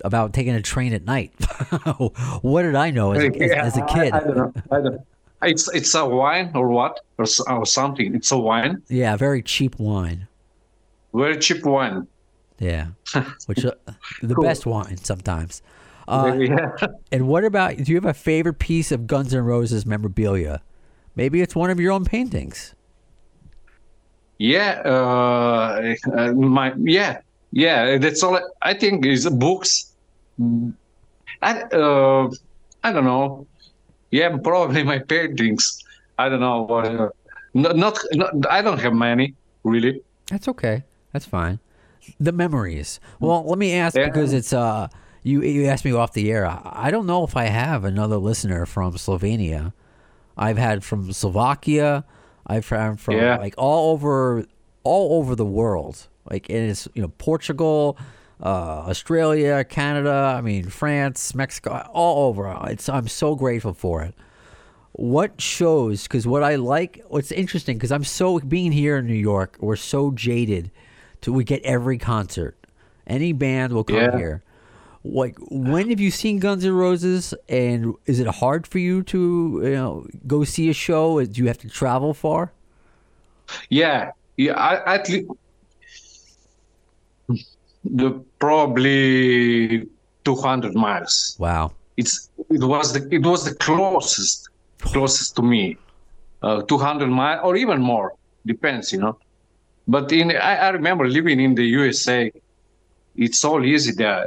about 0.04 0.32
taking 0.32 0.54
a 0.54 0.62
train 0.62 0.92
at 0.92 1.04
night. 1.04 1.32
what 2.42 2.62
did 2.62 2.76
I 2.76 2.90
know 2.92 3.12
as 3.12 3.24
a, 3.24 3.42
as, 3.42 3.50
as 3.50 3.76
a 3.78 3.82
I- 3.84 3.92
kid? 3.92 4.12
I, 4.12 4.20
don't 4.20 4.36
know. 4.36 4.52
I 4.70 4.80
don't. 4.80 5.00
It's 5.44 5.72
it's 5.74 5.94
a 5.94 6.04
wine 6.06 6.52
or 6.54 6.68
what 6.68 7.00
or, 7.18 7.26
or 7.48 7.66
something. 7.66 8.14
It's 8.14 8.32
a 8.32 8.38
wine, 8.38 8.82
yeah, 8.88 9.16
very 9.16 9.42
cheap 9.42 9.78
wine. 9.78 10.28
very 11.12 11.38
cheap 11.38 11.64
wine. 11.64 12.06
Yeah, 12.58 12.88
which 13.46 13.64
uh, 13.64 13.72
the 14.22 14.34
best 14.36 14.66
wine 14.66 14.96
sometimes. 14.98 15.62
Uh, 16.06 16.36
yeah. 16.38 16.70
and 17.12 17.28
what 17.28 17.44
about? 17.44 17.76
Do 17.76 17.92
you 17.92 17.96
have 17.96 18.04
a 18.04 18.14
favorite 18.14 18.58
piece 18.58 18.92
of 18.92 19.06
Guns 19.06 19.34
N' 19.34 19.44
Roses 19.44 19.86
memorabilia? 19.86 20.62
Maybe 21.16 21.40
it's 21.40 21.54
one 21.54 21.70
of 21.70 21.80
your 21.80 21.92
own 21.92 22.04
paintings. 22.04 22.74
Yeah, 24.38 24.82
uh, 24.84 25.94
uh, 26.16 26.32
my 26.32 26.74
yeah, 26.76 27.20
yeah. 27.52 27.98
That's 27.98 28.22
all. 28.22 28.36
I, 28.36 28.42
I 28.62 28.74
think 28.74 29.06
is 29.06 29.28
books. 29.30 29.94
I 31.40 31.62
uh, 31.62 32.30
I 32.82 32.92
don't 32.92 33.04
know. 33.04 33.46
Yeah, 34.14 34.36
probably 34.38 34.82
my 34.84 35.00
paintings. 35.00 35.82
I 36.22 36.28
don't 36.30 36.40
know. 36.46 36.62
what, 36.70 36.86
Uh, 36.86 37.08
not, 37.54 37.74
not, 37.76 37.94
not. 38.20 38.30
I 38.50 38.62
don't 38.62 38.78
have 38.78 38.94
many 38.94 39.34
really. 39.64 40.00
That's 40.30 40.46
okay. 40.54 40.84
That's 41.12 41.26
fine. 41.26 41.58
The 42.20 42.32
memories. 42.32 43.00
Well, 43.18 43.42
let 43.50 43.58
me 43.58 43.74
ask 43.74 43.96
Yeah. 43.96 44.06
because 44.06 44.32
it's 44.38 44.52
uh 44.52 44.86
you 45.26 45.42
you 45.42 45.66
asked 45.72 45.84
me 45.84 45.92
off 45.92 46.12
the 46.12 46.30
air. 46.30 46.46
I, 46.46 46.86
I 46.86 46.88
don't 46.94 47.06
know 47.06 47.24
if 47.24 47.34
I 47.36 47.46
have 47.62 47.80
another 47.84 48.18
listener 48.30 48.66
from 48.66 48.94
Slovenia. 48.94 49.72
I've 50.36 50.58
had 50.58 50.84
from 50.84 51.10
Slovakia. 51.12 52.04
I've 52.46 52.68
had 52.68 53.00
from 53.00 53.14
Yeah. 53.16 53.36
like 53.42 53.54
all 53.58 53.92
over 53.92 54.44
all 54.84 55.18
over 55.18 55.34
the 55.34 55.46
world. 55.60 55.96
Like 56.30 56.44
and 56.54 56.70
it's 56.70 56.86
you 56.94 57.02
know 57.02 57.10
Portugal, 57.18 57.96
uh, 58.42 58.84
Australia, 58.88 59.64
Canada. 59.64 60.34
I 60.36 60.40
mean 60.40 60.68
France, 60.68 61.34
Mexico, 61.34 61.88
all 61.92 62.28
over. 62.28 62.56
It's 62.68 62.88
I'm 62.88 63.08
so 63.08 63.34
grateful 63.34 63.74
for 63.74 64.02
it 64.02 64.14
what 64.96 65.40
shows 65.40 66.04
because 66.04 66.24
what 66.24 66.44
i 66.44 66.54
like 66.54 67.02
what's 67.08 67.32
interesting 67.32 67.76
because 67.76 67.90
i'm 67.90 68.04
so 68.04 68.38
being 68.38 68.70
here 68.70 68.98
in 68.98 69.06
new 69.08 69.12
york 69.12 69.56
we're 69.58 69.74
so 69.74 70.12
jaded 70.12 70.70
to 71.20 71.32
we 71.32 71.42
get 71.42 71.60
every 71.64 71.98
concert 71.98 72.56
any 73.08 73.32
band 73.32 73.72
will 73.72 73.82
come 73.82 73.96
Yeah. 73.96 74.16
here 74.16 74.42
like 75.02 75.36
when 75.50 75.90
have 75.90 75.98
you 75.98 76.12
seen 76.12 76.38
Guns 76.38 76.64
N' 76.64 76.72
Roses, 76.72 77.34
and 77.48 77.94
is 78.06 78.20
it 78.20 78.26
hard 78.26 78.66
for 78.68 78.78
you 78.78 79.02
to 79.02 79.60
you 79.64 79.70
know 79.74 80.06
go 80.26 80.44
see 80.44 80.70
a 80.70 80.72
show? 80.72 81.22
Do 81.24 81.42
you 81.42 81.48
have 81.48 81.58
to 81.58 81.68
travel 81.68 82.14
far? 82.14 82.52
Yeah, 83.68 84.12
yeah. 84.38 84.54
I, 84.54 84.94
at 84.94 85.08
least 85.10 85.28
the 87.84 88.10
probably 88.38 89.86
200 90.24 90.74
miles. 90.74 91.36
Wow. 91.38 91.72
It's 91.96 92.30
it 92.50 92.64
was 92.64 92.92
the 92.92 93.06
it 93.14 93.24
was 93.24 93.44
the 93.44 93.54
closest 93.54 94.48
closest 94.80 95.36
to 95.36 95.42
me, 95.42 95.76
uh, 96.42 96.62
200 96.62 97.06
miles 97.06 97.40
or 97.44 97.56
even 97.56 97.80
more 97.80 98.14
depends, 98.46 98.92
you 98.92 99.00
know. 99.00 99.18
But 99.86 100.10
in 100.12 100.30
I, 100.32 100.56
I 100.56 100.68
remember 100.70 101.08
living 101.08 101.40
in 101.40 101.54
the 101.54 101.64
USA. 101.64 102.32
It's 103.16 103.44
all 103.44 103.64
easy 103.64 103.92
there 103.92 104.26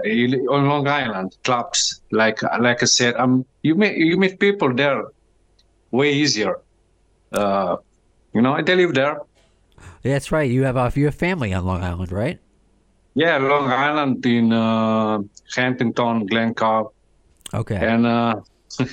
on 0.49 0.69
Long 0.69 0.87
Island 0.87 1.35
clubs. 1.43 1.99
Like 2.11 2.41
like 2.61 2.81
I 2.81 2.85
said, 2.85 3.15
um, 3.15 3.45
you 3.61 3.75
meet 3.75 3.97
you 3.97 4.15
meet 4.17 4.39
people 4.39 4.73
there 4.73 5.03
way 5.91 6.13
easier. 6.13 6.59
Uh, 7.33 7.75
you 8.33 8.41
know, 8.41 8.61
they 8.61 8.75
live 8.75 8.93
there. 8.93 9.19
That's 10.03 10.31
right. 10.31 10.49
You 10.49 10.63
have 10.63 10.77
uh, 10.77 10.89
you 10.95 11.05
have 11.05 11.15
family 11.15 11.53
on 11.53 11.65
Long 11.65 11.83
Island, 11.83 12.13
right? 12.13 12.39
Yeah, 13.17 13.37
Long 13.41 13.65
Island 13.71 14.23
in 14.25 14.53
uh, 14.53 15.17
Huntington, 15.55 16.27
Glen 16.29 16.53
Cove, 16.53 16.93
Okay. 17.51 17.75
and 17.81 18.05
uh, 18.05 18.35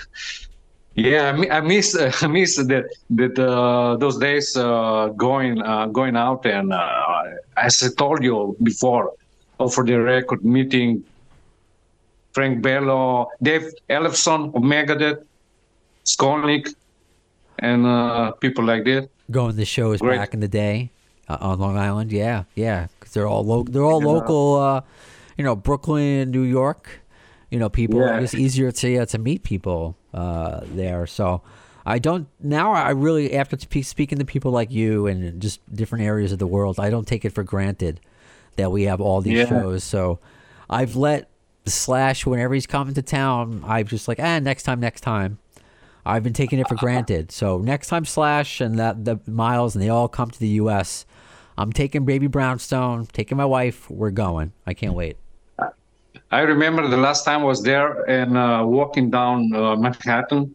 yeah, 0.94 1.28
I, 1.28 1.32
mi- 1.32 1.50
I 1.50 1.60
miss 1.60 1.92
I 2.22 2.26
miss 2.28 2.56
that 2.56 2.86
that 3.20 3.36
uh, 3.38 3.96
those 4.02 4.16
days 4.18 4.56
uh, 4.56 5.08
going 5.16 5.60
uh, 5.60 5.86
going 5.98 6.16
out 6.16 6.46
and 6.46 6.72
uh, 6.72 7.22
as 7.56 7.82
I 7.82 7.88
told 7.98 8.24
you 8.24 8.56
before, 8.62 9.12
for 9.74 9.84
the 9.84 10.00
record, 10.00 10.40
meeting 10.44 11.04
Frank 12.32 12.62
Bello, 12.62 13.28
Dave 13.42 13.66
Ellefson 13.90 14.54
of 14.56 14.62
Megadeth, 14.62 15.20
Skolnick, 16.04 16.72
and 17.58 17.86
uh, 17.86 18.32
people 18.40 18.64
like 18.64 18.84
that. 18.84 19.08
Going 19.30 19.56
to 19.56 19.64
shows 19.64 20.00
Great. 20.00 20.16
back 20.18 20.34
in 20.34 20.40
the 20.40 20.48
day 20.48 20.90
uh, 21.28 21.38
on 21.40 21.58
Long 21.60 21.76
Island. 21.76 22.10
Yeah, 22.12 22.44
yeah, 22.54 22.86
they're 23.14 23.26
all 23.28 23.44
local. 23.44 23.72
They're 23.72 23.82
all 23.84 24.00
Yeah. 24.02 24.08
local. 24.08 24.54
Uh, 24.56 24.80
you 25.38 25.44
know, 25.44 25.56
Brooklyn, 25.56 26.30
New 26.30 26.42
York. 26.42 27.00
You 27.50 27.58
know, 27.58 27.68
people. 27.68 28.00
Yeah. 28.00 28.18
It's 28.20 28.34
easier 28.34 28.70
to 28.72 28.98
uh, 28.98 29.06
to 29.06 29.18
meet 29.18 29.42
people 29.42 29.96
uh, 30.12 30.60
there. 30.64 31.06
So. 31.06 31.42
I 31.86 31.98
don't 31.98 32.28
now. 32.40 32.72
I 32.72 32.92
really 32.92 33.34
after 33.34 33.58
spe- 33.58 33.84
speaking 33.84 34.16
to 34.18 34.24
people 34.24 34.50
like 34.52 34.70
you 34.70 35.06
and 35.06 35.38
just 35.38 35.60
different 35.70 36.02
areas 36.06 36.32
of 36.32 36.38
the 36.38 36.46
world, 36.46 36.80
I 36.80 36.88
don't 36.88 37.06
take 37.06 37.26
it 37.26 37.30
for 37.34 37.42
granted 37.42 38.00
that 38.56 38.72
we 38.72 38.84
have 38.84 39.02
all 39.02 39.20
these 39.20 39.40
Yeah. 39.40 39.48
shows. 39.50 39.84
So 39.84 40.18
I've 40.70 40.96
let 40.96 41.28
Slash 41.66 42.24
whenever 42.24 42.54
he's 42.54 42.66
coming 42.66 42.94
to 42.94 43.02
town. 43.02 43.62
I'm 43.66 43.86
just 43.86 44.08
like, 44.08 44.18
ah, 44.18 44.38
next 44.38 44.62
time, 44.62 44.80
next 44.80 45.02
time. 45.02 45.36
I've 46.06 46.22
been 46.22 46.32
taking 46.32 46.58
it 46.58 46.68
for 46.68 46.74
granted. 46.74 47.30
So 47.30 47.58
next 47.58 47.88
time 47.88 48.06
Slash 48.06 48.62
and 48.62 48.78
that 48.78 49.04
the 49.04 49.20
Myles 49.26 49.74
and 49.76 49.84
they 49.84 49.90
all 49.90 50.08
come 50.08 50.30
to 50.30 50.40
the 50.40 50.48
U.S., 50.64 51.04
I'm 51.56 51.72
taking 51.72 52.04
Baby 52.04 52.26
Brownstone, 52.26 53.06
taking 53.06 53.36
my 53.36 53.44
wife. 53.44 53.88
We're 53.90 54.10
going. 54.10 54.52
I 54.66 54.74
can't 54.74 54.94
wait. 54.94 55.16
I 56.30 56.40
remember 56.40 56.88
the 56.88 56.96
last 56.96 57.24
time 57.24 57.42
I 57.42 57.44
was 57.44 57.62
there 57.62 58.02
and 58.10 58.36
uh, 58.36 58.64
walking 58.66 59.08
down 59.10 59.54
uh, 59.54 59.76
Manhattan, 59.76 60.54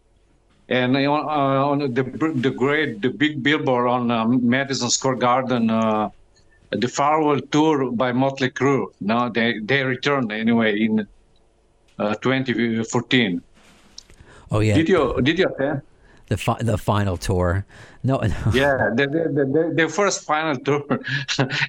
and 0.68 0.94
uh, 0.96 1.70
on 1.70 1.78
the 1.78 2.02
the 2.36 2.50
great 2.50 3.00
the 3.00 3.08
big 3.08 3.42
billboard 3.42 3.88
on 3.88 4.10
uh, 4.10 4.26
Madison 4.26 4.90
Square 4.90 5.16
Garden, 5.16 5.70
uh, 5.70 6.10
the 6.70 6.88
farewell 6.88 7.40
tour 7.40 7.90
by 7.92 8.12
Motley 8.12 8.50
Crue. 8.50 8.88
Now 9.00 9.30
they 9.30 9.58
they 9.60 9.82
returned 9.82 10.32
anyway 10.32 10.78
in 10.80 11.06
uh, 11.98 12.14
2014. 12.16 13.42
Oh 14.50 14.60
yeah, 14.60 14.74
Did 14.74 14.88
you 14.88 15.20
did 15.22 15.38
you 15.38 15.46
attend? 15.46 15.82
The 16.30 16.36
fi- 16.36 16.62
the 16.62 16.78
final 16.78 17.16
tour. 17.18 17.66
No, 18.02 18.16
no. 18.32 18.36
Yeah, 18.54 18.90
the 18.94 19.06
the, 19.06 19.44
the, 19.54 19.62
the 19.76 19.88
first 19.88 20.24
final 20.24 20.56
tour 20.66 20.82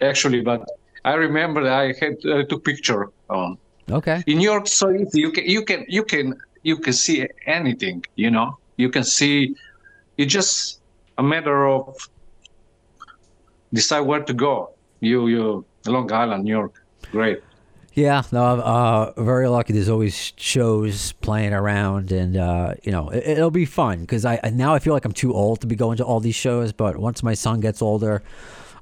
actually, 0.02 0.42
but 0.42 0.62
I 1.04 1.14
remember 1.16 1.68
I 1.68 1.94
had 2.00 2.16
uh, 2.26 2.44
took 2.46 2.64
picture 2.64 3.10
on. 3.30 3.58
Okay. 3.90 4.24
in 4.28 4.38
New 4.38 4.50
York 4.50 4.68
so. 4.68 4.88
You 4.90 5.32
can 5.32 5.46
you 5.46 5.66
can 5.66 5.86
you 5.90 6.04
can 6.04 6.26
you 6.64 6.78
can 6.78 6.94
see 6.94 7.28
anything. 7.46 8.06
You 8.16 8.32
know, 8.32 8.58
you 8.78 8.90
can 8.90 9.04
see. 9.04 9.56
It's 10.18 10.32
just 10.32 10.80
a 11.18 11.24
matter 11.24 11.68
of 11.68 11.98
decide 13.74 14.02
where 14.02 14.24
to 14.24 14.34
go. 14.34 14.72
You 15.02 15.28
you 15.28 15.66
Long 15.88 16.12
Island, 16.12 16.44
New 16.46 16.54
York, 16.54 16.76
great. 17.12 17.42
Yeah, 17.94 18.24
no, 18.32 18.46
I'm 18.46 18.60
uh, 18.62 19.12
very 19.22 19.50
lucky. 19.50 19.74
There's 19.74 19.90
always 19.90 20.32
shows 20.38 21.12
playing 21.14 21.54
around, 21.54 22.14
and 22.14 22.38
uh, 22.38 22.76
you 22.84 22.92
know 22.92 23.10
it, 23.10 23.28
it'll 23.28 23.52
be 23.52 23.66
fun 23.66 24.02
because 24.02 24.24
I 24.24 24.40
now 24.54 24.74
I 24.74 24.80
feel 24.80 24.94
like 24.94 25.04
I'm 25.04 25.12
too 25.12 25.34
old 25.34 25.60
to 25.62 25.68
be 25.68 25.76
going 25.76 25.98
to 25.98 26.06
all 26.06 26.22
these 26.22 26.36
shows. 26.36 26.72
But 26.72 26.98
once 26.98 27.22
my 27.22 27.34
son 27.34 27.60
gets 27.60 27.82
older, 27.82 28.24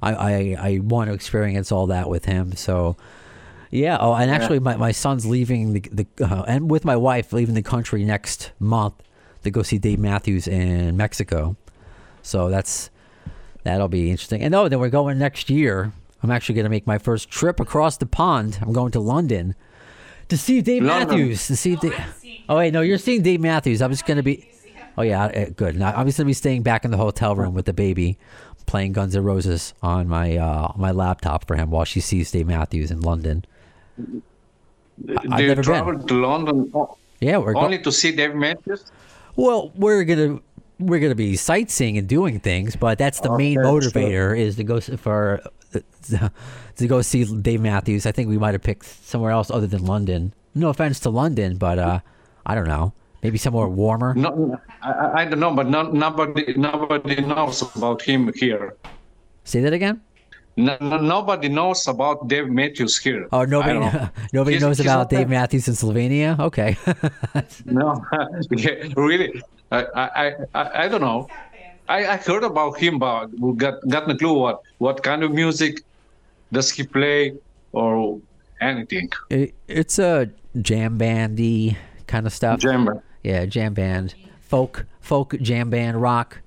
I 0.00 0.12
I, 0.14 0.56
I 0.58 0.78
want 0.78 1.08
to 1.08 1.14
experience 1.14 1.72
all 1.72 1.88
that 1.88 2.08
with 2.08 2.26
him. 2.26 2.54
So 2.54 2.96
yeah. 3.70 3.98
Oh, 4.00 4.14
and 4.14 4.30
actually, 4.30 4.60
my, 4.60 4.76
my 4.76 4.92
son's 4.92 5.26
leaving 5.26 5.72
the 5.72 5.80
the 5.92 6.06
uh, 6.24 6.44
and 6.46 6.70
with 6.70 6.84
my 6.84 6.96
wife 6.96 7.32
leaving 7.32 7.54
the 7.56 7.62
country 7.62 8.04
next 8.04 8.52
month 8.60 8.94
to 9.42 9.50
go 9.50 9.62
see 9.62 9.78
Dave 9.78 9.98
Matthews 9.98 10.46
in 10.46 10.96
Mexico. 10.96 11.56
So 12.22 12.48
that's 12.48 12.90
that'll 13.64 13.88
be 13.88 14.10
interesting. 14.10 14.42
And 14.42 14.54
oh, 14.54 14.68
then 14.68 14.78
we're 14.78 14.88
going 14.88 15.18
next 15.18 15.50
year. 15.50 15.92
I'm 16.22 16.30
actually 16.30 16.54
going 16.56 16.64
to 16.64 16.70
make 16.70 16.86
my 16.86 16.98
first 16.98 17.30
trip 17.30 17.60
across 17.60 17.96
the 17.96 18.06
pond. 18.06 18.58
I'm 18.60 18.72
going 18.72 18.92
to 18.92 19.00
London 19.00 19.54
to 20.28 20.36
see 20.36 20.60
Dave 20.60 20.82
London. 20.82 21.08
Matthews. 21.08 21.46
To 21.46 21.56
see 21.56 21.76
Dave. 21.76 21.94
Oh 22.48 22.56
wait, 22.56 22.72
no, 22.72 22.80
you're 22.82 22.98
seeing 22.98 23.22
Dave 23.22 23.40
Matthews. 23.40 23.80
I'm 23.82 23.90
just 23.90 24.06
going 24.06 24.16
to 24.16 24.22
be. 24.22 24.48
Oh 24.98 25.02
yeah, 25.02 25.24
uh, 25.24 25.46
good. 25.56 25.76
Now 25.76 25.92
I'm 25.94 26.06
just 26.06 26.18
going 26.18 26.26
to 26.26 26.30
be 26.30 26.32
staying 26.34 26.62
back 26.62 26.84
in 26.84 26.90
the 26.90 26.96
hotel 26.96 27.34
room 27.36 27.54
with 27.54 27.64
the 27.64 27.72
baby, 27.72 28.18
playing 28.66 28.92
Guns 28.92 29.16
N' 29.16 29.22
Roses 29.24 29.72
on 29.82 30.08
my 30.08 30.36
uh, 30.36 30.72
my 30.76 30.90
laptop 30.90 31.46
for 31.46 31.56
him 31.56 31.70
while 31.70 31.84
she 31.84 32.00
sees 32.00 32.30
Dave 32.30 32.46
Matthews 32.46 32.90
in 32.90 33.00
London. 33.00 33.44
I've 33.98 35.36
Do 35.38 35.42
you 35.42 35.54
never 35.54 35.62
been. 35.94 36.06
to 36.06 36.14
London 36.26 36.72
Yeah, 37.20 37.38
we're 37.38 37.54
go- 37.54 37.60
only 37.60 37.78
to 37.78 37.92
see 37.92 38.12
Dave 38.12 38.34
Matthews? 38.34 38.90
Well, 39.36 39.72
we're 39.74 40.04
gonna 40.04 40.40
we're 40.78 41.00
gonna 41.00 41.14
be 41.14 41.36
sightseeing 41.36 41.96
and 41.96 42.08
doing 42.08 42.40
things, 42.40 42.76
but 42.76 42.98
that's 42.98 43.20
the 43.20 43.36
main 43.36 43.58
motivator 43.58 44.38
is 44.38 44.56
to 44.56 44.64
go 44.64 44.80
for 44.80 45.40
to 46.76 46.86
go 46.86 47.02
see 47.02 47.24
Dave 47.24 47.60
Matthews. 47.60 48.06
I 48.06 48.12
think 48.12 48.28
we 48.28 48.38
might 48.38 48.54
have 48.54 48.62
picked 48.62 48.86
somewhere 48.86 49.30
else 49.32 49.50
other 49.50 49.66
than 49.66 49.84
London. 49.84 50.32
No 50.54 50.68
offense 50.68 51.00
to 51.00 51.10
London, 51.10 51.56
but 51.56 51.78
uh, 51.78 52.00
I 52.46 52.54
don't 52.54 52.66
know, 52.68 52.92
maybe 53.22 53.38
somewhere 53.38 53.68
warmer. 53.68 54.14
No, 54.14 54.58
I, 54.82 54.90
I- 54.90 55.20
I 55.20 55.24
don't 55.26 55.40
know, 55.40 55.54
but 55.54 55.68
no, 55.68 55.82
nobody 55.82 56.54
nobody 56.56 57.20
knows 57.20 57.62
about 57.76 58.02
him 58.02 58.32
here. 58.34 58.74
Say 59.44 59.60
that 59.60 59.72
again. 59.72 60.00
No, 60.56 60.76
no, 60.80 60.98
nobody 60.98 61.48
knows 61.48 61.86
about 61.86 62.26
Dave 62.28 62.48
Matthews 62.50 62.98
here. 62.98 63.28
Oh, 63.32 63.44
nobody 63.44 63.78
know. 63.78 64.08
nobody 64.32 64.56
He's- 64.56 64.62
knows 64.62 64.78
he's 64.78 64.86
about 64.86 65.08
Dave 65.08 65.28
there. 65.28 65.38
Matthews 65.40 65.68
in 65.68 65.74
Slovenia. 65.74 66.38
Okay, 66.40 66.76
No, 67.64 68.04
really, 68.96 69.40
I, 69.70 69.84
I, 69.94 70.34
I, 70.54 70.84
I 70.84 70.88
don't 70.88 71.00
know. 71.00 71.28
I, 71.96 71.98
I 72.14 72.16
heard 72.16 72.44
about 72.44 72.78
him, 72.78 72.98
but 72.98 73.26
got 73.56 73.74
got 73.88 74.06
no 74.08 74.14
clue 74.16 74.34
what 74.38 74.62
what 74.78 75.02
kind 75.02 75.22
of 75.24 75.30
music 75.32 75.82
does 76.52 76.70
he 76.70 76.82
play 76.84 77.34
or 77.72 78.20
anything. 78.60 79.08
it, 79.30 79.54
it's 79.68 79.98
a 79.98 80.30
jam 80.60 80.98
bandy 80.98 81.76
kind 82.06 82.26
of 82.26 82.32
stuff. 82.32 82.60
Jam 82.60 82.84
band. 82.86 83.00
Yeah, 83.22 83.44
jam 83.46 83.74
band, 83.74 84.14
folk, 84.40 84.86
folk 85.00 85.34
jam 85.42 85.68
band, 85.70 86.00
rock. 86.00 86.38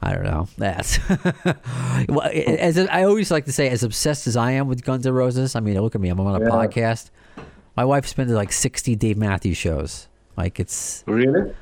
I 0.00 0.14
don't 0.14 0.24
know. 0.24 0.48
That's 0.58 0.98
well, 2.08 2.30
as 2.32 2.78
I 2.78 3.02
always 3.04 3.30
like 3.30 3.44
to 3.46 3.52
say, 3.52 3.68
as 3.68 3.82
obsessed 3.82 4.26
as 4.26 4.36
I 4.36 4.52
am 4.52 4.68
with 4.68 4.84
Guns 4.84 5.06
N' 5.06 5.12
Roses. 5.12 5.56
I 5.56 5.60
mean, 5.60 5.80
look 5.80 5.94
at 5.94 6.00
me. 6.00 6.08
I'm 6.08 6.20
on 6.20 6.40
a 6.40 6.44
Yeah. 6.44 6.50
podcast. 6.50 7.10
My 7.76 7.84
wife 7.84 8.06
spends 8.06 8.30
like 8.32 8.52
60 8.52 8.94
Dave 8.96 9.16
Matthews 9.18 9.56
shows. 9.56 10.08
Like 10.36 10.60
it's 10.60 11.02
Really? 11.06 11.52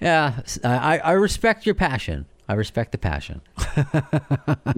yeah. 0.00 0.40
I 0.62 0.98
I 0.98 1.12
respect 1.12 1.64
your 1.66 1.74
passion. 1.74 2.26
I 2.48 2.54
respect 2.54 2.92
the 2.92 2.98
passion. 2.98 3.40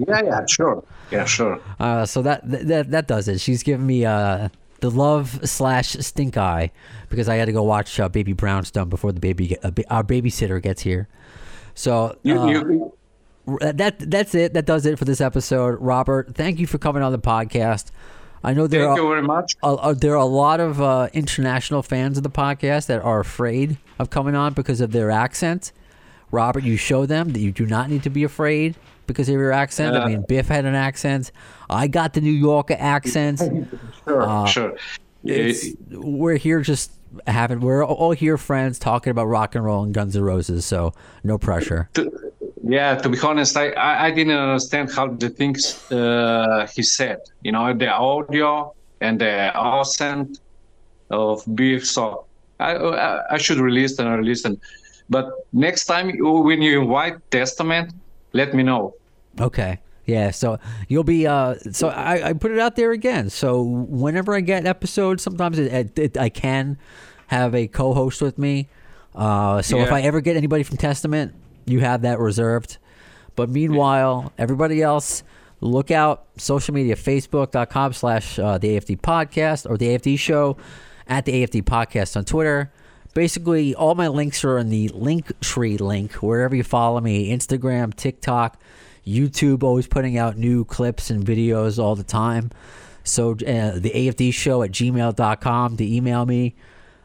Yeah, 0.07 0.21
yeah, 0.23 0.45
sure. 0.47 0.83
Yeah, 1.11 1.25
sure. 1.25 1.59
Uh, 1.79 2.05
so 2.05 2.21
that 2.21 2.41
that 2.45 2.91
that 2.91 3.07
does 3.07 3.27
it. 3.27 3.39
She's 3.39 3.63
giving 3.63 3.85
me 3.85 4.05
uh 4.05 4.49
the 4.81 4.89
love 4.89 5.39
slash 5.47 5.89
stink 5.99 6.37
eye 6.37 6.71
because 7.09 7.27
I 7.29 7.35
had 7.35 7.45
to 7.45 7.51
go 7.51 7.63
watch 7.63 7.99
uh, 7.99 8.07
Baby 8.09 8.33
Brownstone 8.33 8.89
before 8.89 9.11
the 9.11 9.19
baby 9.19 9.57
uh, 9.63 9.71
our 9.89 10.03
babysitter 10.03 10.61
gets 10.61 10.81
here. 10.81 11.07
So 11.75 12.17
You, 12.23 12.39
uh, 12.39 12.47
you, 12.47 12.93
that 13.73 13.95
that's 13.99 14.33
it. 14.35 14.53
That 14.53 14.65
does 14.65 14.85
it 14.85 14.97
for 14.99 15.05
this 15.05 15.21
episode. 15.21 15.77
Robert, 15.79 16.35
thank 16.35 16.59
you 16.59 16.67
for 16.67 16.77
coming 16.77 17.03
on 17.03 17.11
the 17.11 17.19
podcast. 17.19 17.91
I 18.43 18.53
know 18.53 18.67
there 18.67 18.85
thank 18.85 18.99
are 18.99 19.01
you 19.01 19.09
very 19.09 19.21
much. 19.21 19.53
uh, 19.63 19.93
there 19.93 20.13
are 20.13 20.15
a 20.15 20.25
lot 20.25 20.59
of 20.61 20.81
uh, 20.81 21.09
international 21.13 21.83
fans 21.83 22.17
of 22.17 22.23
the 22.23 22.29
podcast 22.29 22.87
that 22.87 23.01
are 23.01 23.19
afraid 23.19 23.77
of 23.97 24.09
coming 24.09 24.35
on 24.35 24.53
because 24.53 24.79
of 24.81 24.91
their 24.91 25.11
accent. 25.11 25.73
Robert, 26.31 26.63
you 26.63 26.77
show 26.77 27.05
them 27.05 27.29
that 27.33 27.39
you 27.39 27.51
do 27.51 27.65
not 27.65 27.89
need 27.89 28.03
to 28.03 28.09
be 28.09 28.23
afraid 28.23 28.75
because 29.07 29.27
of 29.29 29.33
your 29.33 29.51
accent. 29.51 29.95
I 29.95 30.01
Uh, 30.01 30.07
mean, 30.07 30.25
Biff 30.27 30.47
had 30.47 30.65
an 30.65 30.75
accent. 30.75 31.31
I 31.69 31.87
got 31.87 32.13
the 32.13 32.21
New 32.21 32.31
Yorker 32.31 32.77
accent. 32.79 33.41
Sure, 34.05 34.21
uh, 34.21 34.45
sure. 34.45 34.75
it's, 35.23 35.67
we're 35.91 36.37
here 36.37 36.61
just 36.61 36.91
having 37.25 37.59
we're 37.59 37.83
all 37.83 38.11
here 38.11 38.37
friends 38.37 38.77
talking 38.77 39.11
about 39.11 39.25
rock 39.25 39.55
and 39.55 39.65
roll 39.65 39.83
and 39.83 39.93
Guns 39.93 40.15
N' 40.15 40.21
Roses, 40.23 40.65
so 40.65 40.93
no 41.23 41.37
pressure. 41.37 41.89
To, 41.95 42.31
yeah, 42.63 42.95
to 42.95 43.09
be 43.09 43.17
honest, 43.19 43.57
I, 43.57 43.71
I, 43.71 44.05
I 44.05 44.11
didn't 44.11 44.37
understand 44.37 44.91
how 44.91 45.07
the 45.07 45.29
things 45.29 45.91
uh, 45.91 46.67
he 46.75 46.83
said. 46.83 47.17
You 47.41 47.51
know, 47.51 47.73
the 47.73 47.87
audio 47.89 48.73
and 49.01 49.19
the 49.19 49.51
accent 49.57 50.39
of 51.09 51.43
Biff. 51.55 51.85
So 51.87 52.25
I 52.59 52.75
I, 52.75 53.33
I 53.35 53.37
should 53.37 53.57
listen 53.57 54.05
and 54.07 54.23
listen. 54.23 54.61
But 55.09 55.31
next 55.53 55.85
time 55.85 56.11
when 56.19 56.61
you 56.61 56.81
invite 56.81 57.15
Testament, 57.31 57.93
let 58.33 58.53
me 58.53 58.63
know. 58.63 58.95
Okay. 59.39 59.79
Yeah, 60.05 60.31
so 60.31 60.59
you'll 60.87 61.03
be. 61.03 61.27
Uh, 61.27 61.55
so 61.71 61.89
I, 61.89 62.29
I 62.29 62.33
put 62.33 62.51
it 62.51 62.59
out 62.59 62.75
there 62.75 62.91
again. 62.91 63.29
So 63.29 63.61
whenever 63.61 64.33
I 64.33 64.41
get 64.41 64.65
episodes, 64.65 65.21
sometimes 65.21 65.59
it, 65.59 65.97
it, 65.99 66.17
I 66.17 66.29
can 66.29 66.79
have 67.27 67.53
a 67.53 67.67
co-host 67.67 68.21
with 68.21 68.39
me. 68.39 68.69
Uh, 69.13 69.61
so 69.61 69.79
if 69.79 69.91
I 69.91 70.01
ever 70.01 70.19
get 70.21 70.35
anybody 70.35 70.63
from 70.63 70.77
Testament, 70.77 71.35
you 71.65 71.81
have 71.81 72.01
that 72.01 72.19
reserved. 72.19 72.77
But 73.35 73.49
meanwhile, 73.49 74.33
everybody 74.37 74.81
else, 74.81 75.23
look 75.61 75.91
out. 75.91 76.25
Social 76.37 76.73
media: 76.73 76.95
Facebook.com 76.95 77.93
slash 77.93 78.39
uh, 78.39 78.57
the 78.57 78.79
AFD 78.79 78.99
Podcast 79.01 79.69
or 79.69 79.77
the 79.77 79.89
AFD 79.89 80.17
Show, 80.17 80.57
at 81.07 81.25
the 81.25 81.33
AFD 81.33 81.63
Podcast 81.63 82.17
on 82.17 82.25
Twitter. 82.25 82.71
Basically, 83.13 83.73
all 83.75 83.95
my 83.95 84.07
links 84.07 84.43
are 84.43 84.57
in 84.57 84.69
the 84.69 84.89
link 84.89 85.39
tree 85.41 85.77
link 85.77 86.13
wherever 86.15 86.55
you 86.55 86.63
follow 86.63 87.01
me: 87.01 87.35
Instagram, 87.35 87.93
TikTok. 87.95 88.59
YouTube 89.07 89.63
always 89.63 89.87
putting 89.87 90.17
out 90.17 90.37
new 90.37 90.63
clips 90.65 91.09
and 91.09 91.25
videos 91.25 91.81
all 91.81 91.95
the 91.95 92.03
time. 92.03 92.51
So 93.03 93.31
uh, 93.31 93.79
the 93.79 93.91
AFD 93.93 94.33
show 94.33 94.61
at 94.61 94.71
gmail.com 94.71 95.77
to 95.77 95.95
email 95.95 96.25
me. 96.25 96.55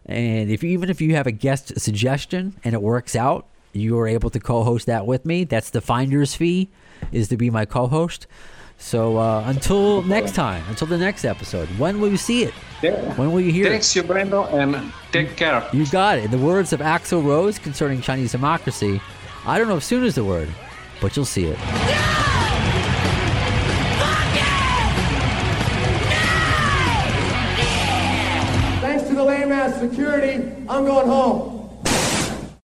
And 0.06 0.50
if 0.50 0.62
even 0.62 0.90
if 0.90 1.00
you 1.00 1.14
have 1.14 1.26
a 1.26 1.32
guest 1.32 1.80
suggestion 1.80 2.54
and 2.62 2.74
it 2.74 2.82
works 2.82 3.16
out, 3.16 3.46
you 3.72 3.98
are 3.98 4.06
able 4.06 4.30
to 4.30 4.40
co-host 4.40 4.86
that 4.86 5.06
with 5.06 5.24
me. 5.24 5.44
That's 5.44 5.70
the 5.70 5.80
finder's 5.80 6.34
fee 6.34 6.68
is 7.10 7.28
to 7.28 7.36
be 7.36 7.50
my 7.50 7.64
co-host. 7.64 8.26
So 8.78 9.16
uh, 9.16 9.44
until 9.46 10.02
next 10.02 10.34
time, 10.34 10.62
until 10.68 10.86
the 10.86 10.98
next 10.98 11.24
episode, 11.24 11.68
when 11.78 12.00
will 12.00 12.10
you 12.10 12.16
see 12.16 12.42
it? 12.44 12.54
Yeah. 12.82 13.14
When 13.14 13.32
will 13.32 13.40
you 13.40 13.50
hear 13.52 13.66
it? 13.66 13.70
Thanks, 13.70 13.96
you, 13.96 14.02
Brendo, 14.02 14.52
and 14.52 14.92
take 15.10 15.36
care. 15.36 15.66
You 15.72 15.86
got 15.86 16.18
it. 16.18 16.24
In 16.24 16.30
the 16.30 16.38
words 16.38 16.72
of 16.72 16.80
Axl 16.80 17.24
Rose 17.24 17.58
concerning 17.58 18.02
Chinese 18.02 18.32
democracy, 18.32 19.00
I 19.46 19.58
don't 19.58 19.68
know 19.68 19.76
if 19.78 19.84
soon 19.84 20.04
is 20.04 20.16
the 20.16 20.24
word, 20.24 20.48
but 21.00 21.16
you'll 21.16 21.24
see 21.24 21.46
it. 21.46 21.58
Thanks 28.80 29.08
to 29.08 29.14
the 29.14 29.24
lame 29.24 29.50
ass 29.52 29.78
security, 29.80 30.34
I'm 30.68 30.84
going 30.84 31.06
home. 31.06 31.63